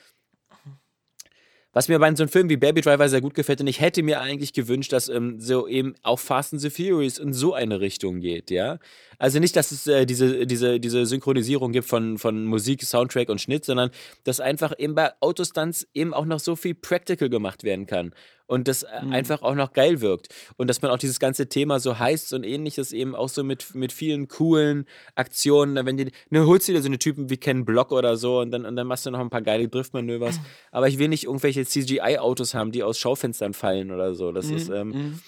was 1.75 1.89
mir 1.89 1.99
bei 1.99 2.15
so 2.15 2.23
einem 2.23 2.31
Film 2.31 2.49
wie 2.49 2.57
Baby 2.57 2.81
Driver 2.81 3.09
sehr 3.09 3.21
gut 3.21 3.35
gefällt, 3.35 3.61
und 3.61 3.67
ich 3.67 3.81
hätte 3.81 4.05
mir 4.05 4.21
eigentlich 4.21 4.53
gewünscht, 4.53 4.93
dass 4.93 5.09
ähm, 5.09 5.41
so 5.41 5.67
eben 5.67 5.95
auch 6.03 6.21
Fast 6.21 6.53
and 6.53 6.63
the 6.63 6.71
Furious 6.71 7.19
in 7.19 7.33
so 7.33 7.53
eine 7.53 7.81
Richtung 7.81 8.21
geht, 8.21 8.53
ja. 8.53 8.79
Also 9.19 9.41
nicht, 9.41 9.57
dass 9.57 9.73
es 9.73 9.87
äh, 9.89 10.07
diese, 10.07 10.47
diese, 10.47 10.79
diese 10.79 11.05
Synchronisierung 11.05 11.73
gibt 11.73 11.89
von, 11.89 12.17
von 12.17 12.45
Musik, 12.45 12.83
Soundtrack 12.83 13.29
und 13.29 13.41
Schnitt, 13.41 13.65
sondern 13.65 13.91
dass 14.23 14.39
einfach 14.39 14.73
eben 14.79 14.95
bei 14.95 15.11
Autostunts 15.21 15.87
eben 15.95 16.15
auch 16.15 16.27
noch 16.27 16.39
so 16.39 16.55
viel 16.55 16.75
Practical 16.75 17.29
gemacht 17.29 17.65
werden 17.65 17.87
kann. 17.87 18.15
Und 18.47 18.69
das 18.69 18.83
äh, 18.83 18.89
einfach 19.11 19.41
auch 19.43 19.55
noch 19.55 19.73
geil 19.73 20.01
wirkt. 20.03 20.29
Und 20.57 20.69
dass 20.69 20.83
man 20.83 20.91
auch 20.91 20.99
dieses 20.99 21.19
ganze 21.19 21.49
Thema 21.49 21.81
so 21.81 21.99
heißt 21.99 22.35
und 22.35 22.45
ähnliches 22.45 22.93
eben 22.93 23.15
auch 23.15 23.29
so 23.31 23.43
mit, 23.43 23.75
mit 23.75 23.93
vielen 23.93 24.29
coolen 24.29 24.87
Aktionen, 25.15 25.87
wenn 25.87 25.97
die, 25.97 26.13
ne, 26.29 26.47
holst 26.47 26.69
du 26.69 26.73
dir 26.73 26.83
so 26.83 26.89
eine 26.89 26.99
Typen 26.99 27.31
wie 27.31 27.39
Ken 27.39 27.65
Block 27.65 27.91
oder 27.91 28.17
so 28.17 28.41
und 28.41 28.51
dann, 28.51 28.67
und 28.67 28.77
dann 28.77 28.87
machst 28.87 29.07
du 29.07 29.11
noch 29.11 29.21
ein 29.21 29.31
paar 29.31 29.43
geile 29.43 29.69
Driftmanövers. 29.69 30.41
Aber 30.73 30.89
ich 30.89 30.99
will 30.99 31.09
nicht 31.09 31.25
irgendwelche 31.25 31.65
CGI-Autos 31.65 32.53
haben, 32.55 32.71
die 32.71 32.83
aus 32.83 32.99
Schaufenstern 32.99 33.55
fallen 33.55 33.91
oder 33.91 34.15
so. 34.15 34.31
Das 34.31 34.51
ist, 34.51 34.69
ähm, 34.69 35.21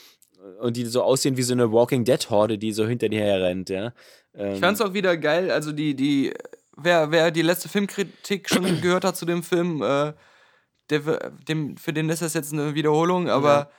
und 0.61 0.77
die 0.77 0.85
so 0.85 1.03
aussehen 1.03 1.37
wie 1.37 1.43
so 1.43 1.55
eine 1.55 1.73
Walking 1.73 2.05
Dead-Horde, 2.05 2.59
die 2.59 2.73
so 2.73 2.87
hinter 2.87 3.09
dir 3.09 3.21
herrennt, 3.21 3.71
ja. 3.71 3.93
Ähm, 4.35 4.55
Ich 4.55 4.61
fand's 4.61 4.81
auch 4.81 4.93
wieder 4.93 5.17
geil, 5.17 5.51
also 5.51 5.73
die, 5.73 5.95
die, 5.97 6.35
wer, 6.77 7.11
wer 7.11 7.31
die 7.31 7.43
letzte 7.43 7.69
Filmkritik 7.69 8.49
schon 8.49 8.62
gehört 8.83 9.05
hat 9.05 9.17
zu 9.17 9.25
dem 9.25 9.43
Film, 9.43 9.83
äh, 9.83 10.12
der, 10.91 11.30
dem, 11.49 11.76
für 11.76 11.93
den 11.93 12.09
ist 12.09 12.22
das 12.22 12.34
jetzt 12.34 12.53
eine 12.53 12.74
Wiederholung, 12.74 13.28
aber 13.28 13.70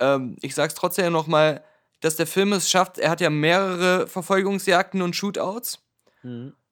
ähm, 0.00 0.36
ich 0.40 0.54
sag's 0.54 0.74
trotzdem 0.74 1.12
nochmal, 1.12 1.62
dass 2.00 2.16
der 2.16 2.26
Film 2.26 2.52
es 2.52 2.70
schafft, 2.70 2.98
er 2.98 3.10
hat 3.10 3.20
ja 3.20 3.30
mehrere 3.30 4.06
Verfolgungsjagden 4.06 5.02
und 5.02 5.16
Shootouts. 5.16 5.82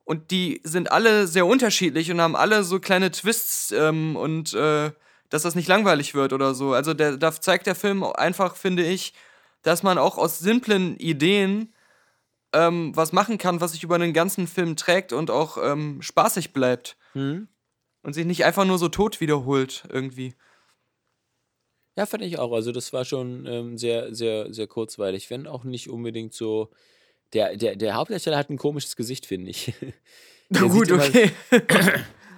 Und 0.04 0.30
die 0.30 0.60
sind 0.62 0.92
alle 0.92 1.26
sehr 1.26 1.46
unterschiedlich 1.46 2.10
und 2.12 2.20
haben 2.20 2.36
alle 2.36 2.62
so 2.62 2.78
kleine 2.78 3.10
Twists 3.10 3.72
ähm, 3.72 4.14
und 4.14 4.54
äh, 4.54 4.92
dass 5.30 5.42
das 5.42 5.56
nicht 5.56 5.68
langweilig 5.68 6.14
wird 6.14 6.32
oder 6.32 6.54
so. 6.54 6.74
Also 6.74 6.94
der, 6.94 7.16
da 7.16 7.32
zeigt 7.32 7.66
der 7.66 7.74
Film 7.74 8.04
einfach, 8.04 8.54
finde 8.54 8.84
ich, 8.84 9.14
dass 9.62 9.82
man 9.82 9.98
auch 9.98 10.16
aus 10.16 10.38
simplen 10.38 10.96
Ideen 10.98 11.74
ähm, 12.52 12.92
was 12.94 13.12
machen 13.12 13.38
kann, 13.38 13.60
was 13.60 13.72
sich 13.72 13.82
über 13.82 13.96
einen 13.96 14.12
ganzen 14.12 14.46
Film 14.46 14.76
trägt 14.76 15.12
und 15.12 15.30
auch 15.30 15.58
ähm, 15.60 16.00
spaßig 16.00 16.52
bleibt. 16.52 16.96
Mhm. 17.14 17.48
Und 18.06 18.12
sich 18.12 18.24
nicht 18.24 18.44
einfach 18.44 18.64
nur 18.64 18.78
so 18.78 18.88
tot 18.88 19.20
wiederholt 19.20 19.82
irgendwie. 19.90 20.34
Ja, 21.96 22.06
fand 22.06 22.22
ich 22.22 22.38
auch. 22.38 22.52
Also 22.52 22.70
das 22.70 22.92
war 22.92 23.04
schon 23.04 23.46
ähm, 23.46 23.78
sehr, 23.78 24.14
sehr, 24.14 24.54
sehr 24.54 24.68
kurzweilig. 24.68 25.28
Wenn 25.28 25.48
auch 25.48 25.64
nicht 25.64 25.90
unbedingt 25.90 26.32
so. 26.32 26.70
Der, 27.32 27.56
der, 27.56 27.74
der 27.74 27.94
Hauptdarsteller 27.94 28.36
hat 28.36 28.48
ein 28.48 28.58
komisches 28.58 28.94
Gesicht, 28.94 29.26
finde 29.26 29.50
ich. 29.50 29.74
Der 30.50 30.62
Gut, 30.62 30.92
okay. 30.92 31.32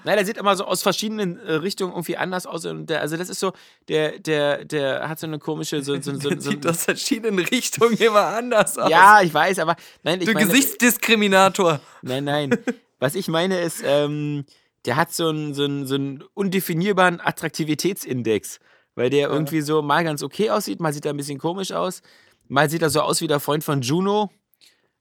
Nein, 0.04 0.16
der 0.16 0.24
sieht 0.24 0.38
immer 0.38 0.56
so 0.56 0.64
aus 0.64 0.82
verschiedenen 0.82 1.38
äh, 1.40 1.52
Richtungen 1.52 1.92
irgendwie 1.92 2.16
anders 2.16 2.46
aus. 2.46 2.64
Und 2.64 2.86
der, 2.88 3.02
also 3.02 3.18
das 3.18 3.28
ist 3.28 3.38
so, 3.38 3.52
der, 3.88 4.18
der, 4.18 4.64
der 4.64 5.06
hat 5.06 5.20
so 5.20 5.26
eine 5.26 5.38
komische, 5.38 5.82
so, 5.82 6.00
so, 6.00 6.14
so, 6.14 6.30
so 6.38 6.50
Sieht 6.50 6.66
aus 6.66 6.84
verschiedenen 6.84 7.38
Richtungen 7.38 7.98
immer 7.98 8.28
anders 8.28 8.78
aus. 8.78 8.90
Ja, 8.90 9.20
ich 9.20 9.34
weiß, 9.34 9.58
aber 9.58 9.76
nein, 10.02 10.22
ich 10.22 10.26
du 10.26 10.32
meine, 10.32 10.46
Gesichtsdiskriminator. 10.46 11.80
Nein, 12.00 12.24
nein. 12.24 12.56
Was 12.98 13.14
ich 13.14 13.28
meine 13.28 13.60
ist, 13.60 13.82
ähm, 13.84 14.46
der 14.88 14.96
hat 14.96 15.12
so 15.12 15.28
einen, 15.28 15.52
so, 15.52 15.64
einen, 15.64 15.86
so 15.86 15.96
einen 15.96 16.24
undefinierbaren 16.32 17.20
Attraktivitätsindex, 17.20 18.58
weil 18.94 19.10
der 19.10 19.28
irgendwie 19.28 19.60
so 19.60 19.82
mal 19.82 20.02
ganz 20.02 20.22
okay 20.22 20.48
aussieht, 20.48 20.80
mal 20.80 20.94
sieht 20.94 21.04
er 21.04 21.12
ein 21.12 21.16
bisschen 21.18 21.38
komisch 21.38 21.72
aus, 21.72 22.00
mal 22.46 22.70
sieht 22.70 22.80
er 22.80 22.88
so 22.88 23.02
aus 23.02 23.20
wie 23.20 23.26
der 23.26 23.38
Freund 23.38 23.62
von 23.62 23.82
Juno. 23.82 24.30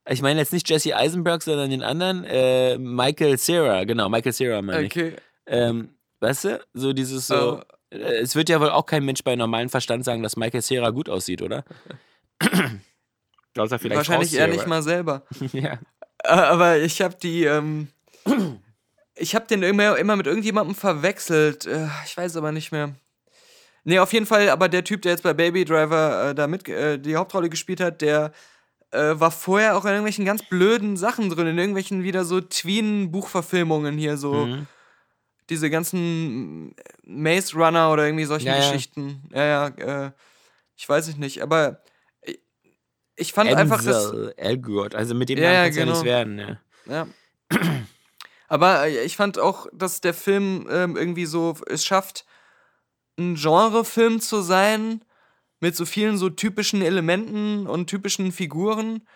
Ich 0.10 0.22
meine 0.22 0.42
jetzt 0.42 0.52
nicht 0.52 0.70
Jesse 0.70 0.94
Eisenberg, 0.94 1.42
sondern 1.42 1.70
den 1.70 1.84
anderen, 1.84 2.26
äh, 2.26 2.78
Michael 2.78 3.40
Cera, 3.40 3.86
genau, 3.86 4.10
Michael 4.10 4.34
Cera 4.34 4.62
meine 4.62 4.84
ich. 4.84 4.92
Okay. 4.92 5.16
Ähm, 5.46 5.96
weißt 6.20 6.44
du, 6.44 6.66
so 6.74 6.92
dieses 6.92 7.28
so. 7.28 7.62
äh, 7.90 7.98
Es 8.20 8.36
wird 8.36 8.50
ja 8.50 8.60
wohl 8.60 8.72
auch 8.72 8.86
kein 8.86 9.06
Mensch 9.06 9.24
bei 9.24 9.38
normalem 9.38 9.70
Verstand 9.70 10.04
sagen, 10.04 10.22
dass 10.22 10.36
Michael 10.36 10.64
Cera 10.64 10.90
gut 10.90 11.08
aussieht, 11.08 11.42
oder? 11.42 11.64
Außer 13.58 13.80
vielleicht 13.80 14.00
Wahrscheinlich 14.00 14.34
eher 14.34 14.50
nicht 14.50 14.68
mal 14.68 14.84
selber. 14.84 15.24
ja. 15.54 15.80
Aber 16.26 16.78
ich 16.78 17.02
habe 17.02 17.16
die, 17.16 17.46
ähm, 17.46 17.88
ich 19.18 19.36
habe 19.36 19.48
den 19.48 19.64
immer, 19.64 19.98
immer 19.98 20.16
mit 20.16 20.28
irgendjemandem 20.28 20.76
verwechselt. 20.76 21.66
Äh, 21.66 21.88
Ich 22.06 22.16
weiß 22.18 22.36
aber 22.38 22.52
nicht 22.52 22.72
mehr. 22.72 22.96
Nee, 23.84 24.00
auf 24.00 24.12
jeden 24.12 24.26
Fall, 24.26 24.50
aber 24.50 24.68
der 24.68 24.84
Typ, 24.84 25.02
der 25.04 25.14
jetzt 25.14 25.24
bei 25.24 25.34
Baby 25.34 25.64
Driver 25.64 26.30
äh, 26.32 26.36
da 26.36 26.48
mit 26.48 26.68
äh, 26.68 27.00
die 27.00 27.16
Hauptrolle 27.16 27.50
gespielt 27.50 27.80
hat, 27.80 28.02
der 28.02 28.34
äh, 28.92 29.14
war 29.20 29.32
vorher 29.32 29.78
auch 29.78 29.84
in 29.86 29.92
irgendwelchen 29.92 30.26
ganz 30.26 30.44
blöden 30.44 30.98
Sachen 30.98 31.30
drin, 31.30 31.48
in 31.48 31.58
irgendwelchen 31.58 32.04
wieder 32.04 32.26
so 32.26 32.42
Tween-Buchverfilmungen 32.42 33.98
hier, 33.98 34.18
so 34.18 34.46
Mhm. 34.48 34.68
diese 35.50 35.70
ganzen 35.70 36.76
Maze 37.04 37.56
Runner 37.56 37.92
oder 37.92 38.06
irgendwie 38.06 38.26
solche 38.26 38.48
Ja, 38.48 38.56
ja. 38.58 38.60
Geschichten. 38.72 39.24
Ja, 39.34 39.46
ja, 39.46 40.08
äh, 40.08 40.12
ich 40.76 40.88
weiß 40.88 41.08
es 41.08 41.16
nicht, 41.18 41.42
aber 41.42 41.82
ich, 42.22 42.40
ich 43.16 43.32
fand 43.34 43.54
einfach 43.54 43.82
das. 43.84 44.12
Elgort, 44.36 44.96
also 44.96 45.16
mit 45.16 45.30
dem 45.30 45.38
Ja, 45.40 45.44
Namen 45.46 45.56
ja, 45.56 45.64
kann's 45.64 45.76
ja 45.78 45.86
nichts 45.86 46.00
genau. 46.02 46.10
werden. 46.12 46.36
Ne? 46.36 46.60
Ja. 46.88 47.08
Aber 48.48 48.88
äh, 48.88 49.04
ich 49.04 49.16
fand 49.16 49.40
auch, 49.40 49.68
dass 49.74 50.02
der 50.02 50.14
Film 50.14 50.68
ähm, 50.70 50.96
irgendwie 50.98 51.26
so 51.26 51.56
es 51.68 51.86
schafft, 51.86 52.26
ein 53.18 53.36
Genrefilm 53.36 54.22
zu 54.22 54.42
sein, 54.42 55.04
mit 55.60 55.76
so 55.76 55.86
vielen 55.86 56.18
so 56.18 56.30
typischen 56.30 56.82
Elementen 56.82 57.66
und 57.68 57.88
typischen 57.88 58.32
Figuren, 58.32 59.08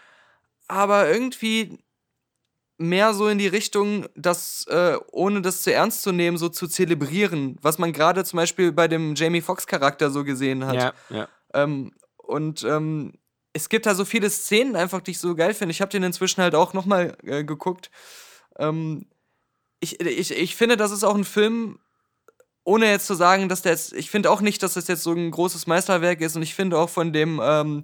aber 0.67 1.09
irgendwie 1.09 1.77
mehr 2.77 3.13
so 3.13 3.27
in 3.27 3.37
die 3.37 3.47
Richtung, 3.47 4.07
das, 4.15 4.65
äh, 4.67 4.97
ohne 5.11 5.41
das 5.41 5.61
zu 5.61 5.71
ernst 5.71 6.01
zu 6.01 6.11
nehmen, 6.11 6.37
so 6.37 6.49
zu 6.49 6.67
zelebrieren, 6.67 7.57
was 7.61 7.77
man 7.77 7.93
gerade 7.93 8.23
zum 8.23 8.37
Beispiel 8.37 8.71
bei 8.71 8.87
dem 8.87 9.13
Jamie 9.13 9.41
Foxx-Charakter 9.41 10.09
so 10.09 10.23
gesehen 10.23 10.65
hat. 10.65 10.75
Ja, 10.75 10.93
ja. 11.09 11.27
Ähm, 11.53 11.91
und 12.17 12.63
ähm, 12.63 13.13
es 13.53 13.69
gibt 13.69 13.85
da 13.85 13.93
so 13.93 14.03
viele 14.03 14.29
Szenen 14.29 14.75
einfach, 14.75 15.01
die 15.01 15.11
ich 15.11 15.19
so 15.19 15.35
geil 15.35 15.53
finde. 15.53 15.71
Ich 15.71 15.81
habe 15.81 15.91
den 15.91 16.03
inzwischen 16.03 16.41
halt 16.41 16.55
auch 16.55 16.73
nochmal 16.73 17.15
äh, 17.23 17.43
geguckt. 17.43 17.91
Ähm, 18.57 19.05
ich, 19.81 19.99
ich, 19.99 20.31
ich 20.31 20.55
finde, 20.55 20.77
das 20.77 20.91
ist 20.91 21.03
auch 21.03 21.15
ein 21.15 21.25
Film, 21.25 21.79
ohne 22.63 22.89
jetzt 22.89 23.07
zu 23.07 23.15
sagen, 23.15 23.49
dass 23.49 23.63
der 23.63 23.73
jetzt, 23.73 23.93
ich 23.93 24.09
finde 24.09 24.29
auch 24.29 24.39
nicht, 24.39 24.63
dass 24.63 24.75
das 24.75 24.87
jetzt 24.87 25.03
so 25.03 25.11
ein 25.11 25.31
großes 25.31 25.67
Meisterwerk 25.67 26.21
ist 26.21 26.35
und 26.35 26.43
ich 26.43 26.55
finde 26.55 26.77
auch 26.77 26.89
von 26.89 27.11
dem 27.11 27.41
ähm, 27.43 27.83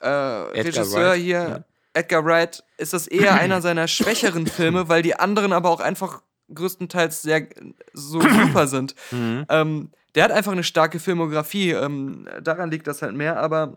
äh, 0.00 0.08
Regisseur 0.08 1.12
Wright, 1.12 1.20
hier, 1.20 1.48
ja. 1.48 1.64
Edgar 1.94 2.24
Wright, 2.24 2.64
ist 2.76 2.92
das 2.92 3.06
eher 3.06 3.34
einer 3.40 3.62
seiner 3.62 3.88
schwächeren 3.88 4.46
Filme, 4.46 4.88
weil 4.88 5.02
die 5.02 5.14
anderen 5.14 5.52
aber 5.52 5.70
auch 5.70 5.80
einfach 5.80 6.22
größtenteils 6.52 7.22
sehr 7.22 7.46
so 7.92 8.20
super 8.42 8.66
sind. 8.66 8.96
Mhm. 9.12 9.46
Ähm, 9.48 9.90
der 10.16 10.24
hat 10.24 10.32
einfach 10.32 10.52
eine 10.52 10.64
starke 10.64 10.98
Filmografie. 10.98 11.70
Ähm, 11.70 12.28
daran 12.42 12.72
liegt 12.72 12.88
das 12.88 13.02
halt 13.02 13.14
mehr, 13.14 13.38
aber 13.38 13.76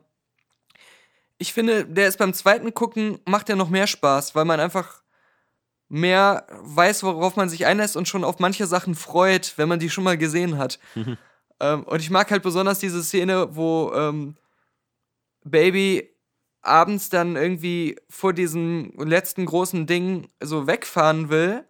ich 1.38 1.54
finde, 1.54 1.86
der 1.86 2.08
ist 2.08 2.18
beim 2.18 2.34
zweiten 2.34 2.74
Gucken, 2.74 3.20
macht 3.26 3.50
er 3.50 3.56
noch 3.56 3.70
mehr 3.70 3.86
Spaß, 3.86 4.34
weil 4.34 4.46
man 4.46 4.60
einfach 4.60 5.03
mehr 5.94 6.48
weiß, 6.50 7.04
worauf 7.04 7.36
man 7.36 7.50
sich 7.50 7.68
einlässt 7.68 7.96
und 7.96 8.08
schon 8.08 8.24
auf 8.24 8.40
manche 8.40 8.66
Sachen 8.66 8.96
freut, 8.96 9.54
wenn 9.58 9.70
man 9.70 9.78
die 9.78 9.92
schon 9.92 10.04
mal 10.04 10.18
gesehen 10.18 10.58
hat. 10.58 10.80
ähm, 11.60 11.84
und 11.84 12.00
ich 12.02 12.10
mag 12.10 12.32
halt 12.32 12.42
besonders 12.42 12.80
diese 12.80 13.04
Szene, 13.04 13.56
wo 13.56 13.94
ähm, 13.94 14.36
Baby 15.44 16.10
abends 16.64 17.10
dann 17.10 17.36
irgendwie 17.36 17.96
vor 18.10 18.34
diesem 18.34 18.92
letzten 18.98 19.46
großen 19.46 19.86
Ding 19.86 20.30
so 20.40 20.66
wegfahren 20.66 21.30
will 21.30 21.64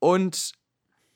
und 0.00 0.52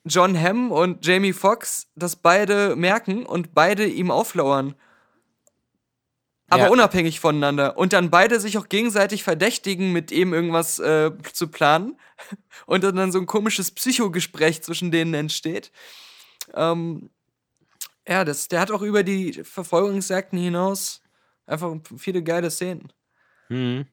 John 0.05 0.41
Hamm 0.41 0.71
und 0.71 1.05
Jamie 1.05 1.33
Foxx 1.33 1.87
das 1.95 2.15
beide 2.15 2.77
merken 2.77 3.25
und 3.25 3.53
beide 3.53 3.85
ihm 3.85 4.09
auflauern. 4.09 4.73
Aber 6.49 6.63
Ja. 6.65 6.69
unabhängig 6.69 7.19
voneinander. 7.19 7.77
Und 7.77 7.93
dann 7.93 8.09
beide 8.09 8.39
sich 8.39 8.57
auch 8.57 8.69
gegenseitig 8.69 9.23
verdächtigen, 9.23 9.91
mit 9.91 10.11
ihm 10.11 10.33
irgendwas 10.33 10.79
äh, 10.79 11.11
zu 11.33 11.49
planen. 11.49 11.99
Und 12.65 12.83
dann, 12.83 12.95
dann 12.95 13.11
so 13.11 13.19
ein 13.19 13.25
komisches 13.25 13.71
Psychogespräch 13.71 14.63
zwischen 14.63 14.91
denen 14.91 15.13
entsteht. 15.13 15.71
Ähm, 16.53 17.09
ja, 18.07 18.23
das, 18.25 18.47
der 18.47 18.61
hat 18.61 18.71
auch 18.71 18.81
über 18.81 19.03
die 19.03 19.43
Verfolgungsjagden 19.43 20.39
hinaus 20.39 21.01
einfach 21.45 21.75
viele 21.97 22.23
geile 22.23 22.49
Szenen. 22.49 22.91
Mhm. 23.49 23.85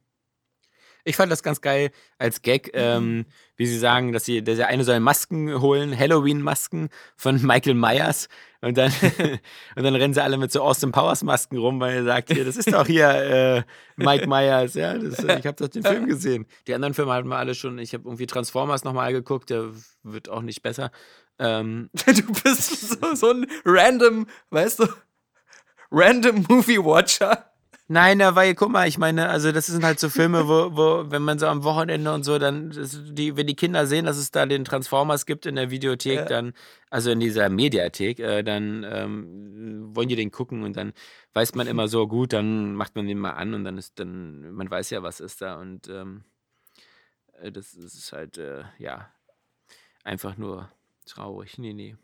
Ich 1.05 1.17
fand 1.17 1.31
das 1.31 1.43
ganz 1.43 1.61
geil 1.61 1.91
als 2.19 2.43
Gag, 2.43 2.71
ähm, 2.73 3.27
wie 3.57 3.67
sie 3.67 3.79
sagen, 3.79 4.13
dass 4.13 4.25
sie, 4.25 4.43
dass 4.43 4.57
sie 4.57 4.65
eine 4.65 4.85
soll 4.85 5.01
Masken 5.01 5.61
holen, 5.61 5.97
Halloween-Masken 5.97 6.89
von 7.17 7.43
Michael 7.43 7.75
Myers 7.75 8.29
und 8.63 8.79
dann, 8.79 8.91
und 9.77 9.83
dann 9.85 9.95
rennen 9.95 10.15
sie 10.15 10.23
alle 10.23 10.39
mit 10.39 10.51
so 10.51 10.63
Austin 10.63 10.93
Powers 10.93 11.23
Masken 11.23 11.59
rum, 11.59 11.79
weil 11.81 11.97
er 11.97 12.05
sagt, 12.05 12.33
hier, 12.33 12.47
das 12.47 12.57
ist 12.57 12.73
doch 12.73 12.87
hier 12.87 13.09
äh, 13.09 13.63
Mike 13.97 14.27
Myers, 14.27 14.75
ja, 14.75 14.97
das, 14.97 15.19
ich 15.19 15.47
habe 15.47 15.57
doch 15.57 15.69
den 15.69 15.83
Film 15.83 16.07
gesehen. 16.07 16.47
Die 16.67 16.75
anderen 16.75 16.95
Filme 16.95 17.13
hatten 17.13 17.29
wir 17.29 17.37
alle 17.37 17.55
schon, 17.55 17.79
ich 17.79 17.93
habe 17.93 18.05
irgendwie 18.05 18.27
Transformers 18.27 18.85
nochmal 18.85 19.13
geguckt, 19.13 19.51
der 19.51 19.71
wird 20.03 20.31
auch 20.31 20.43
nicht 20.43 20.63
besser. 20.63 20.91
Ähm, 21.39 21.91
Du 22.07 22.43
bist 22.43 22.91
so, 22.91 23.15
so 23.15 23.31
ein 23.31 23.47
random, 23.67 24.27
weißt 24.51 24.81
du, 24.81 24.87
random 25.91 26.47
Movie 26.49 26.79
Watcher. 26.79 27.54
Nein, 27.87 28.17
na, 28.19 28.35
weil, 28.35 28.55
guck 28.55 28.71
mal, 28.71 28.89
ich 28.89 28.97
meine, 28.97 29.29
also 29.29 29.53
das 29.53 29.67
sind 29.67 29.85
halt 29.85 30.01
so 30.01 30.09
Filme, 30.09 30.49
wo, 30.49 30.75
wo 30.75 31.11
wenn 31.11 31.21
man 31.21 31.39
so 31.39 31.47
am 31.47 31.65
Wochenende 31.65 32.15
und 32.15 32.23
so, 32.25 32.39
dann, 32.39 32.71
die, 33.13 33.37
wenn 33.37 33.47
die 33.47 33.57
Kinder 33.57 33.87
sehen, 33.87 34.07
dass 34.07 34.17
es 34.17 34.31
da 34.31 34.47
den 34.47 34.65
Transformers 34.65 35.27
gibt 35.27 35.45
in 35.45 35.57
der 35.57 35.71
Videothek, 35.71 36.21
Ja. 36.21 36.25
dann, 36.25 36.55
also 36.89 37.11
in 37.11 37.21
dieser 37.21 37.51
Mediathek, 37.51 38.21
äh, 38.21 38.43
dann 38.43 38.87
ähm, 38.89 39.95
wollen 39.95 40.09
die 40.09 40.17
den 40.17 40.31
gucken 40.31 40.63
und 40.63 40.79
dann 40.79 40.95
weiß 41.35 41.55
man 41.57 41.67
immer 41.67 41.87
so, 41.89 42.09
gut, 42.09 42.33
dann 42.33 42.75
macht 42.75 42.97
man 42.97 43.07
den 43.07 43.19
mal 43.19 43.33
an 43.33 43.53
und 43.53 43.65
dann 43.65 43.77
ist 43.77 43.99
dann, 44.01 44.51
man 44.53 44.71
weiß 44.71 44.89
ja, 44.89 45.03
was 45.03 45.21
ist 45.21 45.43
da 45.43 45.57
und 45.61 45.87
ähm, 45.89 46.25
äh, 47.43 47.53
das 47.53 47.75
ist 47.75 48.13
halt, 48.15 48.39
äh, 48.39 48.63
ja, 48.79 49.11
einfach 50.05 50.39
nur 50.39 50.71
traurig. 51.05 51.59
Nee, 51.59 51.75
nee. 51.75 51.97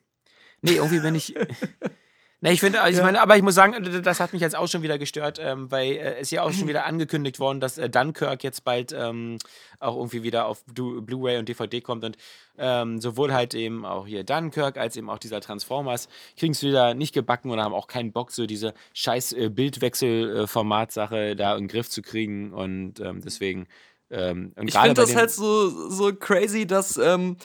Nee, 0.60 0.72
irgendwie 0.74 1.00
bin 1.00 1.14
ich. 1.14 1.34
Ne, 2.42 2.52
ich 2.52 2.60
finde, 2.60 2.80
also 2.80 2.98
ich 2.98 3.04
meine, 3.04 3.20
aber 3.20 3.36
ich 3.36 3.42
muss 3.42 3.54
sagen, 3.54 3.74
das 4.02 4.18
hat 4.18 4.32
mich 4.32 4.40
jetzt 4.40 4.56
auch 4.56 4.66
schon 4.66 4.82
wieder 4.82 4.96
gestört, 4.98 5.38
ähm, 5.42 5.70
weil 5.70 5.92
äh, 5.92 6.20
es 6.20 6.30
ja 6.30 6.42
auch 6.42 6.50
schon 6.52 6.68
wieder 6.68 6.86
angekündigt 6.86 7.38
worden, 7.38 7.60
dass 7.60 7.76
äh, 7.76 7.90
Dunkirk 7.90 8.42
jetzt 8.42 8.64
bald 8.64 8.92
ähm, 8.96 9.36
auch 9.78 9.94
irgendwie 9.96 10.22
wieder 10.22 10.46
auf 10.46 10.64
Blu- 10.64 11.02
Blu-ray 11.02 11.36
und 11.38 11.50
DVD 11.50 11.82
kommt 11.82 12.02
und 12.02 12.16
ähm, 12.56 12.98
sowohl 12.98 13.34
halt 13.34 13.52
eben 13.54 13.84
auch 13.84 14.06
hier 14.06 14.24
Dunkirk 14.24 14.78
als 14.78 14.96
eben 14.96 15.10
auch 15.10 15.18
dieser 15.18 15.42
Transformers 15.42 16.08
kriegen 16.38 16.52
es 16.52 16.62
wieder 16.62 16.94
nicht 16.94 17.12
gebacken 17.12 17.50
oder 17.50 17.62
haben 17.62 17.74
auch 17.74 17.88
keinen 17.88 18.10
Bock, 18.12 18.30
so 18.30 18.46
diese 18.46 18.72
scheiß 18.94 19.32
äh, 19.34 19.50
Bildwechsel-Format-Sache 19.50 21.36
da 21.36 21.54
in 21.56 21.64
den 21.64 21.68
Griff 21.68 21.90
zu 21.90 22.00
kriegen 22.00 22.52
und 22.54 23.00
ähm, 23.00 23.20
deswegen 23.22 23.66
ähm, 24.10 24.52
und 24.56 24.68
Ich 24.68 24.74
finde 24.76 24.94
das 24.94 25.14
halt 25.14 25.30
so, 25.30 25.68
so 25.90 26.12
crazy, 26.14 26.66
dass 26.66 26.96
ähm, 26.96 27.36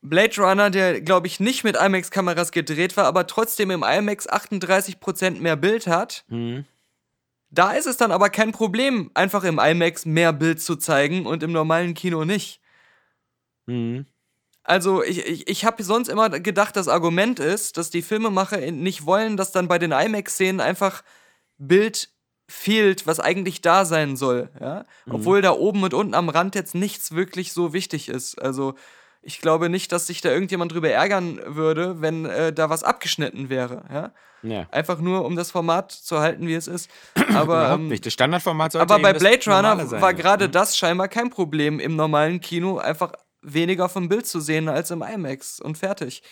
Blade 0.00 0.40
Runner, 0.40 0.70
der 0.70 1.00
glaube 1.00 1.26
ich 1.26 1.40
nicht 1.40 1.64
mit 1.64 1.76
IMAX-Kameras 1.76 2.52
gedreht 2.52 2.96
war, 2.96 3.04
aber 3.06 3.26
trotzdem 3.26 3.70
im 3.70 3.82
IMAX 3.82 4.28
38% 4.28 5.40
mehr 5.40 5.56
Bild 5.56 5.86
hat. 5.86 6.24
Mhm. 6.28 6.64
Da 7.50 7.72
ist 7.72 7.86
es 7.86 7.96
dann 7.96 8.12
aber 8.12 8.28
kein 8.30 8.52
Problem, 8.52 9.10
einfach 9.14 9.42
im 9.44 9.58
IMAX 9.58 10.04
mehr 10.04 10.32
Bild 10.32 10.60
zu 10.60 10.76
zeigen 10.76 11.26
und 11.26 11.42
im 11.42 11.52
normalen 11.52 11.94
Kino 11.94 12.24
nicht. 12.24 12.60
Mhm. 13.66 14.06
Also 14.62 15.02
ich, 15.02 15.26
ich, 15.26 15.48
ich 15.48 15.64
habe 15.64 15.82
sonst 15.82 16.08
immer 16.08 16.28
gedacht, 16.28 16.76
das 16.76 16.88
Argument 16.88 17.40
ist, 17.40 17.78
dass 17.78 17.88
die 17.88 18.02
Filmemacher 18.02 18.70
nicht 18.70 19.06
wollen, 19.06 19.38
dass 19.38 19.50
dann 19.50 19.66
bei 19.66 19.78
den 19.78 19.92
IMAX-Szenen 19.92 20.60
einfach 20.60 21.02
Bild 21.56 22.10
fehlt, 22.48 23.06
was 23.06 23.18
eigentlich 23.18 23.62
da 23.62 23.84
sein 23.86 24.16
soll. 24.16 24.50
Ja? 24.60 24.84
Obwohl 25.08 25.42
da 25.42 25.52
oben 25.52 25.82
und 25.82 25.94
unten 25.94 26.14
am 26.14 26.28
Rand 26.28 26.54
jetzt 26.54 26.74
nichts 26.74 27.12
wirklich 27.12 27.52
so 27.52 27.72
wichtig 27.72 28.08
ist. 28.08 28.40
Also 28.40 28.74
ich 29.22 29.40
glaube 29.40 29.68
nicht, 29.68 29.92
dass 29.92 30.06
sich 30.06 30.20
da 30.20 30.30
irgendjemand 30.30 30.72
drüber 30.72 30.90
ärgern 30.90 31.40
würde, 31.46 32.00
wenn 32.00 32.24
äh, 32.26 32.52
da 32.52 32.70
was 32.70 32.84
abgeschnitten 32.84 33.48
wäre. 33.48 33.84
Ja? 33.92 34.12
Ja. 34.42 34.66
Einfach 34.70 35.00
nur, 35.00 35.24
um 35.24 35.34
das 35.36 35.50
Format 35.50 35.90
zu 35.90 36.20
halten, 36.20 36.46
wie 36.46 36.54
es 36.54 36.68
ist. 36.68 36.88
Aber, 37.34 37.60
Überhaupt 37.64 37.80
ähm, 37.80 37.88
nicht. 37.88 38.06
Das 38.06 38.12
Standardformat 38.12 38.72
sollte 38.72 38.94
aber 38.94 39.02
bei 39.02 39.12
Blade 39.12 39.44
Runner 39.46 39.90
war 40.00 40.14
gerade 40.14 40.46
Mhm. 40.48 40.52
das 40.52 40.76
scheinbar 40.76 41.08
kein 41.08 41.30
Problem, 41.30 41.80
im 41.80 41.96
normalen 41.96 42.40
Kino 42.40 42.78
einfach 42.78 43.12
weniger 43.42 43.88
vom 43.88 44.08
Bild 44.08 44.26
zu 44.26 44.40
sehen 44.40 44.68
als 44.68 44.90
im 44.90 45.02
IMAX 45.02 45.60
und 45.60 45.78
fertig. 45.78 46.22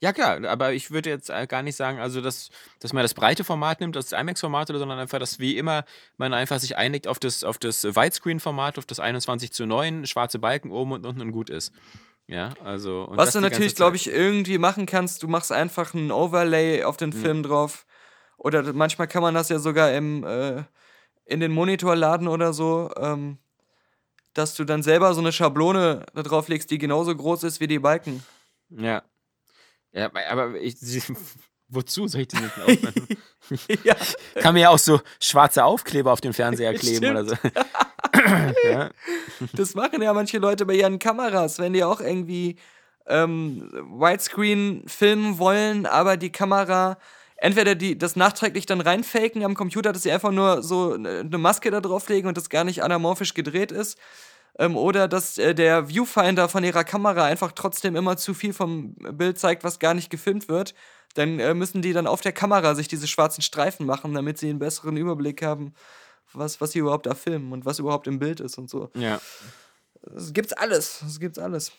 Ja, 0.00 0.12
klar, 0.12 0.44
aber 0.44 0.74
ich 0.74 0.90
würde 0.90 1.08
jetzt 1.08 1.30
äh, 1.30 1.46
gar 1.46 1.62
nicht 1.62 1.76
sagen, 1.76 1.98
also 1.98 2.20
dass, 2.20 2.50
dass 2.80 2.92
man 2.92 3.02
das 3.02 3.14
breite 3.14 3.44
Format 3.44 3.80
nimmt, 3.80 3.96
das 3.96 4.12
IMAX-Format, 4.12 4.68
oder, 4.68 4.78
sondern 4.78 4.98
einfach, 4.98 5.18
dass 5.18 5.38
wie 5.38 5.56
immer 5.56 5.84
man 6.18 6.34
einfach 6.34 6.58
sich 6.58 6.76
einigt 6.76 7.08
auf 7.08 7.18
das, 7.18 7.44
auf 7.44 7.56
das 7.56 7.82
Widescreen-Format, 7.82 8.76
auf 8.76 8.84
das 8.84 9.00
21 9.00 9.52
zu 9.52 9.64
9, 9.64 10.06
schwarze 10.06 10.38
Balken 10.38 10.70
oben 10.70 10.92
und 10.92 11.06
unten 11.06 11.22
und 11.22 11.32
gut 11.32 11.48
ist. 11.48 11.72
Ja, 12.26 12.50
also. 12.62 13.06
Was 13.10 13.32
du 13.32 13.40
natürlich, 13.40 13.74
glaube 13.74 13.96
ich, 13.96 14.08
irgendwie 14.08 14.58
machen 14.58 14.84
kannst, 14.84 15.22
du 15.22 15.28
machst 15.28 15.52
einfach 15.52 15.94
ein 15.94 16.10
Overlay 16.10 16.84
auf 16.84 16.96
den 16.96 17.12
Film 17.12 17.42
drauf. 17.42 17.86
Oder 18.36 18.72
manchmal 18.74 19.08
kann 19.08 19.22
man 19.22 19.34
das 19.34 19.48
ja 19.48 19.58
sogar 19.58 19.92
im, 19.92 20.24
äh, 20.24 20.64
in 21.24 21.40
den 21.40 21.52
Monitor 21.52 21.96
laden 21.96 22.28
oder 22.28 22.52
so, 22.52 22.90
ähm, 22.96 23.38
dass 24.34 24.54
du 24.54 24.64
dann 24.64 24.82
selber 24.82 25.14
so 25.14 25.20
eine 25.20 25.32
Schablone 25.32 26.04
da 26.14 26.22
drauf 26.22 26.48
legst, 26.48 26.70
die 26.70 26.78
genauso 26.78 27.16
groß 27.16 27.44
ist 27.44 27.60
wie 27.60 27.66
die 27.66 27.78
Balken. 27.78 28.22
Ja. 28.68 29.02
Ja, 29.96 30.10
aber- 30.30 30.54
ich. 30.60 30.76
Wozu 31.68 32.06
soll 32.06 32.20
ich 32.20 32.28
den 32.28 32.42
jetzt 32.44 32.58
aufmachen? 32.64 33.08
ja. 33.82 33.96
Kann 34.40 34.54
mir 34.54 34.60
ja 34.60 34.68
auch 34.70 34.78
so 34.78 35.00
schwarze 35.20 35.64
Aufkleber 35.64 36.12
auf 36.12 36.20
den 36.20 36.32
Fernseher 36.32 36.72
kleben 36.78 36.96
Stimmt. 36.98 37.10
oder 37.18 37.24
so. 37.24 37.36
ja. 38.68 38.90
Das 39.52 39.74
machen 39.74 40.00
ja 40.00 40.12
manche 40.12 40.38
Leute 40.38 40.64
bei 40.64 40.74
ihren 40.74 41.00
Kameras, 41.00 41.58
wenn 41.58 41.72
die 41.72 41.82
auch 41.82 42.00
irgendwie 42.00 42.54
ähm, 43.08 43.68
Widescreen 43.98 44.84
filmen 44.86 45.38
wollen, 45.38 45.86
aber 45.86 46.16
die 46.16 46.30
Kamera 46.30 46.98
entweder 47.36 47.74
die 47.74 47.98
das 47.98 48.14
nachträglich 48.16 48.66
dann 48.66 48.80
reinfaken 48.80 49.44
am 49.44 49.54
Computer, 49.54 49.92
dass 49.92 50.04
sie 50.04 50.12
einfach 50.12 50.30
nur 50.30 50.62
so 50.62 50.92
eine 50.94 51.36
Maske 51.38 51.70
da 51.72 51.80
drauflegen 51.80 52.28
und 52.28 52.36
das 52.36 52.48
gar 52.48 52.62
nicht 52.64 52.82
anamorphisch 52.84 53.34
gedreht 53.34 53.72
ist. 53.72 53.98
Ähm, 54.58 54.76
oder 54.76 55.06
dass 55.08 55.38
äh, 55.38 55.54
der 55.54 55.88
Viewfinder 55.88 56.48
von 56.48 56.64
ihrer 56.64 56.84
Kamera 56.84 57.24
einfach 57.24 57.52
trotzdem 57.52 57.94
immer 57.96 58.16
zu 58.16 58.32
viel 58.34 58.52
vom 58.52 58.94
Bild 58.94 59.38
zeigt, 59.38 59.64
was 59.64 59.78
gar 59.78 59.94
nicht 59.94 60.10
gefilmt 60.10 60.48
wird. 60.48 60.74
Dann 61.14 61.38
äh, 61.40 61.54
müssen 61.54 61.82
die 61.82 61.92
dann 61.92 62.06
auf 62.06 62.20
der 62.20 62.32
Kamera 62.32 62.74
sich 62.74 62.88
diese 62.88 63.06
schwarzen 63.06 63.42
Streifen 63.42 63.86
machen, 63.86 64.14
damit 64.14 64.38
sie 64.38 64.48
einen 64.50 64.58
besseren 64.58 64.96
Überblick 64.96 65.42
haben, 65.42 65.74
was, 66.32 66.60
was 66.60 66.72
sie 66.72 66.78
überhaupt 66.80 67.06
da 67.06 67.14
filmen 67.14 67.52
und 67.52 67.64
was 67.64 67.78
überhaupt 67.78 68.06
im 68.06 68.18
Bild 68.18 68.40
ist 68.40 68.58
und 68.58 68.68
so. 68.70 68.90
Ja. 68.94 69.20
Es 70.14 70.32
gibt's 70.32 70.52
alles. 70.52 71.02
Es 71.02 71.18
gibt's 71.20 71.38
alles. 71.38 71.72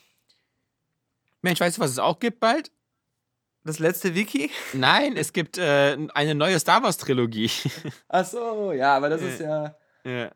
Mensch, 1.42 1.60
weißt 1.60 1.78
du, 1.78 1.82
was 1.82 1.92
es 1.92 2.00
auch 2.00 2.20
gibt 2.20 2.40
bald? 2.40 2.72
Das 3.64 3.80
letzte 3.80 4.16
Wiki? 4.16 4.50
Nein, 4.74 5.18
es 5.18 5.34
gibt 5.34 5.58
äh, 5.58 5.98
eine 6.14 6.36
neue 6.36 6.60
Star 6.60 6.82
Wars 6.84 6.98
Trilogie. 6.98 7.52
Ach 8.08 8.26
so, 8.26 8.72
ja, 8.72 8.96
aber 8.96 9.10
das 9.10 9.22
Äh. 9.22 9.30
ist 9.30 9.40
ja. 9.42 9.76
ja. 10.04 10.32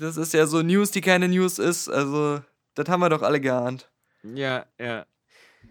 Das 0.00 0.16
ist 0.16 0.32
ja 0.34 0.46
so 0.46 0.62
News, 0.62 0.90
die 0.90 1.00
keine 1.00 1.28
News 1.28 1.58
ist. 1.58 1.88
Also, 1.88 2.40
das 2.74 2.88
haben 2.88 3.00
wir 3.00 3.08
doch 3.10 3.22
alle 3.22 3.40
geahnt. 3.40 3.88
Ja, 4.22 4.64
ja. 4.78 5.04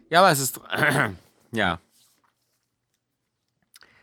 Ja, 0.09 0.19
aber 0.19 0.31
es 0.31 0.39
ist. 0.39 0.59
ja. 1.51 1.79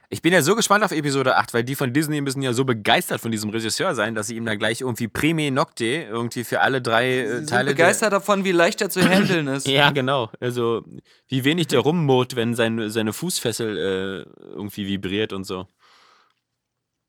Ich 0.09 0.23
bin 0.23 0.33
ja 0.33 0.41
so 0.41 0.55
gespannt 0.55 0.85
auf 0.85 0.93
Episode 0.93 1.37
8, 1.37 1.53
weil 1.53 1.65
die 1.65 1.75
von 1.75 1.93
Disney 1.93 2.21
müssen 2.21 2.41
ja 2.41 2.53
so 2.53 2.65
begeistert 2.65 3.21
von 3.21 3.33
diesem 3.33 3.51
Regisseur 3.51 3.93
sein, 3.97 4.15
dass 4.15 4.29
sie 4.29 4.37
ihm 4.37 4.45
da 4.45 4.55
gleich 4.55 4.81
irgendwie 4.83 5.09
Premie 5.09 5.51
Nocte 5.51 5.85
irgendwie 5.85 6.45
für 6.45 6.61
alle 6.61 6.81
drei 6.81 7.19
äh, 7.19 7.27
Sie 7.29 7.35
sind 7.39 7.49
Teile. 7.51 7.65
der- 7.67 7.73
begeistert 7.75 8.13
davon, 8.13 8.45
wie 8.45 8.53
leicht 8.53 8.81
er 8.81 8.89
zu 8.89 9.01
handeln 9.09 9.49
ist. 9.49 9.67
Ja, 9.67 9.91
genau. 9.91 10.31
Also, 10.39 10.85
wie 11.27 11.43
wenig 11.45 11.67
der 11.67 11.81
rummurrt, 11.87 12.37
wenn 12.37 12.55
sein, 12.55 12.89
seine 12.89 13.13
Fußfessel 13.13 13.77
äh, 13.77 14.51
irgendwie 14.51 14.87
vibriert 14.87 15.33
und 15.33 15.43
so. 15.45 15.67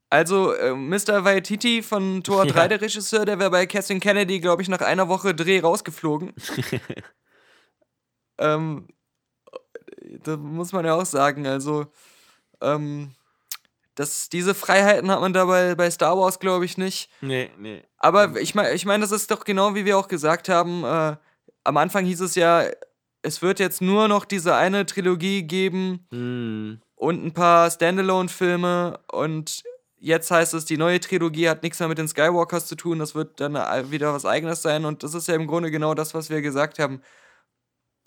Also, 0.10 0.54
äh, 0.54 0.74
Mr. 0.74 1.26
Waititi 1.26 1.84
von 1.84 2.24
Tor 2.24 2.46
Ja. 2.46 2.54
3, 2.54 2.68
der 2.70 2.82
Regisseur, 2.82 3.26
der 3.26 3.40
wäre 3.40 3.52
bei 3.52 3.66
Kathleen 3.66 4.00
Kennedy, 4.00 4.40
glaube 4.40 4.62
ich, 4.62 4.70
nach 4.70 4.80
einer 4.82 5.10
Woche 5.10 5.36
Dreh 5.36 5.60
rausgeflogen. 5.60 6.34
ähm, 8.38 8.88
da 10.24 10.38
muss 10.38 10.72
man 10.72 10.86
ja 10.86 10.96
auch 10.96 11.06
sagen, 11.06 11.48
also, 11.48 11.88
ähm, 12.62 13.12
das, 13.96 14.30
diese 14.30 14.54
Freiheiten 14.54 15.10
hat 15.10 15.22
man 15.22 15.34
dabei 15.34 15.76
bei 15.76 15.90
Star 15.90 16.18
Wars, 16.18 16.40
glaube 16.40 16.66
ich, 16.66 16.78
nicht. 16.78 17.10
Nee, 17.22 17.50
nee. 17.58 17.84
Aber 17.98 18.40
ich 18.40 18.54
meine, 18.54 18.74
ich 18.74 18.86
mein, 18.86 19.02
das 19.02 19.12
ist 19.12 19.32
doch 19.32 19.44
genau 19.44 19.74
wie 19.76 19.86
wir 19.86 19.98
auch 19.98 20.08
gesagt 20.08 20.50
haben. 20.50 20.84
Äh, 20.84 21.18
am 21.64 21.78
Anfang 21.78 22.06
hieß 22.06 22.22
es 22.22 22.36
ja, 22.36 22.64
es 23.24 23.42
wird 23.42 23.60
jetzt 23.60 23.82
nur 23.82 24.08
noch 24.08 24.24
diese 24.24 24.56
eine 24.56 24.86
Trilogie 24.86 25.44
geben 25.44 26.06
Hm. 26.12 26.80
und 26.96 27.26
ein 27.26 27.34
paar 27.34 27.72
Standalone-Filme. 27.72 29.00
Und 29.12 29.64
jetzt 30.00 30.32
heißt 30.32 30.54
es, 30.54 30.66
die 30.66 30.78
neue 30.78 31.00
Trilogie 31.00 31.50
hat 31.50 31.64
nichts 31.64 31.80
mehr 31.80 31.88
mit 31.90 31.98
den 31.98 32.08
Skywalkers 32.08 32.68
zu 32.68 32.76
tun. 32.76 33.00
Das 33.00 33.16
wird 33.16 33.40
dann 33.40 33.56
äh, 33.56 33.92
wieder 33.92 34.14
was 34.14 34.26
Eigenes 34.26 34.62
sein. 34.62 34.86
Und 34.86 35.04
das 35.04 35.14
ist 35.14 35.28
ja 35.28 35.36
im 35.36 35.48
Grunde 35.48 35.72
genau 35.72 35.94
das, 35.94 36.14
was 36.14 36.30
wir 36.30 36.42
gesagt 36.42 36.80
haben. 36.80 37.02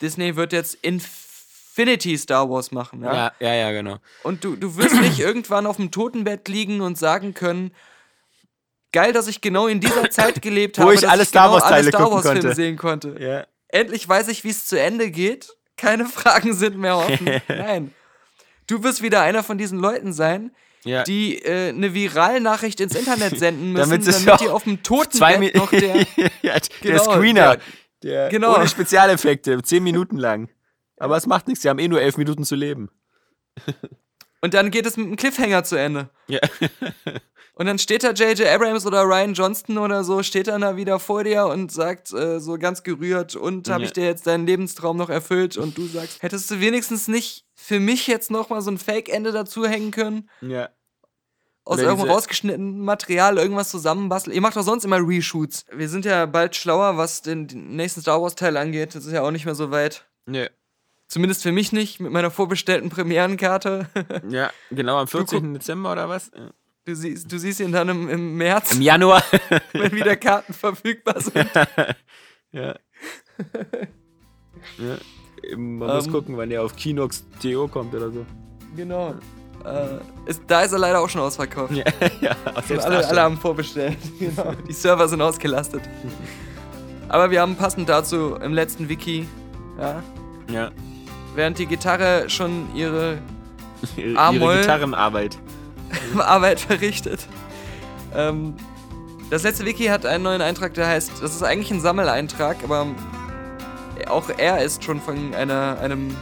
Disney 0.01 0.35
wird 0.35 0.53
jetzt 0.53 0.75
Infinity 0.81 2.17
Star 2.17 2.49
Wars 2.49 2.71
machen. 2.71 3.03
Ja? 3.03 3.13
Ja, 3.13 3.33
ja, 3.39 3.53
ja, 3.53 3.71
genau. 3.71 3.97
Und 4.23 4.43
du, 4.43 4.55
du 4.55 4.75
wirst 4.77 4.99
nicht 5.01 5.19
irgendwann 5.19 5.65
auf 5.65 5.77
dem 5.77 5.91
Totenbett 5.91 6.47
liegen 6.47 6.81
und 6.81 6.97
sagen 6.97 7.33
können, 7.33 7.71
geil, 8.91 9.13
dass 9.13 9.27
ich 9.27 9.41
genau 9.41 9.67
in 9.67 9.79
dieser 9.79 10.09
Zeit 10.09 10.41
gelebt 10.41 10.77
Wo 10.77 10.83
habe, 10.83 10.95
ich 10.95 11.01
dass 11.01 11.11
alle 11.11 11.25
Star 11.25 11.47
genau 11.47 11.55
Wars 11.55 11.63
alle 11.63 11.75
Teile 11.75 11.87
Star 11.89 12.01
gucken 12.01 12.15
Wars 12.15 12.25
Filme 12.25 12.41
konnte. 12.41 12.55
sehen 12.55 12.77
konnte. 12.77 13.15
Ja. 13.19 13.45
Endlich 13.67 14.07
weiß 14.07 14.27
ich, 14.29 14.43
wie 14.43 14.49
es 14.49 14.65
zu 14.65 14.79
Ende 14.79 15.11
geht. 15.11 15.55
Keine 15.77 16.05
Fragen 16.05 16.53
sind 16.53 16.77
mehr 16.77 16.97
offen. 16.97 17.41
Nein. 17.47 17.93
Du 18.67 18.83
wirst 18.83 19.01
wieder 19.01 19.21
einer 19.21 19.43
von 19.43 19.57
diesen 19.57 19.79
Leuten 19.79 20.13
sein, 20.13 20.51
ja. 20.83 21.03
die 21.03 21.37
äh, 21.43 21.69
eine 21.69 21.93
Viralnachricht 21.93 22.79
ins 22.79 22.95
Internet 22.95 23.37
senden 23.37 23.71
müssen, 23.73 23.89
Damit 23.89 24.07
damit, 24.07 24.41
die 24.41 24.47
auf 24.49 24.63
dem 24.63 24.81
Totenbett 24.83 25.55
noch 25.55 25.69
der... 25.69 25.95
ja, 26.41 26.53
der 26.59 26.61
Genau, 26.81 27.03
Screener. 27.03 27.57
der- 27.57 27.61
Der, 28.03 28.29
genau. 28.29 28.55
Ohne 28.55 28.67
Spezialeffekte, 28.67 29.61
zehn 29.61 29.83
Minuten 29.83 30.17
lang. 30.17 30.49
Aber 30.97 31.17
es 31.17 31.27
macht 31.27 31.47
nichts, 31.47 31.61
sie 31.61 31.69
haben 31.69 31.79
eh 31.79 31.87
nur 31.87 32.01
elf 32.01 32.17
Minuten 32.17 32.43
zu 32.45 32.55
leben. 32.55 32.89
Und 34.41 34.53
dann 34.55 34.71
geht 34.71 34.85
es 34.87 34.97
mit 34.97 35.05
einem 35.07 35.15
Cliffhanger 35.17 35.63
zu 35.63 35.75
Ende. 35.75 36.09
Ja. 36.27 36.39
Und 37.61 37.67
dann 37.67 37.77
steht 37.77 38.03
da 38.03 38.09
J.J. 38.09 38.47
Abrams 38.47 38.87
oder 38.87 39.03
Ryan 39.03 39.35
Johnston 39.35 39.77
oder 39.77 40.03
so, 40.03 40.23
steht 40.23 40.47
dann 40.47 40.61
da 40.61 40.77
wieder 40.77 40.97
vor 40.97 41.23
dir 41.23 41.45
und 41.45 41.71
sagt 41.71 42.11
äh, 42.11 42.39
so 42.39 42.57
ganz 42.57 42.81
gerührt, 42.81 43.35
und 43.35 43.69
habe 43.69 43.81
Ja. 43.83 43.85
ich 43.85 43.93
dir 43.93 44.03
jetzt 44.05 44.25
deinen 44.25 44.47
Lebenstraum 44.47 44.97
noch 44.97 45.11
erfüllt? 45.11 45.57
Und 45.57 45.77
du 45.77 45.85
sagst, 45.85 46.23
hättest 46.23 46.49
du 46.49 46.59
wenigstens 46.59 47.07
nicht 47.07 47.45
für 47.53 47.79
mich 47.79 48.07
jetzt 48.07 48.31
noch 48.31 48.49
mal 48.49 48.63
so 48.63 48.71
ein 48.71 48.79
Fake-Ende 48.79 49.31
dazu 49.31 49.67
hängen 49.67 49.91
können? 49.91 50.27
ja. 50.41 50.69
Aus 51.63 51.77
Oder 51.77 51.89
irgendwo 51.89 52.07
rausgeschnittenen 52.07 52.79
Material 52.79 53.37
irgendwas 53.37 53.69
zusammenbasteln? 53.69 54.33
Ihr 54.33 54.41
macht 54.41 54.55
doch 54.55 54.63
sonst 54.63 54.83
immer 54.83 54.97
Reshoots. 54.97 55.65
Wir 55.71 55.87
sind 55.87 56.03
ja 56.05 56.25
bald 56.25 56.55
schlauer, 56.55 56.97
was 56.97 57.21
den, 57.21 57.45
nächsten 57.75 58.01
Star 58.01 58.19
Wars-Teil 58.19 58.57
angeht. 58.57 58.95
Das 58.95 59.05
ist 59.05 59.11
ja 59.13 59.21
auch 59.21 59.29
nicht 59.29 59.45
mehr 59.45 59.53
so 59.53 59.69
weit. 59.69 60.07
Nee. 60.25 60.49
Zumindest 61.07 61.43
für 61.43 61.51
mich 61.51 61.71
nicht, 61.71 61.99
mit 61.99 62.11
meiner 62.11 62.31
vorbestellten 62.31 62.89
Premierenkarte. 62.89 63.87
Ja, 64.29 64.49
genau, 64.71 64.97
am 64.97 65.07
14. 65.07 65.39
guck- 65.39 65.53
Dezember 65.59 65.91
oder 65.91 66.09
was? 66.09 66.31
Ja. 66.35 66.49
Du 66.85 66.95
siehst, 66.95 67.31
du 67.31 67.37
siehst 67.37 67.59
ihn 67.59 67.71
dann 67.71 67.89
im, 67.89 68.09
im 68.09 68.37
März, 68.37 68.73
Im 68.73 68.81
Januar. 68.81 69.23
wenn 69.73 69.91
wieder 69.91 70.15
Karten 70.15 70.51
verfügbar 70.53 71.19
sind. 71.21 71.47
ja. 72.51 72.75
ja. 74.77 74.97
Man 75.57 75.95
muss 75.95 76.07
Ähm. 76.07 76.11
gucken, 76.11 76.37
wann 76.37 76.49
der 76.49 76.63
auf 76.63 76.75
Kinox 76.75 77.23
TO 77.41 77.67
kommt 77.67 77.93
oder 77.93 78.11
so. 78.11 78.25
Genau. 78.75 79.13
Äh, 79.63 79.99
ist, 80.29 80.41
da 80.47 80.61
ist 80.61 80.71
er 80.71 80.79
leider 80.79 80.99
auch 81.01 81.09
schon 81.09 81.21
ausverkauft. 81.21 81.71
Ja, 81.73 81.83
ja 82.19 82.35
alle, 82.79 83.07
alle 83.07 83.21
haben 83.21 83.37
vorbestellt. 83.37 83.97
genau. 84.19 84.53
Die 84.67 84.73
Server 84.73 85.07
sind 85.07 85.21
ausgelastet. 85.21 85.81
Aber 87.09 87.29
wir 87.29 87.41
haben 87.41 87.55
passend 87.55 87.89
dazu 87.89 88.35
im 88.35 88.53
letzten 88.53 88.89
Wiki, 88.89 89.27
ja, 89.79 90.01
Ja. 90.51 90.71
während 91.35 91.59
die 91.59 91.67
Gitarre 91.67 92.27
schon 92.29 92.73
ihre 92.75 93.19
Ihre 93.97 94.17
A-Moll. 94.17 94.57
Gitarrenarbeit. 94.61 95.37
Arbeit 96.17 96.59
verrichtet. 96.59 97.27
Ähm, 98.15 98.55
das 99.29 99.43
letzte 99.43 99.65
Wiki 99.65 99.85
hat 99.85 100.05
einen 100.05 100.23
neuen 100.23 100.41
Eintrag, 100.41 100.73
der 100.73 100.87
heißt, 100.87 101.11
das 101.21 101.33
ist 101.35 101.43
eigentlich 101.43 101.71
ein 101.71 101.79
Sammeleintrag, 101.79 102.57
aber 102.63 102.87
auch 104.07 104.29
er 104.37 104.61
ist 104.61 104.83
schon 104.83 104.99
von 104.99 105.33
einer, 105.33 105.77
einem 105.79 106.15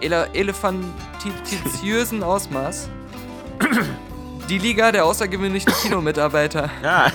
ele 0.00 0.28
elefantiziösen 0.32 2.22
Ausmaß. 2.22 2.88
Die 4.48 4.58
Liga 4.58 4.92
der 4.92 5.04
außergewöhnlichen 5.04 5.72
Kinomitarbeiter. 5.82 6.70
Ja. 6.82 7.10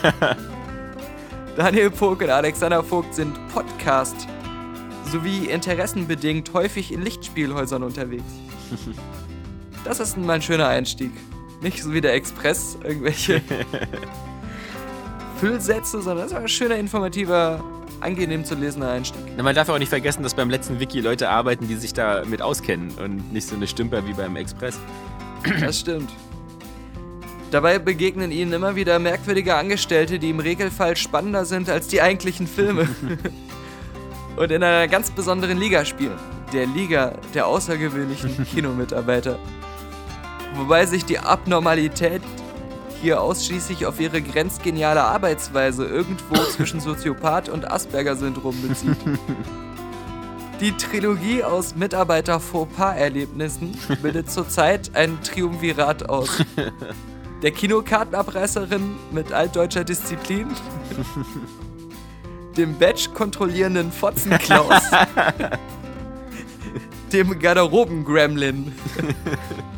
Daniel 1.55 1.91
Vogt 1.91 2.22
und 2.22 2.30
Alexander 2.30 2.84
Vogt 2.84 3.16
sind 3.16 3.36
Podcast 3.51 4.28
sowie 5.12 5.45
interessenbedingt 5.45 6.53
häufig 6.53 6.91
in 6.91 7.01
Lichtspielhäusern 7.01 7.82
unterwegs. 7.82 8.32
Das 9.84 9.99
ist 9.99 10.18
mal 10.18 10.34
ein 10.34 10.41
schöner 10.41 10.68
Einstieg. 10.68 11.12
Nicht 11.62 11.82
so 11.82 11.91
wie 11.93 12.01
der 12.01 12.14
Express, 12.14 12.78
irgendwelche 12.84 13.41
Füllsätze, 15.39 16.01
sondern 16.01 16.26
das 16.26 16.32
ist 16.32 16.38
ein 16.38 16.47
schöner, 16.47 16.76
informativer, 16.76 17.64
angenehm 17.99 18.45
zu 18.45 18.55
lesender 18.55 18.91
Einstieg. 18.91 19.22
Na, 19.36 19.43
Man 19.43 19.55
darf 19.55 19.70
auch 19.70 19.80
nicht 19.80 19.89
vergessen, 19.89 20.24
dass 20.24 20.34
beim 20.34 20.49
letzten 20.49 20.80
Wiki 20.80 20.99
Leute 20.99 21.30
arbeiten, 21.30 21.68
die 21.68 21.76
sich 21.76 21.93
damit 21.93 22.41
auskennen 22.41 22.91
und 23.03 23.34
nicht 23.34 23.47
so 23.47 23.55
eine 23.55 23.68
Stümper 23.68 24.05
wie 24.05 24.14
beim 24.14 24.36
Express. 24.36 24.80
Das 25.60 25.80
stimmt. 25.80 26.12
Dabei 27.51 27.80
begegnen 27.80 28.32
ihnen 28.32 28.51
immer 28.51 28.76
wieder 28.76 28.99
merkwürdige 28.99 29.55
Angestellte, 29.55 30.20
die 30.20 30.30
im 30.32 30.39
Regelfall 30.39 30.97
spannender 30.97 31.45
sind 31.45 31.70
als 31.70 31.88
die 31.88 32.01
eigentlichen 32.01 32.45
Filme. 32.45 32.89
Und 34.36 34.51
in 34.51 34.62
einer 34.62 34.88
ganz 34.88 35.10
besonderen 35.10 35.58
Liga 35.58 35.86
spielen. 35.86 36.18
Der 36.53 36.68
Liga 36.68 37.14
der 37.34 37.47
außergewöhnlichen 37.47 38.45
Kinomitarbeiter. 38.53 39.39
Wobei 40.58 40.86
sich 40.86 41.05
die 41.05 41.20
Abnormalität 41.20 42.22
hier 43.01 43.22
ausschließlich 43.22 43.86
auf 43.86 43.99
ihre 43.99 44.22
grenzgeniale 44.22 45.03
Arbeitsweise 45.03 45.86
irgendwo 45.86 46.36
zwischen 46.51 46.80
Soziopath 46.80 47.49
und 47.49 47.70
Asperger-Syndrom 47.70 48.55
bezieht. 48.68 48.97
Die 50.60 50.72
Trilogie 50.72 51.43
aus 51.43 51.76
Mitarbeiter-Fauxpas-Erlebnissen 51.76 53.78
bildet 54.01 54.32
zurzeit 54.32 54.89
ein 54.95 55.22
Triumvirat 55.22 56.10
aus. 56.10 56.43
Der 57.43 57.51
Kinokartenabreißerin 57.51 58.95
mit 59.12 59.32
altdeutscher 59.32 59.84
Disziplin, 59.84 60.47
dem 62.58 62.80
Badge-kontrollierenden 62.80 63.91
Fotzenklaus, 63.91 64.82
dem 67.14 67.38
Garderoben-Gremlin, 67.38 68.74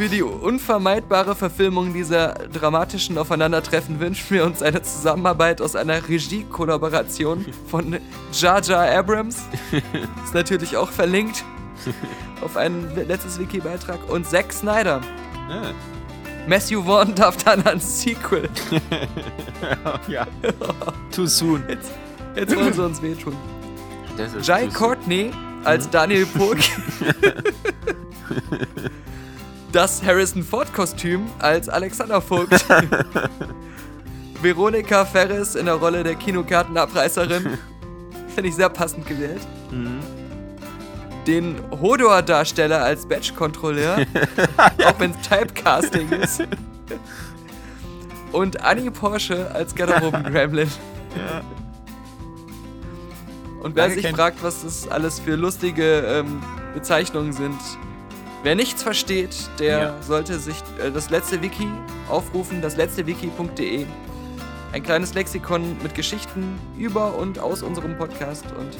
Für 0.00 0.08
die 0.08 0.22
unvermeidbare 0.22 1.36
Verfilmung 1.36 1.92
dieser 1.92 2.32
dramatischen 2.32 3.18
Aufeinandertreffen 3.18 4.00
wünschen 4.00 4.30
wir 4.30 4.46
uns 4.46 4.62
eine 4.62 4.80
Zusammenarbeit 4.80 5.60
aus 5.60 5.76
einer 5.76 6.08
Regie-Kollaboration 6.08 7.44
von 7.66 7.98
Jar 8.32 8.62
Jar 8.62 8.90
Abrams. 8.90 9.42
Ist 10.24 10.32
natürlich 10.32 10.78
auch 10.78 10.90
verlinkt 10.90 11.44
auf 12.40 12.56
ein 12.56 12.90
letztes 12.96 13.38
Wiki-Beitrag. 13.38 14.08
Und 14.08 14.26
Zack 14.26 14.54
Snyder. 14.54 15.02
Ah. 15.50 15.72
Matthew 16.48 16.82
Vaughn 16.82 17.14
darf 17.14 17.36
dann 17.44 17.66
ein 17.66 17.78
Sequel. 17.78 18.48
ja. 20.08 20.26
Too 21.14 21.26
soon. 21.26 21.62
Jetzt, 21.68 21.90
jetzt 22.36 22.56
wollen 22.56 22.72
sie 22.72 22.84
uns 22.86 23.02
wehtun. 23.02 23.36
Jai. 24.40 24.66
Courtney 24.68 25.30
als 25.62 25.90
Daniel 25.90 26.24
Pog. 26.24 26.56
Das 29.72 30.02
Harrison 30.04 30.42
Ford-Kostüm 30.42 31.26
als 31.38 31.68
Alexander 31.68 32.20
Vogt. 32.20 32.50
Veronika 34.42 35.04
Ferris 35.04 35.54
in 35.54 35.66
der 35.66 35.74
Rolle 35.74 36.02
der 36.02 36.14
Kinokartenabreißerin. 36.16 37.58
Finde 38.34 38.48
ich 38.48 38.54
sehr 38.56 38.68
passend 38.68 39.06
gewählt. 39.06 39.40
Mhm. 39.70 40.00
Den 41.26 41.56
Hodor-Darsteller 41.70 42.82
als 42.82 43.06
Badge-Kontrolleur. 43.06 43.98
Auch 44.84 44.98
wenn 44.98 45.12
es 45.12 45.28
Typecasting 45.28 46.10
ist. 46.12 46.42
Und 48.32 48.60
Annie 48.64 48.90
Porsche 48.90 49.50
als 49.54 49.74
Garderoben-Gremlin. 49.74 50.70
Und 53.62 53.76
wer 53.76 53.82
Lange 53.84 53.94
sich 53.94 54.04
kennt- 54.04 54.16
fragt, 54.16 54.42
was 54.42 54.62
das 54.62 54.88
alles 54.88 55.20
für 55.20 55.36
lustige 55.36 56.00
ähm, 56.00 56.40
Bezeichnungen 56.74 57.32
sind, 57.32 57.58
wer 58.42 58.54
nichts 58.54 58.82
versteht, 58.82 59.34
der 59.58 59.78
Ja. 59.78 60.02
sollte 60.02 60.38
sich 60.38 60.56
äh, 60.84 60.90
das 60.90 61.10
letzte 61.10 61.42
Wiki 61.42 61.68
aufrufen, 62.08 62.62
das 62.62 62.76
letzte 62.76 63.06
Wiki.de. 63.06 63.86
Ein 64.72 64.82
kleines 64.82 65.14
Lexikon 65.14 65.76
mit 65.82 65.94
Geschichten 65.94 66.58
über 66.78 67.16
und 67.16 67.38
aus 67.40 67.62
unserem 67.62 67.98
Podcast. 67.98 68.44
Und 68.56 68.76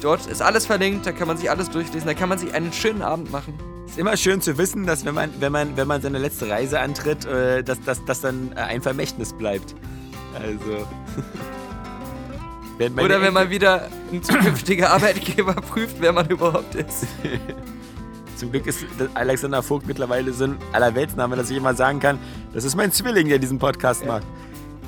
dort 0.00 0.26
ist 0.26 0.42
alles 0.42 0.66
verlinkt, 0.66 1.06
da 1.06 1.12
kann 1.12 1.28
man 1.28 1.36
sich 1.36 1.48
alles 1.50 1.70
durchlesen, 1.70 2.06
da 2.06 2.14
kann 2.14 2.28
man 2.28 2.38
sich 2.38 2.52
einen 2.52 2.72
schönen 2.72 3.02
Abend 3.02 3.30
machen. 3.30 3.54
Ist 3.86 3.98
immer 3.98 4.16
schön 4.16 4.40
zu 4.40 4.56
wissen, 4.58 4.86
dass 4.86 5.04
wenn 5.04 5.14
man, 5.14 5.30
wenn 5.40 5.52
man, 5.52 5.76
wenn 5.76 5.86
man 5.88 6.00
seine 6.02 6.18
letzte 6.18 6.48
Reise 6.48 6.80
antritt, 6.80 7.24
äh, 7.26 7.62
dass, 7.62 7.80
dass, 7.82 8.04
dass 8.04 8.20
dann 8.20 8.52
äh, 8.56 8.60
ein 8.60 8.82
Vermächtnis 8.82 9.32
bleibt. 9.32 9.74
Also. 10.34 10.86
wenn 12.78 12.98
Oder 12.98 13.20
wenn 13.20 13.32
man 13.32 13.50
wieder 13.50 13.88
ein 14.12 14.22
zukünftiger 14.22 14.90
Arbeitgeber 14.92 15.54
prüft, 15.54 15.96
wer 16.00 16.12
man 16.12 16.28
überhaupt 16.28 16.74
ist. 16.74 17.06
Zum 18.40 18.50
Glück 18.52 18.66
ist 18.66 18.86
Alexander 19.12 19.62
Vogt 19.62 19.86
mittlerweile 19.86 20.32
so 20.32 20.44
ein 20.44 20.56
Allerweltsname, 20.72 21.36
dass 21.36 21.50
ich 21.50 21.58
immer 21.58 21.74
sagen 21.74 22.00
kann, 22.00 22.18
das 22.54 22.64
ist 22.64 22.74
mein 22.74 22.90
Zwilling, 22.90 23.28
der 23.28 23.38
diesen 23.38 23.58
Podcast 23.58 24.06
macht. 24.06 24.22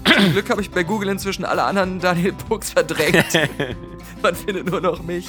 Zum 0.06 0.32
Glück 0.32 0.48
habe 0.48 0.62
ich 0.62 0.70
bei 0.70 0.82
Google 0.84 1.10
inzwischen 1.10 1.44
alle 1.44 1.62
anderen 1.64 2.00
Daniel 2.00 2.32
Pucks 2.32 2.70
verdrängt. 2.70 3.26
Man 4.22 4.34
findet 4.34 4.70
nur 4.70 4.80
noch 4.80 5.02
mich. 5.02 5.28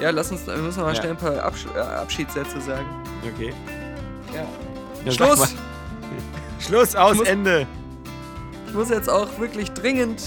Ja, 0.00 0.10
lass 0.10 0.30
uns, 0.30 0.46
wir 0.46 0.56
müssen 0.56 0.82
mal 0.82 0.94
Ja. 0.94 1.00
schnell 1.00 1.10
ein 1.12 1.16
paar 1.16 1.42
Absch 1.42 1.66
äh, 1.74 1.78
Abschiedssätze 1.78 2.60
sagen. 2.60 2.86
Okay. 3.34 3.52
Ja. 4.34 4.44
Ja, 5.04 5.12
Schluss! 5.12 5.54
Schluss, 6.58 6.96
aus, 6.96 7.16
muss- 7.16 7.26
Ende. 7.28 7.66
Ich 8.66 8.74
muss 8.74 8.90
jetzt 8.90 9.08
auch 9.08 9.38
wirklich 9.38 9.72
dringend 9.72 10.22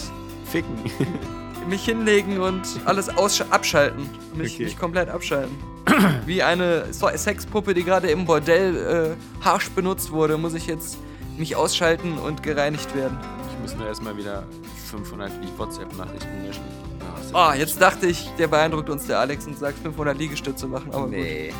Ficken. 0.51 0.76
Mich 1.68 1.86
hinlegen 1.86 2.39
und 2.39 2.61
alles 2.86 3.09
abschalten. 3.51 4.09
Mich, 4.36 4.55
Okay. 4.55 4.64
mich 4.66 4.78
komplett 4.78 5.09
abschalten. 5.09 5.55
Wie 6.26 6.41
eine 6.43 6.86
Sexpuppe, 6.93 7.74
die 7.74 7.84
gerade 7.84 8.09
im 8.09 8.26
Bordell 8.26 9.16
äh, 9.41 9.43
harsch 9.45 9.70
benutzt 9.72 10.11
wurde, 10.11 10.38
muss 10.38 10.53
ich 10.53 10.68
jetzt 10.68 10.97
mich 11.38 11.55
ausschalten 11.55 12.18
und 12.18 12.43
gereinigt 12.43 12.95
werden. 12.95 13.18
Ich 13.51 13.59
muss 13.61 13.76
nur 13.76 13.88
erstmal 13.88 14.16
wieder 14.18 14.43
500 14.91 15.32
WhatsApp-Nachrichten 15.57 16.45
löschen. 16.45 16.64
Oh, 17.34 17.38
Ah, 17.38 17.55
jetzt 17.55 17.82
dachte 17.82 18.05
ich, 18.07 18.30
der 18.38 18.47
beeindruckt 18.47 18.89
uns 18.89 19.07
der 19.07 19.20
Alex 19.20 19.47
und 19.47 19.57
sagt 19.57 19.80
500 19.80 20.18
Liegestütze 20.18 20.68
machen, 20.68 20.89
aber 20.93 21.03
gut. 21.05 21.11
Nee. 21.11 21.51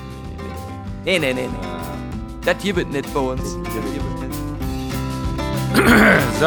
Nee, 1.04 1.20
nee, 1.20 1.34
nee, 1.34 1.34
nee. 1.34 1.42
Äh, 1.48 2.46
Das 2.46 2.58
gibt 2.62 2.78
es 2.80 2.86
nicht 2.88 3.12
bei 3.14 3.20
uns. 3.20 3.42
Das 3.42 3.74
gibt 3.74 3.86
es 3.86 4.22
nicht. 4.22 4.40
So, 6.40 6.46